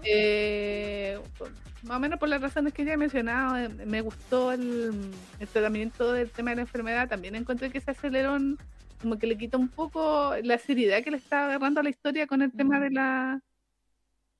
[0.04, 1.20] Eh,
[1.84, 5.48] más o menos por las razones que ya he mencionado, eh, me gustó el, el
[5.48, 7.08] tratamiento del tema de la enfermedad.
[7.08, 8.58] También encontré que ese acelerón
[9.02, 12.26] como que le quita un poco la seriedad que le está agarrando a la historia
[12.28, 13.40] con el tema de la...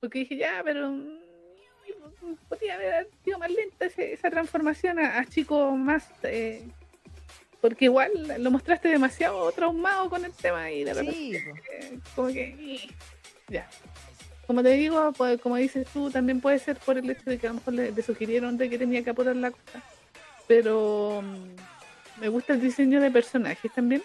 [0.00, 1.18] Porque dije, ya, pero mm,
[2.48, 6.08] podría haber sido más lenta ese- esa transformación a, a chico más...
[6.24, 6.66] eh,
[7.60, 12.88] porque igual lo mostraste demasiado traumado con el tema y repente Sí, eh, como que
[13.48, 13.68] ya
[14.48, 17.46] como te digo pues, como dices tú también puede ser por el hecho de que
[17.46, 19.80] a lo mejor le, le sugirieron de que tenía que apurar la cosa
[20.48, 24.02] pero mm, me gusta el diseño de personajes también.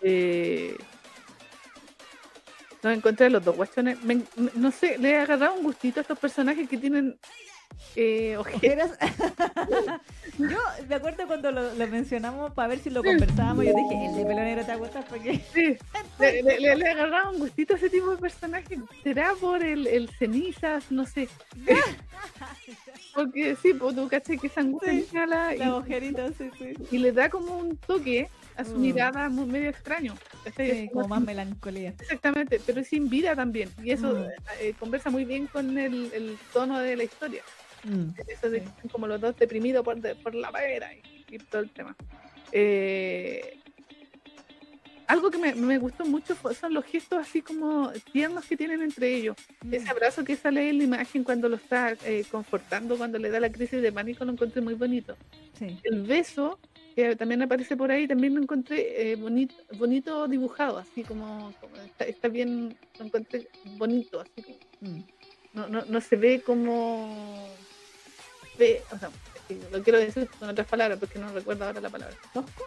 [0.00, 0.76] Eh,
[2.82, 5.98] no encontré a los dos guachones Me- me- no sé le he agarrado un gustito
[6.00, 7.18] a estos personajes que tienen
[7.96, 8.90] eh, ojeras
[10.38, 10.58] yo
[10.88, 13.64] me acuerdo cuando lo, lo mencionamos para ver si lo conversábamos.
[13.64, 15.40] Yo dije, el de pelo negro te va a gustar porque.
[15.54, 15.76] Sí,
[16.18, 18.78] le, agarrado un gustito a ese tipo de personaje.
[19.02, 20.90] ¿Será por el, el cenizas?
[20.90, 21.28] No sé.
[23.14, 26.74] Porque sí, pues tú caché que esa angustia Sí, señala y, La ojerita, sí, sí.
[26.90, 28.80] y le da como un toque a su Mm.
[28.82, 30.14] mirada muy medio extraño.
[30.92, 31.94] como más melancolía.
[31.98, 33.70] Exactamente, pero sin vida también.
[33.82, 34.24] Y eso Mm.
[34.60, 37.42] eh, conversa muy bien con el, el tono de la historia.
[37.86, 38.14] Mm.
[38.28, 38.64] Eso de Sí.
[38.64, 41.70] que están como los dos deprimidos por, de- por la pera y, y todo el
[41.70, 41.94] tema.
[42.52, 43.58] Eh,
[45.08, 49.14] algo que me, me gustó mucho son los gestos así como tiernos que tienen entre
[49.14, 49.36] ellos.
[49.62, 49.74] Mm.
[49.74, 53.38] Ese abrazo que sale en la imagen cuando lo está eh, confortando, cuando le da
[53.38, 55.16] la crisis de pánico, lo encontré muy bonito.
[55.56, 55.78] Sí.
[55.84, 56.58] El beso,
[56.96, 61.76] que también aparece por ahí, también lo encontré eh, bonito, bonito dibujado, así como, como
[61.76, 63.46] está, está bien, lo encontré
[63.76, 65.00] bonito, así como Mm.
[65.54, 67.48] no, no, no se ve como
[68.92, 69.10] o sea,
[69.70, 72.66] lo quiero decir con otras palabras porque no recuerdo ahora la palabra ¿Tosco?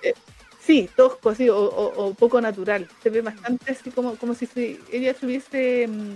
[0.60, 4.46] sí tosco sí o, o- o poco natural se ve bastante así como como si
[4.46, 6.16] se- ella se hubiese mm,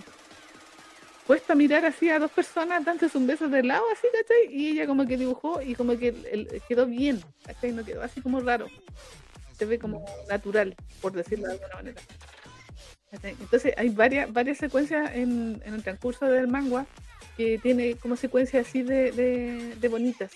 [1.28, 4.54] puesto a mirar así a dos personas dándose un beso de lado así ¿cachai?
[4.56, 7.72] y ella como que dibujó y como que el- el- quedó bien ¿cachai?
[7.72, 8.68] no quedó así como raro
[9.58, 12.02] se ve como natural por decirlo de alguna manera
[13.12, 13.36] ¿cachai?
[13.40, 16.86] Entonces hay varias, varias secuencias en, en el transcurso del manga
[17.38, 20.32] que tiene como secuencias así de, de, de bonitas,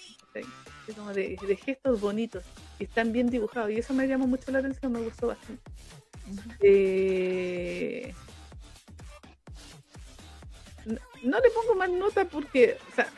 [0.95, 2.43] como de, de gestos bonitos
[2.79, 5.61] y están bien dibujados y eso me llamó mucho la atención, me gustó bastante.
[6.61, 8.13] Eh,
[10.85, 13.09] No, no le pongo más nota porque, o sea,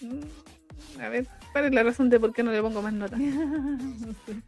[0.00, 3.16] mm, a ver, ¿cuál es la razón de por qué no le pongo más nota?
[3.18, 4.42] No sé.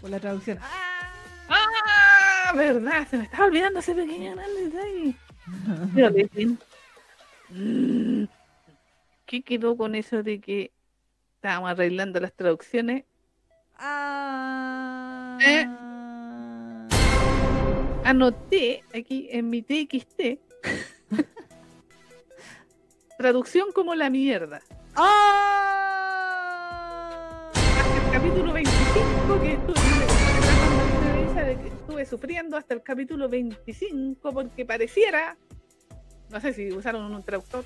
[0.00, 0.58] por la traducción.
[0.60, 2.29] ¡Ah!
[2.54, 3.08] ¿Verdad?
[3.08, 5.14] Se me estaba olvidando ese pequeño gran detalle.
[5.94, 6.10] Pero,
[7.50, 8.24] mm,
[9.26, 10.72] ¿Qué quedó con eso de que
[11.36, 13.04] estábamos arreglando las traducciones?
[13.78, 15.38] Ah.
[15.40, 15.66] Eh.
[18.04, 20.40] Anoté aquí en mi TXT
[23.18, 24.60] traducción como la mierda.
[24.96, 25.92] ¡Ah!
[27.54, 29.99] Hasta el capítulo 25 que estuve,
[31.50, 35.36] de que estuve sufriendo hasta el capítulo 25 porque pareciera,
[36.30, 37.64] no sé si usaron un traductor,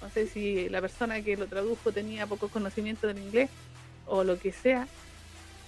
[0.00, 3.50] no sé si la persona que lo tradujo tenía poco conocimiento del inglés
[4.06, 4.86] o lo que sea,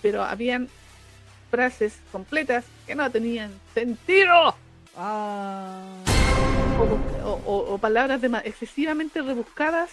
[0.01, 0.69] pero habían
[1.51, 4.55] frases completas que no tenían sentido.
[4.97, 5.83] Ah.
[7.25, 9.91] o, o- o palabras dema- excesivamente rebuscadas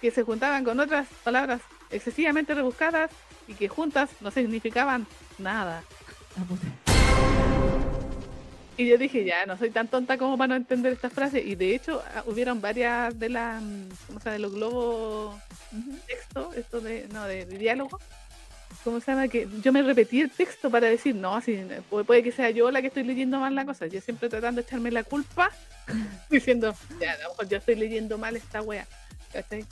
[0.00, 1.60] que se juntaban con otras palabras
[1.90, 3.10] excesivamente rebuscadas
[3.48, 5.06] y que juntas no significaban
[5.38, 5.82] nada.
[6.36, 6.66] Ah, puta.
[8.76, 11.40] Y yo dije, ya, no soy tan tonta como para no entender esta frase.
[11.40, 14.32] Y de hecho, ah, hubieron varias de las, mm, ¿cómo se llama?
[14.32, 15.36] De los globos
[16.06, 18.00] texto, esto de, no, de, de diálogo.
[18.82, 19.28] ¿Cómo se llama?
[19.28, 22.70] Que yo me repetí el texto para decir, no, así, puede, puede que sea yo
[22.70, 23.86] la que estoy leyendo mal la cosa.
[23.86, 25.50] Yo siempre tratando de echarme la culpa,
[26.30, 28.86] diciendo, ya, a lo mejor yo estoy leyendo mal esta wea.
[29.32, 29.64] ¿cachai?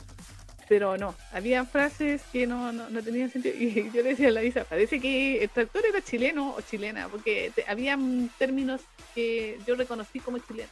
[0.68, 3.54] Pero no, había frases que no, no, no tenían sentido.
[3.58, 7.08] Y yo le decía a la Isa, parece que el traductor era chileno o chilena,
[7.08, 8.82] porque te- habían términos
[9.14, 10.68] que yo reconocí como chileno.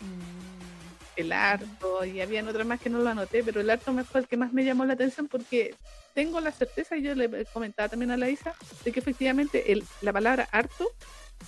[0.00, 0.50] Mm.
[1.16, 4.28] El harto, y habían otras más que no lo anoté, pero el harto fue el
[4.28, 5.74] que más me llamó la atención porque
[6.14, 8.54] tengo la certeza, y yo le comentaba también a la Isa,
[8.84, 10.88] de que efectivamente el, la palabra harto,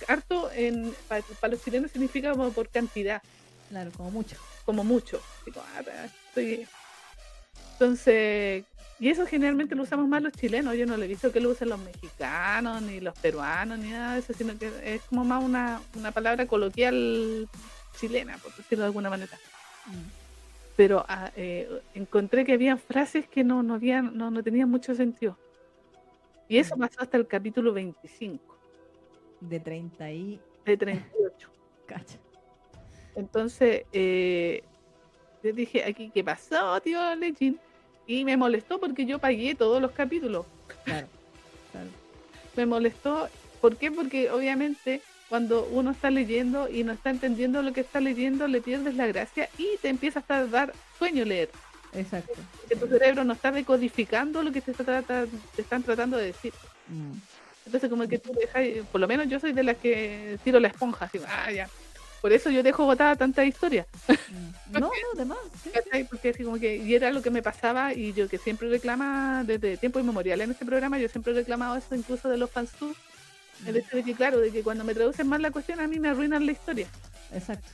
[0.07, 3.21] harto en, para, los chilenos significa como por cantidad
[3.69, 4.35] Claro, como mucho.
[4.65, 5.19] como mucho.
[5.45, 5.81] Digo, ah,
[6.27, 6.67] estoy-
[7.83, 8.63] Entonces,
[8.97, 10.73] y eso generalmente lo usamos más los chilenos.
[10.77, 14.13] Yo no lo he visto que lo usen los mexicanos, ni los peruanos, ni nada
[14.13, 17.45] de eso, sino que es como más una, una palabra coloquial
[17.99, 19.37] chilena, por decirlo de alguna manera.
[19.87, 20.75] Mm.
[20.77, 24.95] Pero ah, eh, encontré que había frases que no, no, habían, no, no tenían mucho
[24.95, 25.37] sentido.
[26.47, 26.79] Y eso Mm.
[26.79, 28.41] pasó hasta el capítulo 25,
[29.41, 30.39] De 30 y.
[30.63, 31.49] de 38.
[31.85, 32.17] Cacha.
[33.17, 34.63] Entonces, eh,
[35.43, 37.59] yo dije, aquí, ¿qué pasó, tío Legend?
[38.07, 40.45] Y me molestó porque yo pagué todos los capítulos.
[40.85, 41.07] Claro.
[41.71, 41.87] claro.
[42.55, 43.29] Me molestó,
[43.61, 43.91] ¿por qué?
[43.91, 48.61] Porque obviamente cuando uno está leyendo y no está entendiendo lo que está leyendo, le
[48.61, 51.49] pierdes la gracia y te empieza hasta a dar sueño leer.
[51.93, 52.33] Exacto.
[52.69, 55.25] Que tu cerebro no está decodificando lo que te, está trata-
[55.55, 56.53] te están tratando de decir.
[56.87, 57.13] Mm.
[57.65, 60.67] Entonces, como que tú dejas, por lo menos yo soy de las que tiro la
[60.67, 61.69] esponja, así, ah, ya.
[62.23, 63.85] Por eso yo dejo botada tanta historia.
[64.07, 64.79] Mm.
[64.79, 65.37] No, no, además.
[65.61, 65.71] sí.
[66.09, 69.43] Porque así como que, y era lo que me pasaba, y yo que siempre reclama
[69.45, 72.97] desde tiempo inmemorial en este programa, yo siempre he reclamado eso incluso de los fansubs,
[73.67, 75.99] el hecho de que, claro, de que cuando me traducen mal la cuestión, a mí
[75.99, 76.87] me arruinan la historia.
[77.33, 77.67] Exacto.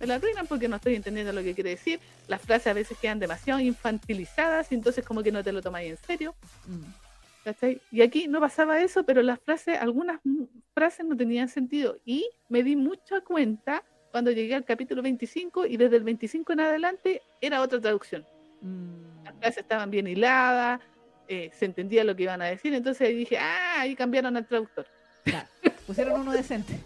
[0.00, 2.96] Me la arruinan porque no estoy entendiendo lo que quiere decir, las frases a veces
[2.98, 6.34] quedan demasiado infantilizadas, y entonces como que no te lo tomáis en serio.
[6.66, 7.01] Mm.
[7.44, 7.80] ¿Cachai?
[7.90, 10.44] Y aquí no pasaba eso, pero las frases, algunas mm,
[10.74, 11.98] frases no tenían sentido.
[12.04, 16.60] Y me di mucha cuenta cuando llegué al capítulo 25 y desde el 25 en
[16.60, 18.24] adelante era otra traducción.
[18.60, 19.24] Mm.
[19.24, 20.80] Las frases estaban bien hiladas,
[21.28, 24.46] eh, se entendía lo que iban a decir, entonces ahí dije, ah, ahí cambiaron al
[24.46, 24.86] traductor.
[25.24, 25.46] Claro.
[25.86, 26.74] Pusieron uno decente.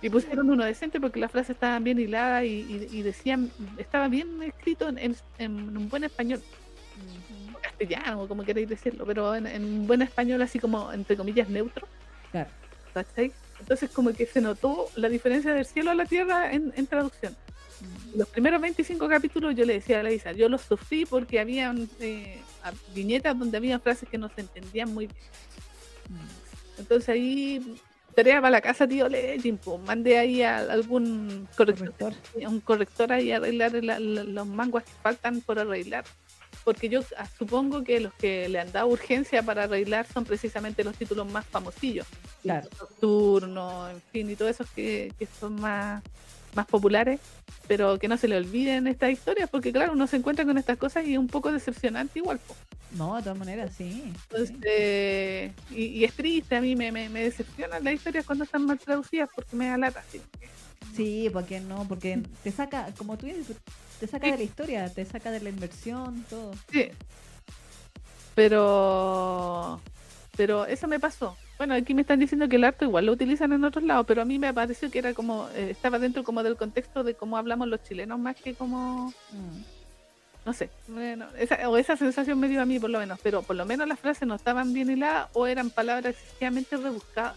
[0.00, 2.60] Y pusieron uno decente porque las frases estaban bien hiladas y,
[2.92, 7.37] y- y decían, estaba bien escrito en, en- en un buen español, Ujú.
[7.88, 11.86] castellano, como queréis decirlo, pero en, en buen español así como, entre comillas, neutro.
[12.32, 12.50] Claro.
[12.94, 13.32] ¿cachai?
[13.60, 17.32] Entonces como que se notó la diferencia del cielo a la tierra en, en traducción.
[17.80, 18.18] Mm.
[18.18, 21.88] Los primeros 25 capítulos yo le decía a la Isa, yo los sufrí porque habían
[22.00, 22.40] eh,
[22.94, 25.18] viñetas donde había frases que no se entendían muy bien.
[26.10, 26.80] Mm.
[26.80, 27.76] Entonces ahí,
[28.14, 32.12] tarea para la casa, tío Legend, pues, mandé ahí a algún corrector, Corrector.
[32.48, 36.04] un corrector ahí a arreglar la- la- los manguas que faltan por arreglar.
[36.68, 37.00] Porque yo
[37.38, 41.46] supongo que los que le han dado urgencia para arreglar son precisamente los títulos más
[41.46, 42.06] famosillos.
[42.42, 42.68] Claro.
[42.78, 46.02] Nocturno, en fin, y todos esos que, que son más,
[46.54, 47.20] más populares,
[47.66, 50.76] pero que no se le olviden estas historias, porque claro, uno se encuentra con estas
[50.76, 52.38] cosas y es un poco decepcionante igual.
[52.38, 52.54] po.
[52.90, 54.12] No, de todas maneras, sí.
[54.28, 54.60] Entonces, sí.
[54.68, 58.66] eh, y, y es triste, a mí me, me, me decepcionan las historias cuando están
[58.66, 60.04] mal traducidas porque me da lata.
[60.12, 60.20] sí.
[60.94, 63.56] Sí, porque no, porque te saca, como tú dices,
[63.98, 66.52] te saca de la historia, te saca de la inversión, todo.
[66.70, 66.90] Sí.
[68.34, 69.80] Pero,
[70.36, 71.36] pero eso me pasó.
[71.58, 74.22] Bueno, aquí me están diciendo que el arte igual lo utilizan en otros lados, pero
[74.22, 77.36] a mí me pareció que era como, eh, estaba dentro como del contexto de cómo
[77.36, 79.78] hablamos los chilenos más que como, Mm.
[80.48, 83.42] No sé, bueno, esa, o esa sensación me dio a mí por lo menos, pero
[83.42, 87.36] por lo menos las frases no estaban bien hiladas o eran palabras excesivamente rebuscadas.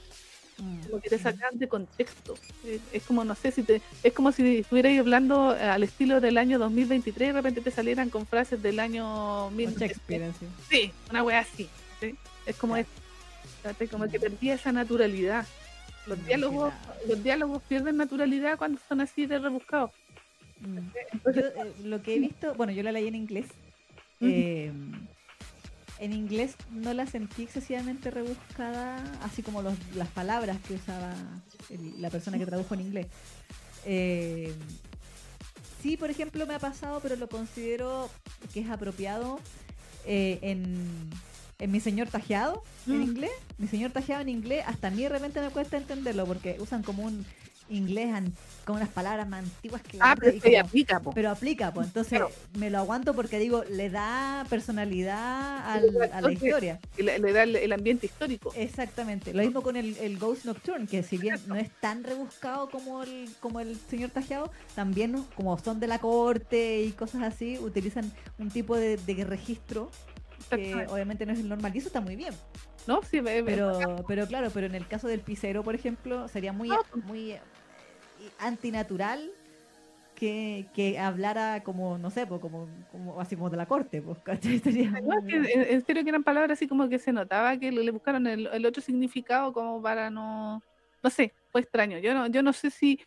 [0.62, 1.24] Mm, Como que te sí.
[1.24, 2.38] sacan de contexto.
[2.64, 6.22] Es, es como, no sé, si te, es como si estuvierais hablando eh, al estilo
[6.22, 9.98] del año 2023 y de repente te salieran con frases del año Con 1900.
[9.98, 10.46] Shakespeare, así.
[10.70, 11.68] Sí, una wea así.
[12.00, 12.16] ¿sí?
[12.46, 12.88] Es como Claro.
[13.80, 15.48] es, como que perdía esa naturalidad.
[16.06, 16.74] Los Mm, diálogos,
[17.08, 19.92] los diálogos pierden naturalidad cuando son así de rebuscados.
[20.60, 20.78] Mm.
[20.78, 20.84] Yo,
[21.14, 23.46] Entonces, eh, lo que he visto, bueno, yo la leí en inglés.
[24.20, 24.30] Ujú.
[24.30, 24.72] eh,
[26.02, 31.14] en inglés no la sentí excesivamente rebuscada, así como los- las palabras que usaba
[31.70, 33.08] el- la persona que tradujo en inglés.
[33.86, 34.54] Eh,
[35.82, 38.10] sí, por ejemplo, me ha pasado, pero lo considero
[38.54, 39.40] que es apropiado
[40.06, 40.88] eh, en,
[41.60, 43.04] en mi señor tajeado en Mm.
[43.04, 43.32] inglés.
[43.60, 46.82] Mi señor tajeado en inglés, hasta a mí de repente me cuesta entenderlo porque usan
[46.82, 47.24] como un
[47.72, 48.34] inglés an-
[48.66, 51.12] con unas palabras más antiguas que ah, pero como- aplica, po.
[51.14, 52.30] pero aplica, pues entonces Claro.
[52.58, 56.80] me lo aguanto porque digo, le da personalidad al- a la historia.
[56.98, 58.54] Le, le da el, el ambiente histórico.
[58.56, 59.34] Exactamente.
[59.34, 63.04] Lo mismo con el, el Ghost Nocturne, que si bien no es tan rebuscado como
[63.04, 68.12] el, como el señor Tajeado, también como son de la corte y cosas así, utilizan
[68.38, 69.90] un tipo de, de registro
[70.50, 71.72] que obviamente no es el normal.
[71.76, 72.34] Y eso está muy bien.
[72.88, 73.02] ¿No?
[73.04, 76.80] Sí, Pero, pero claro, pero en el caso del pisero, por ejemplo, sería muy, No.
[77.06, 77.36] muy
[78.40, 79.32] antinatural
[80.16, 84.20] que, que hablara como, no sé, pues, como, como así como de la corte, pues,
[84.26, 87.72] No, es que en, en serio que eran palabras así como que se notaba que
[87.72, 90.62] le, le buscaron el, el otro significado como para no
[91.04, 93.00] no sé fue extraño yo no yo no sé si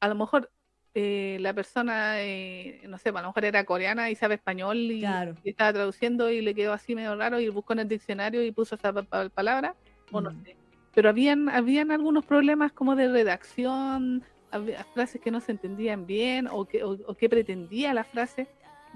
[0.00, 0.50] a lo mejor
[0.94, 5.00] eh, la persona eh, no sé a lo mejor era coreana y sabe español y,
[5.00, 5.34] Claro.
[5.44, 8.50] y estaba traduciendo y le quedó así medio raro y buscó en el diccionario y
[8.50, 9.76] puso esa pa- pa- palabra
[10.10, 10.42] o no Mm.
[10.44, 10.56] sé
[10.92, 16.46] pero habían habían algunos problemas como de redacción había frases que no se entendían bien
[16.50, 18.46] o que o, o que pretendía la frase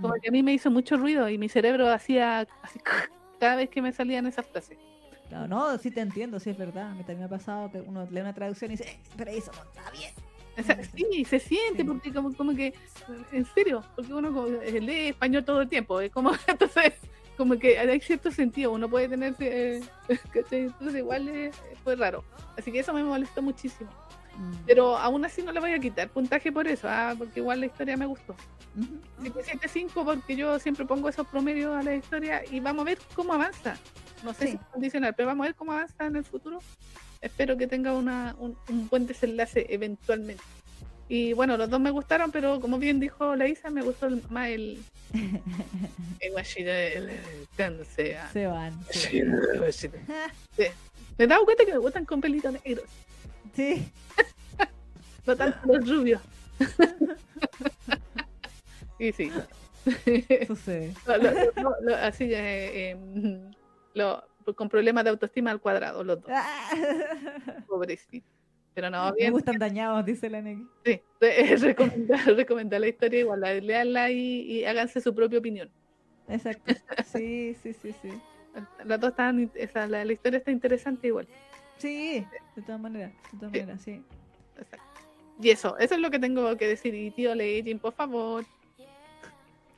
[0.00, 0.20] como Mm.
[0.20, 2.78] que a mí me hizo mucho ruido y mi cerebro hacía así
[3.40, 4.76] cada vez que me salían esas frases.
[5.28, 6.90] Claro, no, sí te entiendo, sí es verdad.
[6.90, 9.30] A mí también me ha pasado que uno lee una traducción y dice, "Eh, pero
[9.30, 10.12] eso no está bien.
[10.58, 11.24] O sea, Sí.
[11.24, 11.84] se siente Sí.
[11.84, 12.74] porque como, como que,
[13.32, 16.92] en serio, porque uno como, eh, lee español todo el tiempo, es como, entonces,
[17.36, 19.82] como que hay cierto sentido, uno puede tener, eh,
[20.32, 21.50] entonces igual
[21.82, 22.22] fue raro.
[22.56, 23.90] Así que eso me molestó muchísimo.
[24.36, 24.52] Mm.
[24.66, 27.66] Pero aún así no le voy a quitar puntaje por eso, ah, porque igual la
[27.66, 28.34] historia me gustó.
[28.78, 29.30] Ujú.
[29.40, 33.32] 7.5 porque yo siempre pongo esos promedios a la historia y vamos a ver cómo
[33.34, 33.76] avanza.
[34.22, 34.50] No sé Sí.
[34.52, 36.58] si es condicional, pero vamos a ver cómo avanza en el futuro.
[37.20, 40.42] Espero que tenga una, un, un buen desenlace eventualmente.
[41.08, 44.48] Y bueno, los dos me gustaron, pero como bien dijo la Isa, me gustó más
[44.48, 44.82] el...
[46.20, 47.86] el el- el-.
[48.32, 48.78] Se van.
[48.90, 49.22] Sí,
[51.18, 52.84] Me he dado cuenta que me gustan con pelitos negros,
[53.56, 53.88] Sí.
[55.26, 56.20] no tanto los rubios.
[58.98, 59.30] y sí.
[60.46, 60.92] Sucede.
[61.06, 62.96] Lo- lo- lo- lo- así, eh, eh,
[63.94, 64.22] lo-
[64.54, 66.30] con problemas de autoestima al cuadrado, los dos,
[67.66, 68.30] pobrecitos.
[68.74, 70.66] Pero no, Me bien, gustan dañados, dice la Neki.
[70.84, 75.70] sí, re- recomendar, recomendar la historia igual, la- leanla y, y háganse su propia opinión.
[76.28, 76.74] Exacto.
[77.12, 78.10] Sí, sí, sí, sí.
[78.84, 81.26] Las dos están, esa, la, la historia está interesante igual.
[81.78, 84.02] Sí, de todas maneras, de todas maneras, sí.
[84.58, 84.84] Exacto.
[85.40, 86.94] Y eso, eso es lo que tengo que decir.
[86.94, 88.44] Y tío Legend, por favor,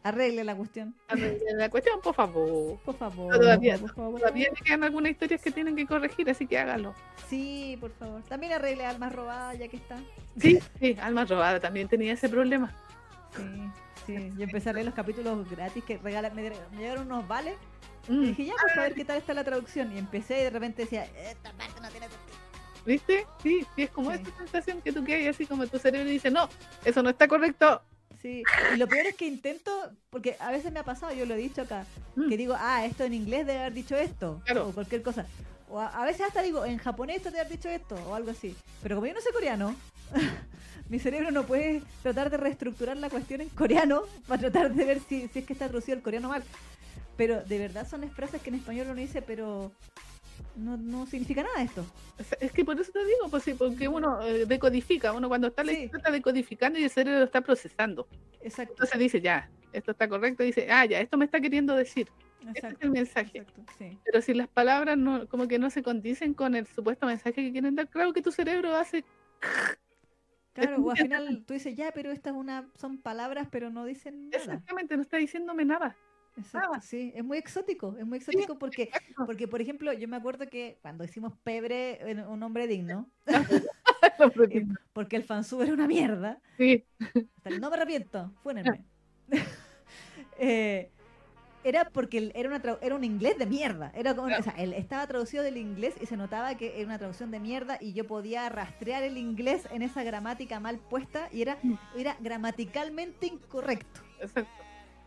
[0.05, 0.95] Arregle la cuestión.
[1.09, 2.79] arregle la cuestión, por favor.
[2.81, 3.37] Por favor.
[3.37, 4.21] Todavía, por favor.
[4.21, 6.95] todavía le quedan algunas historias que tienen que corregir, así que háganlo.
[7.29, 8.23] Sí, por favor.
[8.23, 9.99] También arregle almas robadas, ya que está.
[10.39, 12.73] Sí, sí, Alma Robada también tenía ese problema.
[13.37, 13.43] Sí,
[14.09, 14.33] sí.
[14.37, 16.35] Yo empecé a leer los capítulos gratis que regalan.
[16.35, 17.55] Me, me llegaron unos vales.
[18.09, 19.93] Y Mm, dije, ya, pues a ver qué tal está la traducción.
[19.95, 22.39] Y empecé y de repente decía, esta parte no tiene sentido.
[22.87, 23.27] ¿Viste?
[23.43, 24.23] Sí, sí, es como Sí.
[24.23, 26.49] esa sensación que tú quedas así como tu cerebro dice, no,
[26.85, 27.83] eso no está correcto.
[28.23, 29.71] Sí, y lo peor es que intento,
[30.11, 31.85] porque a veces me ha pasado, yo lo he dicho acá,
[32.17, 32.29] Mm.
[32.31, 34.69] que digo, ah, esto en inglés debe haber dicho esto, Claro.
[34.69, 35.27] o cualquier cosa.
[35.69, 38.31] O a, a veces hasta digo, en japonés esto debe haber dicho esto, o algo
[38.31, 38.57] así.
[38.83, 39.77] Pero como yo no sé coreano,
[40.89, 45.01] mi cerebro no puede tratar de reestructurar la cuestión en coreano para tratar de ver
[45.01, 46.43] si, si es que está traducido el coreano mal.
[47.17, 49.73] Pero de verdad son frases que en español uno dice, pero
[50.57, 51.85] no, no significa nada esto.
[52.41, 55.65] Es que por eso te digo, pues sí, porque uno eh, decodifica, uno cuando está
[55.65, 55.91] Sí.
[55.93, 58.09] está decodificando y el cerebro está procesando.
[58.41, 62.09] Exacto, Entonces dice, ya, esto está correcto, dice, ah, ya, esto me está queriendo decir.
[62.39, 62.87] Este es exacto.
[62.87, 63.39] el mensaje.
[63.39, 63.99] exacto, sí.
[64.05, 67.53] Pero si las palabras no, como que no se condicen con el supuesto mensaje que
[67.53, 69.05] quieren dar, claro que tu cerebro hace
[70.61, 74.31] Claro, o al final tú dices, ya, pero estas una, son palabras, pero no dicen
[74.31, 74.43] nada.
[74.43, 75.97] exactamente, no está diciéndome nada.
[76.37, 76.81] Exacto, nada.
[76.81, 79.27] sí, es muy exótico, es muy exótico porque, Exacto.
[79.27, 83.11] porque, por ejemplo, yo me acuerdo que cuando hicimos Pebre, un hombre digno,
[84.51, 88.85] eh, porque el fansub era una mierda, Sí, hasta el no me arrepiento, fúnenme.
[90.39, 90.91] eh,
[91.69, 93.93] era porque era, una era un inglés de mierda.
[93.95, 96.99] Era como, o sea, él estaba traducido del inglés y se notaba que era una
[96.99, 101.43] traducción de mierda y yo podía rastrear el inglés en esa gramática mal puesta y
[101.43, 101.75] era, Mm.
[101.97, 104.01] era gramaticalmente incorrecto.
[104.21, 104.51] Exacto.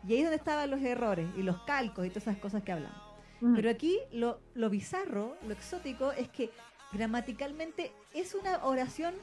[0.07, 2.71] Y ahí es donde estaban los errores y los calcos y todas esas cosas que
[2.71, 2.97] hablamos.
[3.39, 3.55] Mm.
[3.55, 6.49] Pero aquí lo, lo bizarro, lo exótico, es que
[6.91, 9.13] gramaticalmente es una oración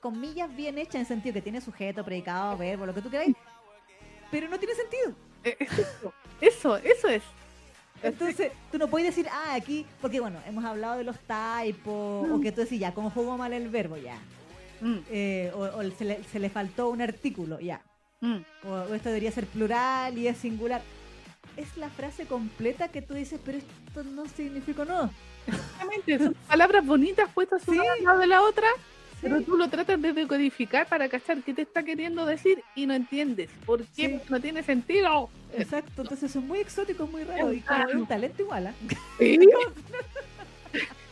[0.00, 3.36] comillas bien hecha en el sentido que tiene sujeto, predicado, verbo, lo que tú queráis,
[4.30, 5.14] pero no tiene sentido.
[5.44, 5.56] Eh,
[6.40, 7.22] Eso, eso, es.
[8.02, 12.40] Entonces, tú no puedes decir, ah, aquí, porque bueno, hemos hablado de los typos, o
[12.40, 13.96] que tú decís, ya, ¿cómo jugó mal el verbo?
[13.98, 14.18] Ya.
[14.80, 17.82] Mm, Eh, o o se, le, se le faltó un artículo, ya.
[18.20, 18.38] mm.
[18.64, 20.80] O, o esto debería ser plural y es singular.
[21.58, 25.10] Es la frase completa que tú dices, pero esto no significa no.
[25.46, 28.68] Exactamente, son palabras bonitas puestas una al lado de la otra,
[29.20, 32.94] pero tú lo tratas de decodificar para cachar qué te está queriendo decir y no
[32.94, 33.50] entiendes.
[33.66, 33.86] ¿Por qué?
[33.92, 34.08] Sí.
[34.08, 35.28] Porque no tiene sentido.
[35.56, 37.54] Exacto, entonces son muy exóticos, muy raros.
[37.54, 38.74] Y como es un talento igual, ¿ah?
[39.18, 39.38] Sí.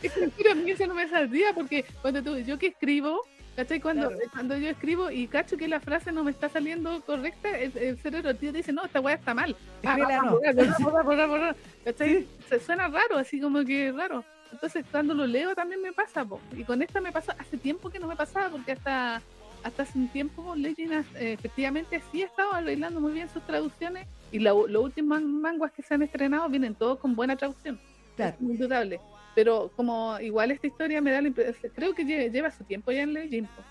[0.01, 3.21] Es mentira, a mí eso no me saldría porque cuando tú, yo que escribo,
[3.57, 3.81] ¿cachai?
[3.81, 4.23] Cuando, Claro.
[4.31, 7.97] cuando yo escribo y cacho que la frase no me está saliendo correcta, el, el
[7.97, 9.57] cerebro tío dice, no, esta weá está mal.
[9.83, 10.31] Ah, ah, no.
[10.37, 11.55] borrar, borrar, borrar, borrar, borrar.
[11.83, 12.25] ¿Cachai?
[12.47, 14.23] Se suena raro, así como que raro.
[14.51, 16.39] Entonces cuando lo leo también me pasa, po.
[16.57, 19.21] y con esta me pasó, hace tiempo que no me pasaba porque hasta
[19.61, 24.07] hasta hace un tiempo Legend eh, efectivamente sí ha estado arreglando muy bien sus traducciones
[24.31, 27.77] y la- los últimos manguas que se han estrenado vienen todos con buena traducción.
[28.15, 28.35] Claro.
[28.37, 29.01] Es indudable.
[29.35, 32.91] Pero como igual esta historia me da la impresión, creo que lle- lleva su tiempo
[32.93, 33.47] ya en Legend.
[33.49, 33.61] po.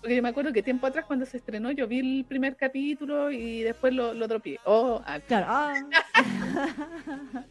[0.00, 3.30] Porque yo me acuerdo que tiempo atrás cuando se estrenó yo vi el primer capítulo
[3.30, 4.60] y después lo, lo dropeé.
[4.64, 5.74] Oh, ah, Claro, ah,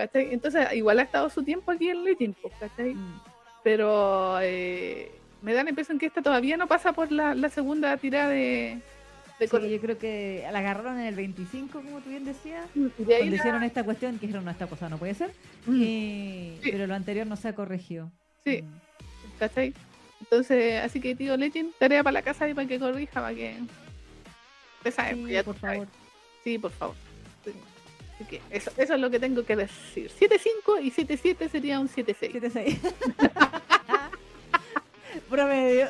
[0.00, 0.32] ¿cachai?
[0.32, 2.94] Entonces igual ha estado su tiempo aquí en Legend, po, ¿cachai?
[2.94, 3.20] mm,
[3.62, 5.10] Pero eh,
[5.42, 8.78] me da la impresión que esta todavía no pasa por la, la segunda tirada de,
[9.38, 12.64] de sí, yo creo que la agarraron en el 25, como tú bien decías.
[12.74, 15.30] y de Cuando la- hicieron esta cuestión, que dijeron, no, esta cosa no puede ser.
[15.66, 16.58] Mm, Sí.
[16.70, 18.10] Pero lo anterior no se ha corregido.
[18.44, 18.62] Sí.
[18.62, 19.38] Mm.
[19.38, 19.74] ¿cachai?
[20.20, 23.56] Entonces, así que tío Legend, tarea para la casa y para que corrija, para que...
[24.84, 25.86] Sí, pues, ya por favor.
[26.44, 26.94] Sí, por favor.
[28.20, 28.24] Sí.
[28.24, 30.10] Así que eso, eso es lo que tengo que decir.
[30.10, 32.78] 7.5 y 7.7 sería un 7.6.
[32.78, 34.10] 7-6.
[35.30, 35.88] Promedio.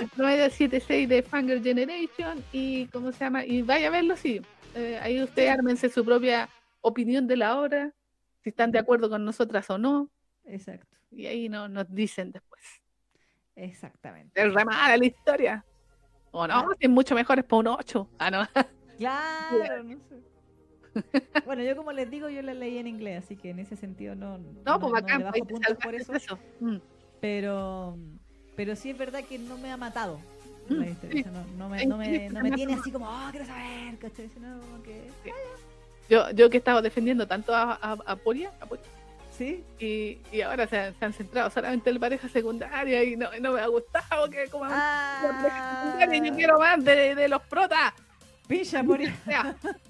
[0.00, 3.44] El promedio es 7.6 de Fanger Generation y ¿cómo se llama?
[3.44, 4.40] Y vaya a verlo, sí.
[4.74, 6.48] Eh, ahí ustedes ármense su propia
[6.80, 7.92] opinión de la obra,
[8.42, 10.10] si están de acuerdo con nosotras o no,
[10.44, 10.96] Exacto.
[11.10, 12.62] y ahí no, nos dicen después.
[13.54, 14.40] Exactamente.
[14.40, 15.64] Es remada la historia.
[16.30, 18.08] O no, si es mucho mejor es para un 8.
[18.18, 18.48] Ah, no.
[18.96, 20.29] Claro, no sé.
[21.46, 24.14] Bueno, yo como les digo, yo la leí en inglés, así que en ese sentido
[24.14, 26.38] no, No, pues le bacán, ahí te puntos por eso.
[26.60, 26.76] Mm.
[27.20, 27.96] Pero,
[28.56, 30.20] pero sí es verdad que no me ha matado.
[30.68, 31.28] Mm, la historia, sí.
[31.28, 33.98] o sea, no, no me, no me, no me tiene así como, oh, quiero saber,
[33.98, 34.28] ¿cachai?
[34.28, 35.10] Como que,
[36.08, 38.84] Yo, yo que estaba defendiendo tanto a, a, a Poria, a Poria,
[39.36, 43.28] sí, y, y ahora se, se han centrado solamente en la pareja secundaria y no,
[43.40, 47.92] no me ha gustado que como secundaria, yo ah, quiero más de, de los protas.
[48.46, 49.00] pincha por.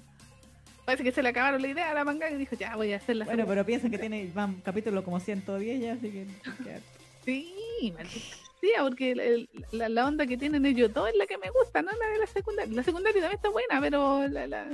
[0.91, 2.97] Parece que se le acabaron la idea a la manga y dijo, ya voy a
[2.97, 3.53] hacer la Bueno, segunda".
[3.55, 6.25] pero piensa que tiene van capítulo como 110 ya, así que...
[6.65, 6.79] que-
[7.23, 8.19] Sí, maldita
[8.59, 11.49] sea, porque el- el- la, la onda que tienen ellos dos es la que me
[11.49, 12.73] gusta, no la de la secundaria.
[12.75, 14.47] La secundaria también está buena, pero la...
[14.47, 14.67] la...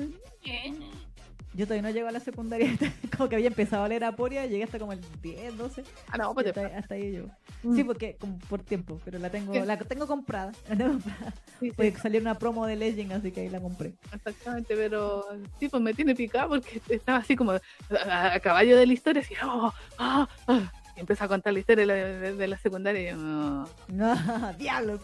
[1.53, 2.69] Yo todavía no llego a la secundaria,
[3.17, 6.33] como que había empezado a leer Aporia, llegué hasta como el 10, 12, Ah, no,
[6.33, 7.29] pues hasta, hasta ahí llego.
[7.63, 7.75] Mm.
[7.75, 10.51] Sí, porque como por tiempo, pero la tengo la tengo comprada.
[10.69, 11.33] La tengo comprada.
[11.59, 11.71] Sí,
[12.01, 13.93] salió una promo de Legend, así que ahí la compré.
[14.13, 15.25] exactamente, pero
[15.59, 19.21] sí, pues me tiene picado porque estaba así como a, a caballo de la historia,
[19.21, 22.57] así, oh, ah, ah, y empieza a contar la historia de la, de- de la
[22.57, 23.69] secundaria y, yo, "No".
[23.87, 24.15] No,
[24.57, 24.99] diablos.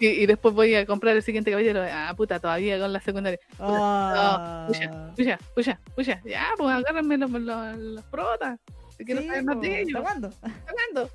[0.00, 3.38] y, y después voy a comprar el siguiente caballero, ah, puta, todavía con la secundaria.
[3.58, 4.64] Ah.
[4.66, 8.58] Pucha, pucha, pucha, pucha, ya, pues agárrenme los, los, los protas.
[8.96, 9.94] Si quiero Sí, saber más de ellos.
[9.96, 10.30] ¿hasta cuándo?
[10.42, 11.10] hablando.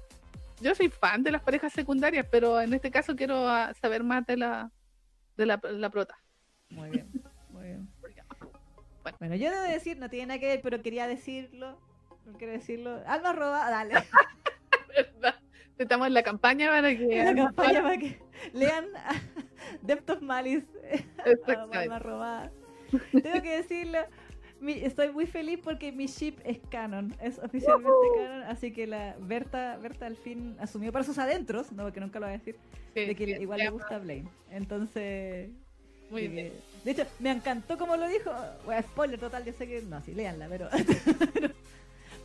[0.61, 4.25] Yo soy fan de las parejas secundarias, pero en este caso quiero ah, saber más
[4.25, 4.69] de la
[5.37, 6.15] de la, la prota.
[6.69, 7.09] Muy bien,
[7.49, 7.89] muy bien.
[9.19, 11.79] Bueno, yo debo decir, no tiene nada que ver, pero quería decirlo.
[12.25, 13.01] No quiero decirlo.
[13.07, 13.93] Alma roba, dale.
[14.95, 15.35] ¿Verdad?
[15.77, 18.19] Estamos en la campaña para que La campaña para que
[18.53, 18.85] lean
[19.81, 20.67] Depth of Malice.
[21.73, 22.51] Alma robada.
[23.11, 23.99] Tengo que decirlo.
[24.59, 29.15] mi- estoy muy feliz porque mi ship es canon, es oficialmente canon, así que la
[29.19, 32.57] Berta, Berta al fin asumió para sus adentros, no porque nunca lo voy a decir,
[32.93, 34.27] Sí, de que sí, igual le gusta Blaine.
[34.49, 35.49] Entonces,
[36.09, 36.51] Muy bien.
[36.51, 38.31] que- De hecho, me encantó como lo dijo.
[38.65, 39.81] Bueno, spoiler total, yo sé que.
[39.83, 40.67] No, sí, léanla, pero.
[41.33, 41.53] pero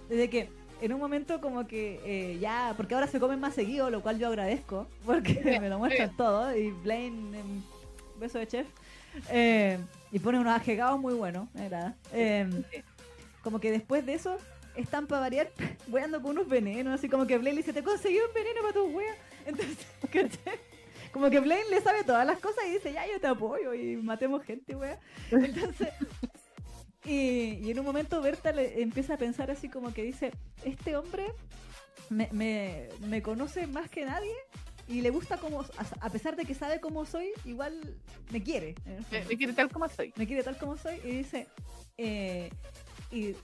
[0.09, 0.49] desde que
[0.81, 2.75] en un momento como que eh, ya.
[2.77, 4.89] Porque ahora se comen más seguido, lo cual yo agradezco.
[5.07, 6.55] Porque bien, me lo muestran todo.
[6.57, 7.63] Y Blaine, em,
[8.19, 8.67] beso de chef.
[9.31, 9.79] eh,
[10.13, 11.97] Y pone unos ajegados muy buenos, era.
[12.13, 12.63] Em,
[13.43, 14.37] como que después de eso,
[14.75, 15.51] están para variar,
[15.89, 18.73] weando con unos venenos, así como que Blaine le dice, te conseguí un veneno para
[18.75, 19.15] tu wea.
[19.47, 20.59] Entonces, ¿cachai?
[21.13, 23.97] Como que Blaine le sabe todas las cosas y dice, ya, yo te apoyo y
[23.97, 24.99] matemos gente, wea.
[25.31, 25.89] Entonces,
[27.05, 30.33] y, y en un momento Berta le empieza a pensar así como que dice,
[30.65, 31.27] este hombre
[32.11, 34.35] me, me, me conoce más que nadie
[34.87, 35.65] y le gusta como,
[36.01, 37.97] a, pesar de que sabe cómo soy, igual
[38.31, 38.75] me quiere.
[39.11, 40.13] Me, quiere tal como soy.
[40.17, 41.47] me quiere tal como soy y dice
[41.97, 42.51] eh,
[43.11, 43.35] y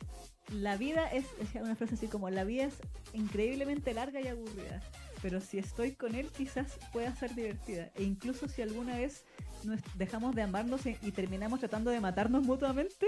[0.52, 2.74] la vida es decía una frase así como la vida es
[3.12, 4.82] increíblemente larga y aburrida
[5.22, 9.24] pero si estoy con él quizás pueda ser divertida e incluso si alguna vez
[9.62, 13.06] nos dejamos de amarnos y, y terminamos tratando de matarnos mutuamente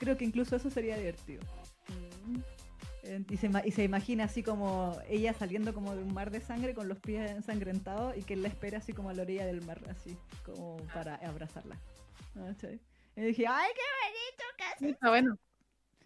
[0.00, 1.42] creo que incluso eso sería divertido
[3.28, 6.40] y se, ima- y se imagina así como ella saliendo como de un mar de
[6.40, 9.46] sangre con los pies ensangrentados y que él la espera así como a la orilla
[9.46, 11.76] del mar, así como para abrazarla.
[12.34, 12.78] ¿Cachai?
[13.16, 14.44] Y dije, ¡ay, qué bonito!
[14.78, 15.36] Sí, Está bueno.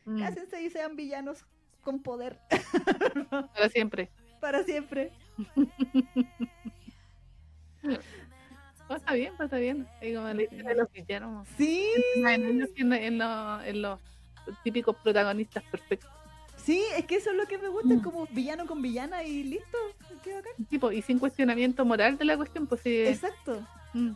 [0.06, 1.44] Mm, cásense y sean villanos
[1.82, 2.38] con poder
[3.54, 4.10] para siempre.
[4.40, 5.12] para siempre.
[8.90, 9.86] Está bien, está bien.
[10.14, 11.48] Como le dicen a los villanos.
[11.56, 11.86] Sí,
[12.16, 13.98] En, en, los- en los
[14.62, 16.10] típicos protagonistas perfectos.
[16.56, 18.02] sí, es que eso es lo que me gusta, Mm.
[18.02, 19.78] como villano con villana y listo.
[20.22, 20.52] Qué bacán.
[20.68, 22.94] Tipo, y sin cuestionamiento moral de la cuestión, pues sí.
[23.06, 23.66] Exacto.
[23.94, 24.10] mm,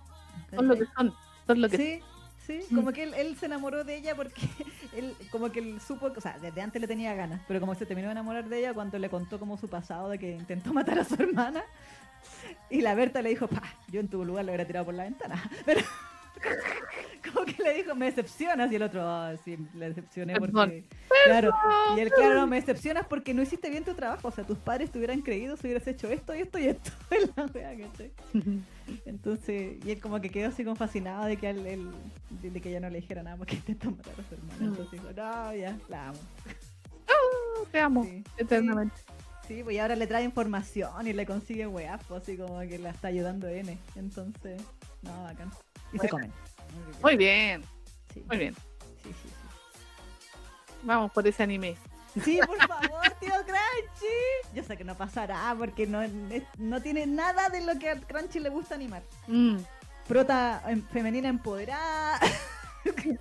[0.54, 1.14] son lo que son.
[1.46, 2.00] Son lo que Sí,
[2.48, 2.74] sí, Mm.
[2.76, 4.40] como que él, él se enamoró de ella porque
[4.96, 7.86] él, como que él supo, o sea, desde antes le tenía ganas, pero como se
[7.86, 10.98] terminó de enamorar de ella cuando le contó como su pasado de que intentó matar
[10.98, 11.62] a su hermana.
[12.70, 15.04] Y la Berta le dijo, pa, yo en tu lugar lo hubiera tirado por la
[15.04, 15.40] ventana.
[15.64, 15.82] Pero
[17.32, 18.70] como que le dijo, me decepcionas.
[18.72, 20.70] Y el otro, "Ah, sí, le decepcioné Perdón.
[20.70, 20.84] porque.
[21.24, 21.50] Claro.
[21.96, 24.28] Y él, claro, no, me decepcionas porque no hiciste bien tu trabajo.
[24.28, 26.90] O sea, tus padres te hubieran creído si hubieras hecho esto y esto y esto.
[29.04, 31.90] Entonces, y él como que quedó así como fascinado de que él, él-
[32.42, 34.58] de, que ella no le dijera nada porque intentó matar a su hermana.
[34.60, 34.64] Mm.
[34.64, 36.18] Entonces dijo, no, ya, la amo.
[37.72, 38.94] Te amo Sí, eternamente.
[39.46, 42.78] sí, pues y ahora le trae información y le consigue weá, pues así como que
[42.78, 43.76] la está ayudando N.
[43.96, 44.62] Entonces,
[45.02, 45.50] no, bacán.
[45.92, 46.32] Y se comen.
[47.02, 47.64] Muy bien,
[48.12, 48.54] Sí, muy bien.
[49.02, 49.28] Sí, sí,
[50.82, 51.76] Vamos por ese anime.
[52.24, 52.40] sí.
[52.46, 54.54] Por favor, tío Crunchy.
[54.54, 56.00] Yo sé que no pasará porque no,
[56.58, 59.02] no tiene nada de lo que a Crunchy le gusta animar.
[59.26, 59.58] Mm.
[60.06, 62.18] Prota em, femenina empoderada,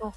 [0.00, 0.14] No,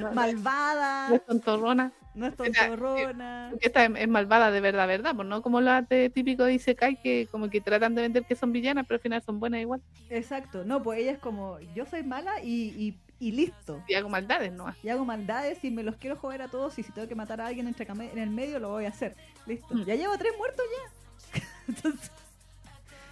[0.00, 1.08] no, malvada.
[1.08, 1.92] no es tontorrona.
[2.14, 3.48] No es tontorrona.
[3.50, 6.54] Porque esta es, es malvada de verdad, verdad, pues no como las de típico de
[6.54, 9.60] Isekai que como que tratan de vender que son villanas, pero al final son buenas
[9.60, 9.80] igual.
[10.10, 10.64] Exacto.
[10.64, 13.82] No, pues ella es como, yo soy mala y, y, y listo.
[13.86, 14.74] Y hago maldades, ¿no?
[14.82, 17.40] Y hago maldades y me los quiero joder a todos y si tengo que matar
[17.40, 19.16] a alguien entre en el medio lo voy a hacer.
[19.46, 19.74] Listo.
[19.74, 19.84] Mm.
[19.84, 21.42] Ya llevo tres muertos ya.
[21.68, 22.10] entonces,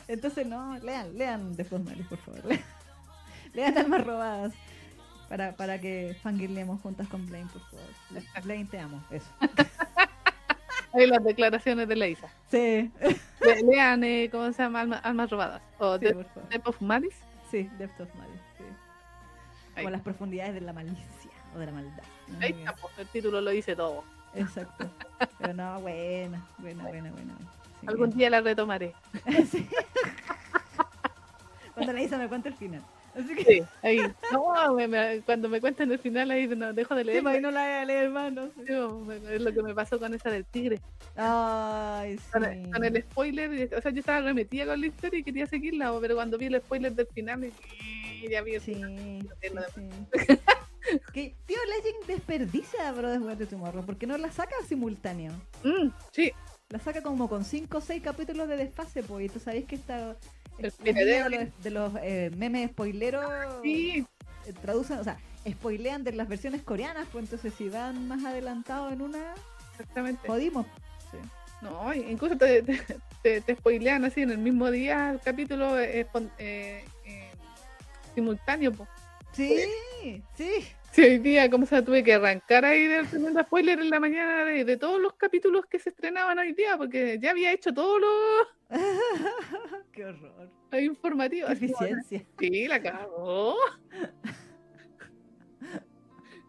[0.08, 2.42] entonces, no, lean, lean The Mario, por favor.
[3.54, 4.54] lean Almas Robadas.
[5.28, 7.84] Para, para que fangirleemos juntas con Blaine, por favor.
[8.44, 9.02] Blaine, te amo.
[9.10, 9.26] Eso.
[10.92, 12.28] Ahí las declaraciones de la Isa.
[12.50, 12.90] Sí.
[13.40, 14.80] Le- Lean, eh, ¿cómo se llama?
[14.80, 15.60] Alma- Almas robadas.
[15.78, 16.06] O Sí.
[16.06, 17.16] Death of Malice.
[17.50, 18.42] Sí, Depth of Malice.
[18.56, 18.64] Sí.
[19.76, 22.02] Como las profundidades de la malicia o de la maldad.
[22.28, 22.38] ¿no?
[22.40, 24.04] Ahí está, pues, el título lo dice todo.
[24.34, 24.90] Exacto.
[25.38, 27.34] Pero no, buena, buena, buena, buena.
[27.80, 28.18] Sí, Algún bien.
[28.18, 28.94] día la retomaré.
[29.50, 29.68] Sí.
[31.74, 32.82] Cuando la me cuenta el final.
[33.16, 33.98] Así que Sí, ahí.
[34.32, 37.22] No, me- me- cuando me cuenten el final, ahí no, dejo de sí, leer.
[37.22, 39.34] pues ahí no la voy a leer más, no sé.
[39.34, 40.80] Es lo que me pasó con esa del tigre.
[41.16, 42.50] Ay, Con, sí.
[42.50, 45.46] el, con el spoiler, y- o sea, yo estaba remetida con la historia y quería
[45.46, 47.50] seguirla, pero cuando vi el spoiler del final,
[48.22, 49.66] y ya vi el Sí, final.
[49.74, 50.38] sí, sí.
[51.12, 55.32] que tío Legend desperdicia Brothers Way to Tomorrow porque no la saca simultáneo.
[55.64, 56.30] Mm, sí,
[56.68, 59.76] La saca como con 5 o 6 capítulos de desfase, pues, y tú sabes que
[59.76, 60.16] está.
[60.58, 63.24] El de los, de los, eh, memes spoileros
[63.62, 64.06] sí,
[64.46, 65.18] eh, traducen, o sea,
[65.48, 69.34] spoilean de las versiones coreanas, pues entonces si van más adelantados en una,
[69.72, 70.26] exactamente.
[70.26, 70.66] jodimos.
[71.10, 71.18] Sí.
[71.62, 72.80] No, incluso te, te,
[73.22, 76.06] te, te spoilean así en el mismo día el capítulo eh,
[78.14, 78.72] simultáneo.
[78.72, 78.86] po.
[79.32, 79.64] Sí,
[80.34, 80.66] sí.
[80.96, 84.46] Sí, hoy día, como se tuve que arrancar ahí del tremendo spoiler en la mañana
[84.46, 88.00] de, de todos los capítulos que se estrenaban hoy día, porque ya había hecho todos
[88.00, 88.48] los
[89.92, 90.50] Qué horror.
[90.72, 91.44] los.
[91.44, 92.26] Qué así como, eficiencia.
[92.38, 93.56] Sí, la cagó.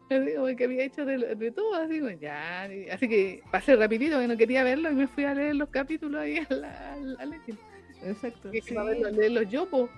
[0.10, 2.64] Que había hecho de, de todo, así como ya.
[2.94, 6.22] Así que pasé rapidito, que no quería verlo y me fui a leer los capítulos
[6.22, 7.60] ahí a la, a la Legend.
[8.06, 8.49] Exacto.
[8.53, 9.90] Sí, para verlos, leerlos yo, po.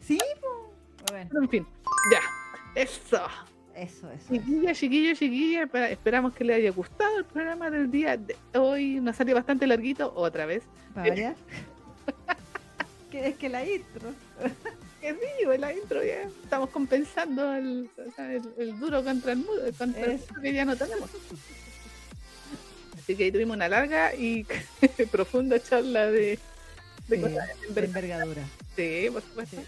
[0.00, 0.74] sí po.
[1.08, 1.66] Bueno, Pero en fin,
[2.10, 2.82] ya.
[2.82, 3.20] Eso.
[3.76, 4.34] Eso, eso.
[4.34, 4.34] eso.
[4.34, 9.00] Chiquilla, chiquillo, chiquilla, espera- esperamos que les haya gustado el programa del día de hoy.
[9.00, 10.62] Nos salió bastante larguito, otra vez.
[10.94, 11.14] Para
[13.10, 14.10] que es que la intro.
[15.00, 17.88] que sí, pues, la intro ya estamos compensando el,
[18.80, 20.34] duro contra el muro, contra el Eso.
[20.40, 21.10] que ya no tenemos.
[22.98, 24.46] Así que ahí tuvimos una larga y
[25.10, 26.38] profunda charla de,
[27.08, 28.42] de Sí, cosas de enver- envergadura.
[28.76, 29.56] Sí, por supuesto.
[29.56, 29.66] Sí.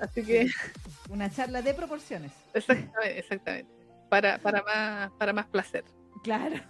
[0.00, 0.46] Así que,
[1.10, 2.32] Una charla de proporciones.
[2.54, 3.70] exactamente, exactamente.
[4.08, 5.84] Para, para, más, para más placer.
[6.22, 6.56] Claro.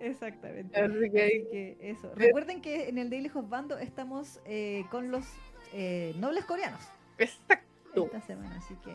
[0.00, 0.78] Exactamente.
[0.80, 2.12] Así que ahí- Así que eso.
[2.14, 5.24] Recuerden que en el Daily Bando estamos eh, con los
[5.72, 6.80] eh, nobles coreanos
[7.18, 8.04] Exacto.
[8.06, 8.94] esta semana, así que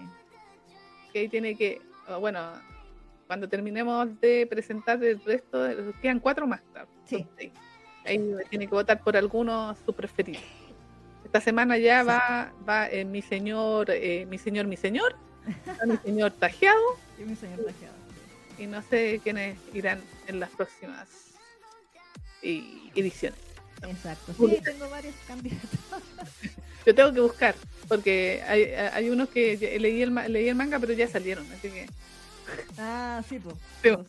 [1.12, 2.54] que ahí tiene que, oh, bueno,
[3.28, 5.60] cuando terminemos de presentar el resto,
[6.02, 6.88] quedan cuatro más, claro.
[7.06, 7.28] Sí.
[8.06, 10.40] Ahí tiene que votar por alguno su preferido.
[11.34, 12.08] Esta semana ya Sí.
[12.10, 15.16] va, va eh, mi señor, eh, mi señor, mi señor,
[15.68, 16.80] va mi señor tajeado,
[17.20, 17.96] y mi señor tajeado.
[18.60, 21.08] y no sé quiénes irán en las próximas
[22.44, 23.40] y- ediciones.
[23.82, 24.32] Exacto.
[24.38, 25.70] Sí, tengo varios candidatos.
[26.86, 27.56] Yo tengo que buscar,
[27.88, 31.88] porque hay, hay unos que leí el, leí el manga, pero ya salieron, así que
[32.78, 33.56] Ah, sí, pues.
[33.82, 34.06] Sí, po.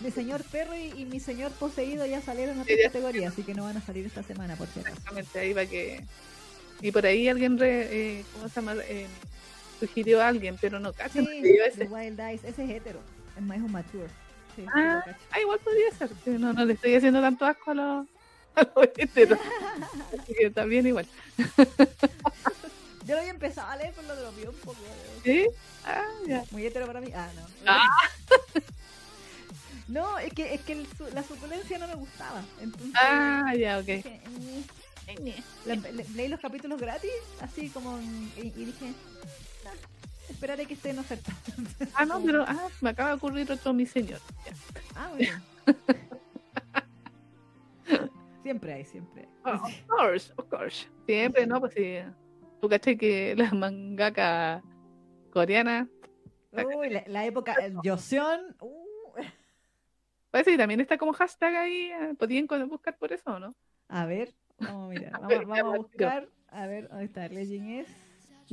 [0.00, 3.54] Mi señor perro y, y mi señor poseído ya salieron a otra categoría, así que
[3.54, 4.80] no van a salir esta semana, por acaso.
[4.88, 6.04] Exactamente, ahí va que.
[6.80, 7.88] Y por ahí alguien, re,
[8.20, 8.74] eh, ¿cómo se llama?
[8.88, 9.06] Eh,
[9.78, 11.20] sugirió a alguien, pero no cacho.
[11.20, 11.84] Sí, no ese.
[11.84, 13.00] Wild Eyes, ese es hetero,
[13.36, 14.08] es más un mature.
[14.56, 15.04] Sí, Ah.
[15.30, 16.10] Ah, igual podría ser.
[16.26, 18.06] No, no le estoy haciendo tanto asco a los,
[18.56, 19.38] a los heteros.
[20.18, 21.06] Así que también igual.
[23.06, 24.78] Yo lo había empezado a leer, pero lo dropeé un poco.
[25.24, 25.46] ¿Sí?
[25.84, 26.44] Ah, ya.
[26.50, 27.10] Muy hetero para mí.
[27.14, 27.46] Ah, no.
[27.66, 27.86] Ah.
[29.90, 32.42] No, es que, es que el la suculencia no me gustaba.
[32.60, 33.84] Entonces, Ah, ya, ok.
[33.86, 34.20] dije,
[35.20, 35.42] "Ñe".
[35.66, 37.10] Le- le- leí los capítulos gratis,
[37.40, 37.98] así como.
[37.98, 38.92] en- Y, y dije,
[39.66, 39.72] "Ah,
[40.28, 41.32] esperaré que esté en oferta.
[41.96, 44.20] Ah, no, pero ah, me acaba de ocurrir otro mi señor.
[44.46, 44.52] Ya.
[44.94, 45.42] Ah, bien.
[48.42, 49.28] siempre hay, siempre hay.
[49.52, 50.86] Oh, of course, of course.
[51.06, 51.60] Siempre, ¿no?
[51.60, 51.98] Pues sí.
[52.60, 54.62] Tú caché que la mangaka
[55.32, 55.88] coreana
[56.52, 57.54] Uy, la, la época.
[57.54, 58.56] el Joseon.
[58.60, 58.86] uh,
[60.30, 61.90] Parece que también está como hashtag ahí.
[61.90, 63.54] eh, ¿Podían co- buscar por eso no?
[63.88, 65.12] a ver, vamos a mirar.
[65.20, 66.28] Vamos, ver, vamos a buscar.
[66.48, 67.28] A ver, ¿dónde está?
[67.28, 67.88] Legend es.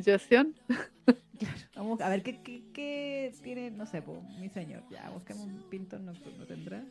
[0.06, 0.56] Joseon.
[1.76, 4.84] Vamos a ver qué, qué, qué tiene, no sé, po, mi señor.
[4.90, 6.84] Ya, busquemos un pintor nocturno, ¿tendrá?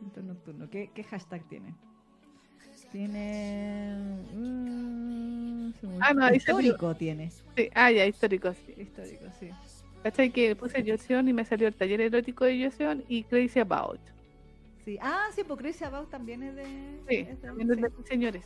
[0.00, 1.72] Pintor nocturno, ¿qué, qué hashtag tiene?
[2.90, 3.94] Tiene.
[4.34, 7.30] mm, se me- Ah, no, histórico tiene.
[7.56, 8.74] Sí, ah, ya, histórico, sí.
[8.76, 9.50] Histórico, sí.
[10.06, 10.30] ¿Cachai?
[10.30, 13.98] Que puse Joseon y me salió el taller erótico de Joseon y Crazy About.
[14.84, 14.96] sí.
[15.02, 16.64] Ah, sí, porque Crazy About también es de.
[17.08, 18.44] Sí, es de- también es de sí, mis señores.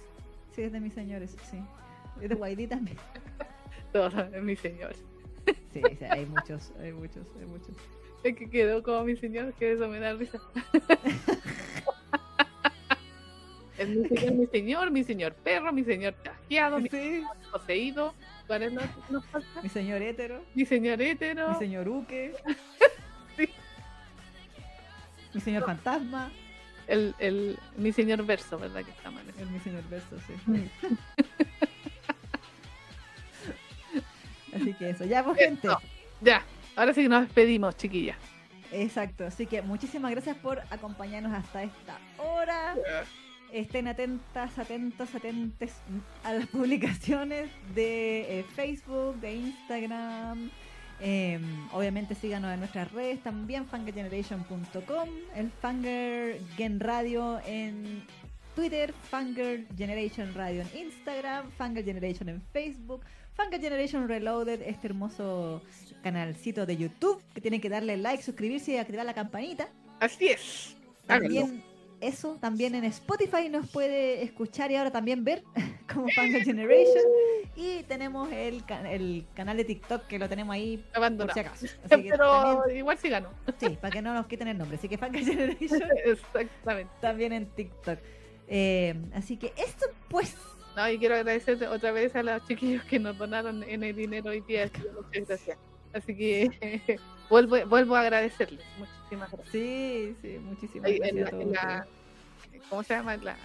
[0.57, 1.59] sí, es de mis señores, sí.
[2.23, 2.97] Es de YD también.
[3.93, 4.97] Todos de mis señores.
[5.75, 7.77] Sí, sí, hay muchos, hay muchos, hay muchos.
[8.25, 10.39] Es que quedó como mi señor, que eso me da risa.
[13.79, 18.15] Es mi señor, mi señor, mi señor perro, mi señor tajeado, mi Sí, señor poseído.
[19.63, 21.51] Mi señor hétero, Mi señor hétero.
[21.51, 22.35] mi señor Uke,
[23.37, 23.49] Sí.
[25.35, 26.31] mi señor fantasma,
[26.89, 28.83] El, el, mi señor verso, ¿verdad?
[28.85, 29.25] Que está mal.
[29.39, 30.35] el mi señor beso, sí.
[34.55, 35.69] Así que eso, ya pues gente.
[36.21, 36.43] Ya,
[36.75, 38.17] ahora sí que nos despedimos, chiquillas.
[38.73, 42.75] Exacto, así que muchísimas gracias por acompañarnos hasta esta hora.
[43.53, 45.73] Estén atentas, atentos, atentes
[46.25, 50.51] a las publicaciones de eh, Facebook, de Instagram.
[51.01, 51.41] Eh,
[51.73, 58.05] obviamente síganos en nuestras redes también, fangergeneration.com, el Fanger Gen Radio en
[58.55, 63.01] Twitter, Fanger Generation Radio en Instagram, Fanger Generation en Facebook,
[63.35, 65.63] Fanger Generation Reloaded, este hermoso
[66.03, 69.69] canalcito de YouTube que tienen que darle like, suscribirse y activar la campanita.
[70.01, 70.77] Así es.
[71.07, 71.63] También
[72.01, 75.43] eso, también en Spotify nos puede escuchar y ahora también ver
[75.93, 77.05] como Fanger Generation.
[77.57, 81.35] Y tenemos el, el canal de TikTok que lo tenemos ahí por Abandonado.
[81.35, 81.67] si acaso.
[81.85, 83.29] Así que Pero igual sí ganó.
[83.59, 84.77] sí, para que no nos quiten el nombre.
[84.79, 86.93] Así que Fanger Generation Exactamente.
[87.01, 87.99] también en TikTok.
[88.49, 90.35] Eh, así que esto pues
[90.77, 94.31] No, y quiero agradecer otra vez a los chiquillos que nos donaron en el dinero
[94.31, 94.71] hoy día.
[94.95, 95.59] Muchas gracias.
[95.93, 96.99] Así que
[97.31, 98.65] vuelvo, vuelvo a agradecerles.
[98.79, 99.53] Muchísimas gracias.
[99.53, 101.43] sí, sí, muchísimas Ahí gracias en a la- todos.
[101.45, 101.87] en la-
[102.69, 103.17] ¿Cómo se llama?
[103.17, 103.37] La,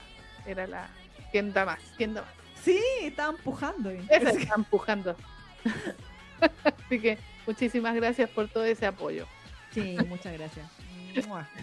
[0.45, 0.89] era la.
[1.31, 1.79] ¿Quién da más?
[1.97, 2.31] ¿Quién da más?
[2.63, 3.89] Sí, estaban pujando.
[3.91, 5.15] Esa está empujando.
[6.63, 7.17] Así que
[7.47, 9.25] muchísimas gracias por todo ese apoyo.
[9.71, 10.67] Sí, muchas gracias.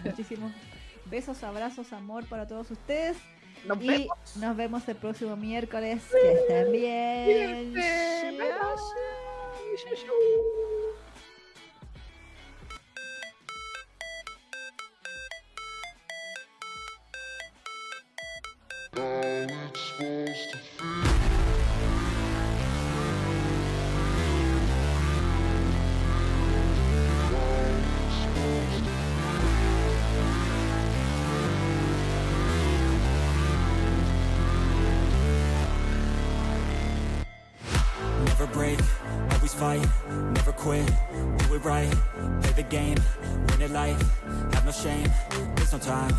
[0.05, 0.53] Muchísimos
[1.07, 3.17] besos, abrazos, amor para todos ustedes.
[3.67, 4.37] Nos Y vemos.
[4.37, 6.03] nos vemos el próximo miércoles.
[6.11, 7.75] Que estén bien.
[18.95, 19.07] Never
[38.53, 38.79] break,
[39.31, 40.87] always fight, never quit,
[41.39, 41.91] do it right,
[42.43, 42.99] play the game,
[43.49, 43.99] win it life,
[44.53, 45.11] have no shame,
[45.57, 46.15] there's no time,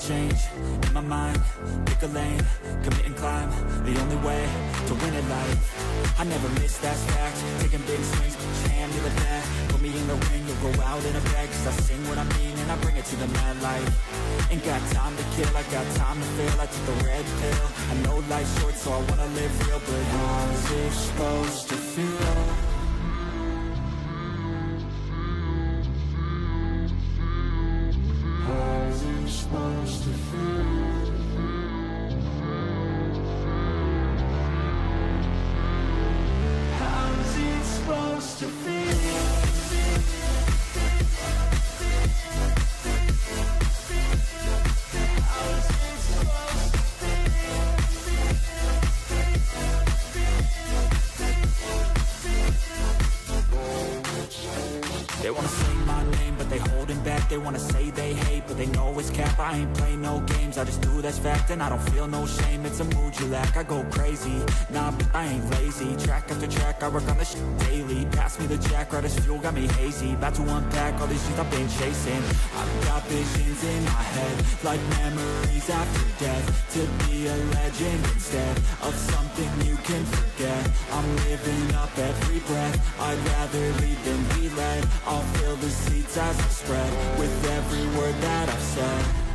[0.00, 0.40] change,
[0.86, 1.38] in my mind,
[1.84, 2.40] pick a lane,
[2.82, 3.50] commit and climb,
[3.84, 4.48] the only way
[4.86, 5.60] to win it life,
[6.18, 8.36] I never miss that fact, taking big swings,
[8.72, 11.48] hand to the bat, put me in the ring, you'll go out in a bag,
[11.48, 13.88] cause I sing what I mean and I bring it to the mad light,
[14.50, 17.66] ain't got time to kill, I got time to feel, I took the red pill,
[17.90, 22.69] I know life's short so I wanna live real, but how's it supposed to feel?
[69.42, 72.22] Got me hazy About to unpack all these things I've been chasing.
[72.56, 76.44] I've got visions in my head Like memories after death
[76.74, 80.70] To be a legend instead Of something you can forget.
[80.92, 84.86] I'm living up every breath I'd rather lead than be led.
[85.06, 89.29] I'll fill the seats as I spread With every word that I've said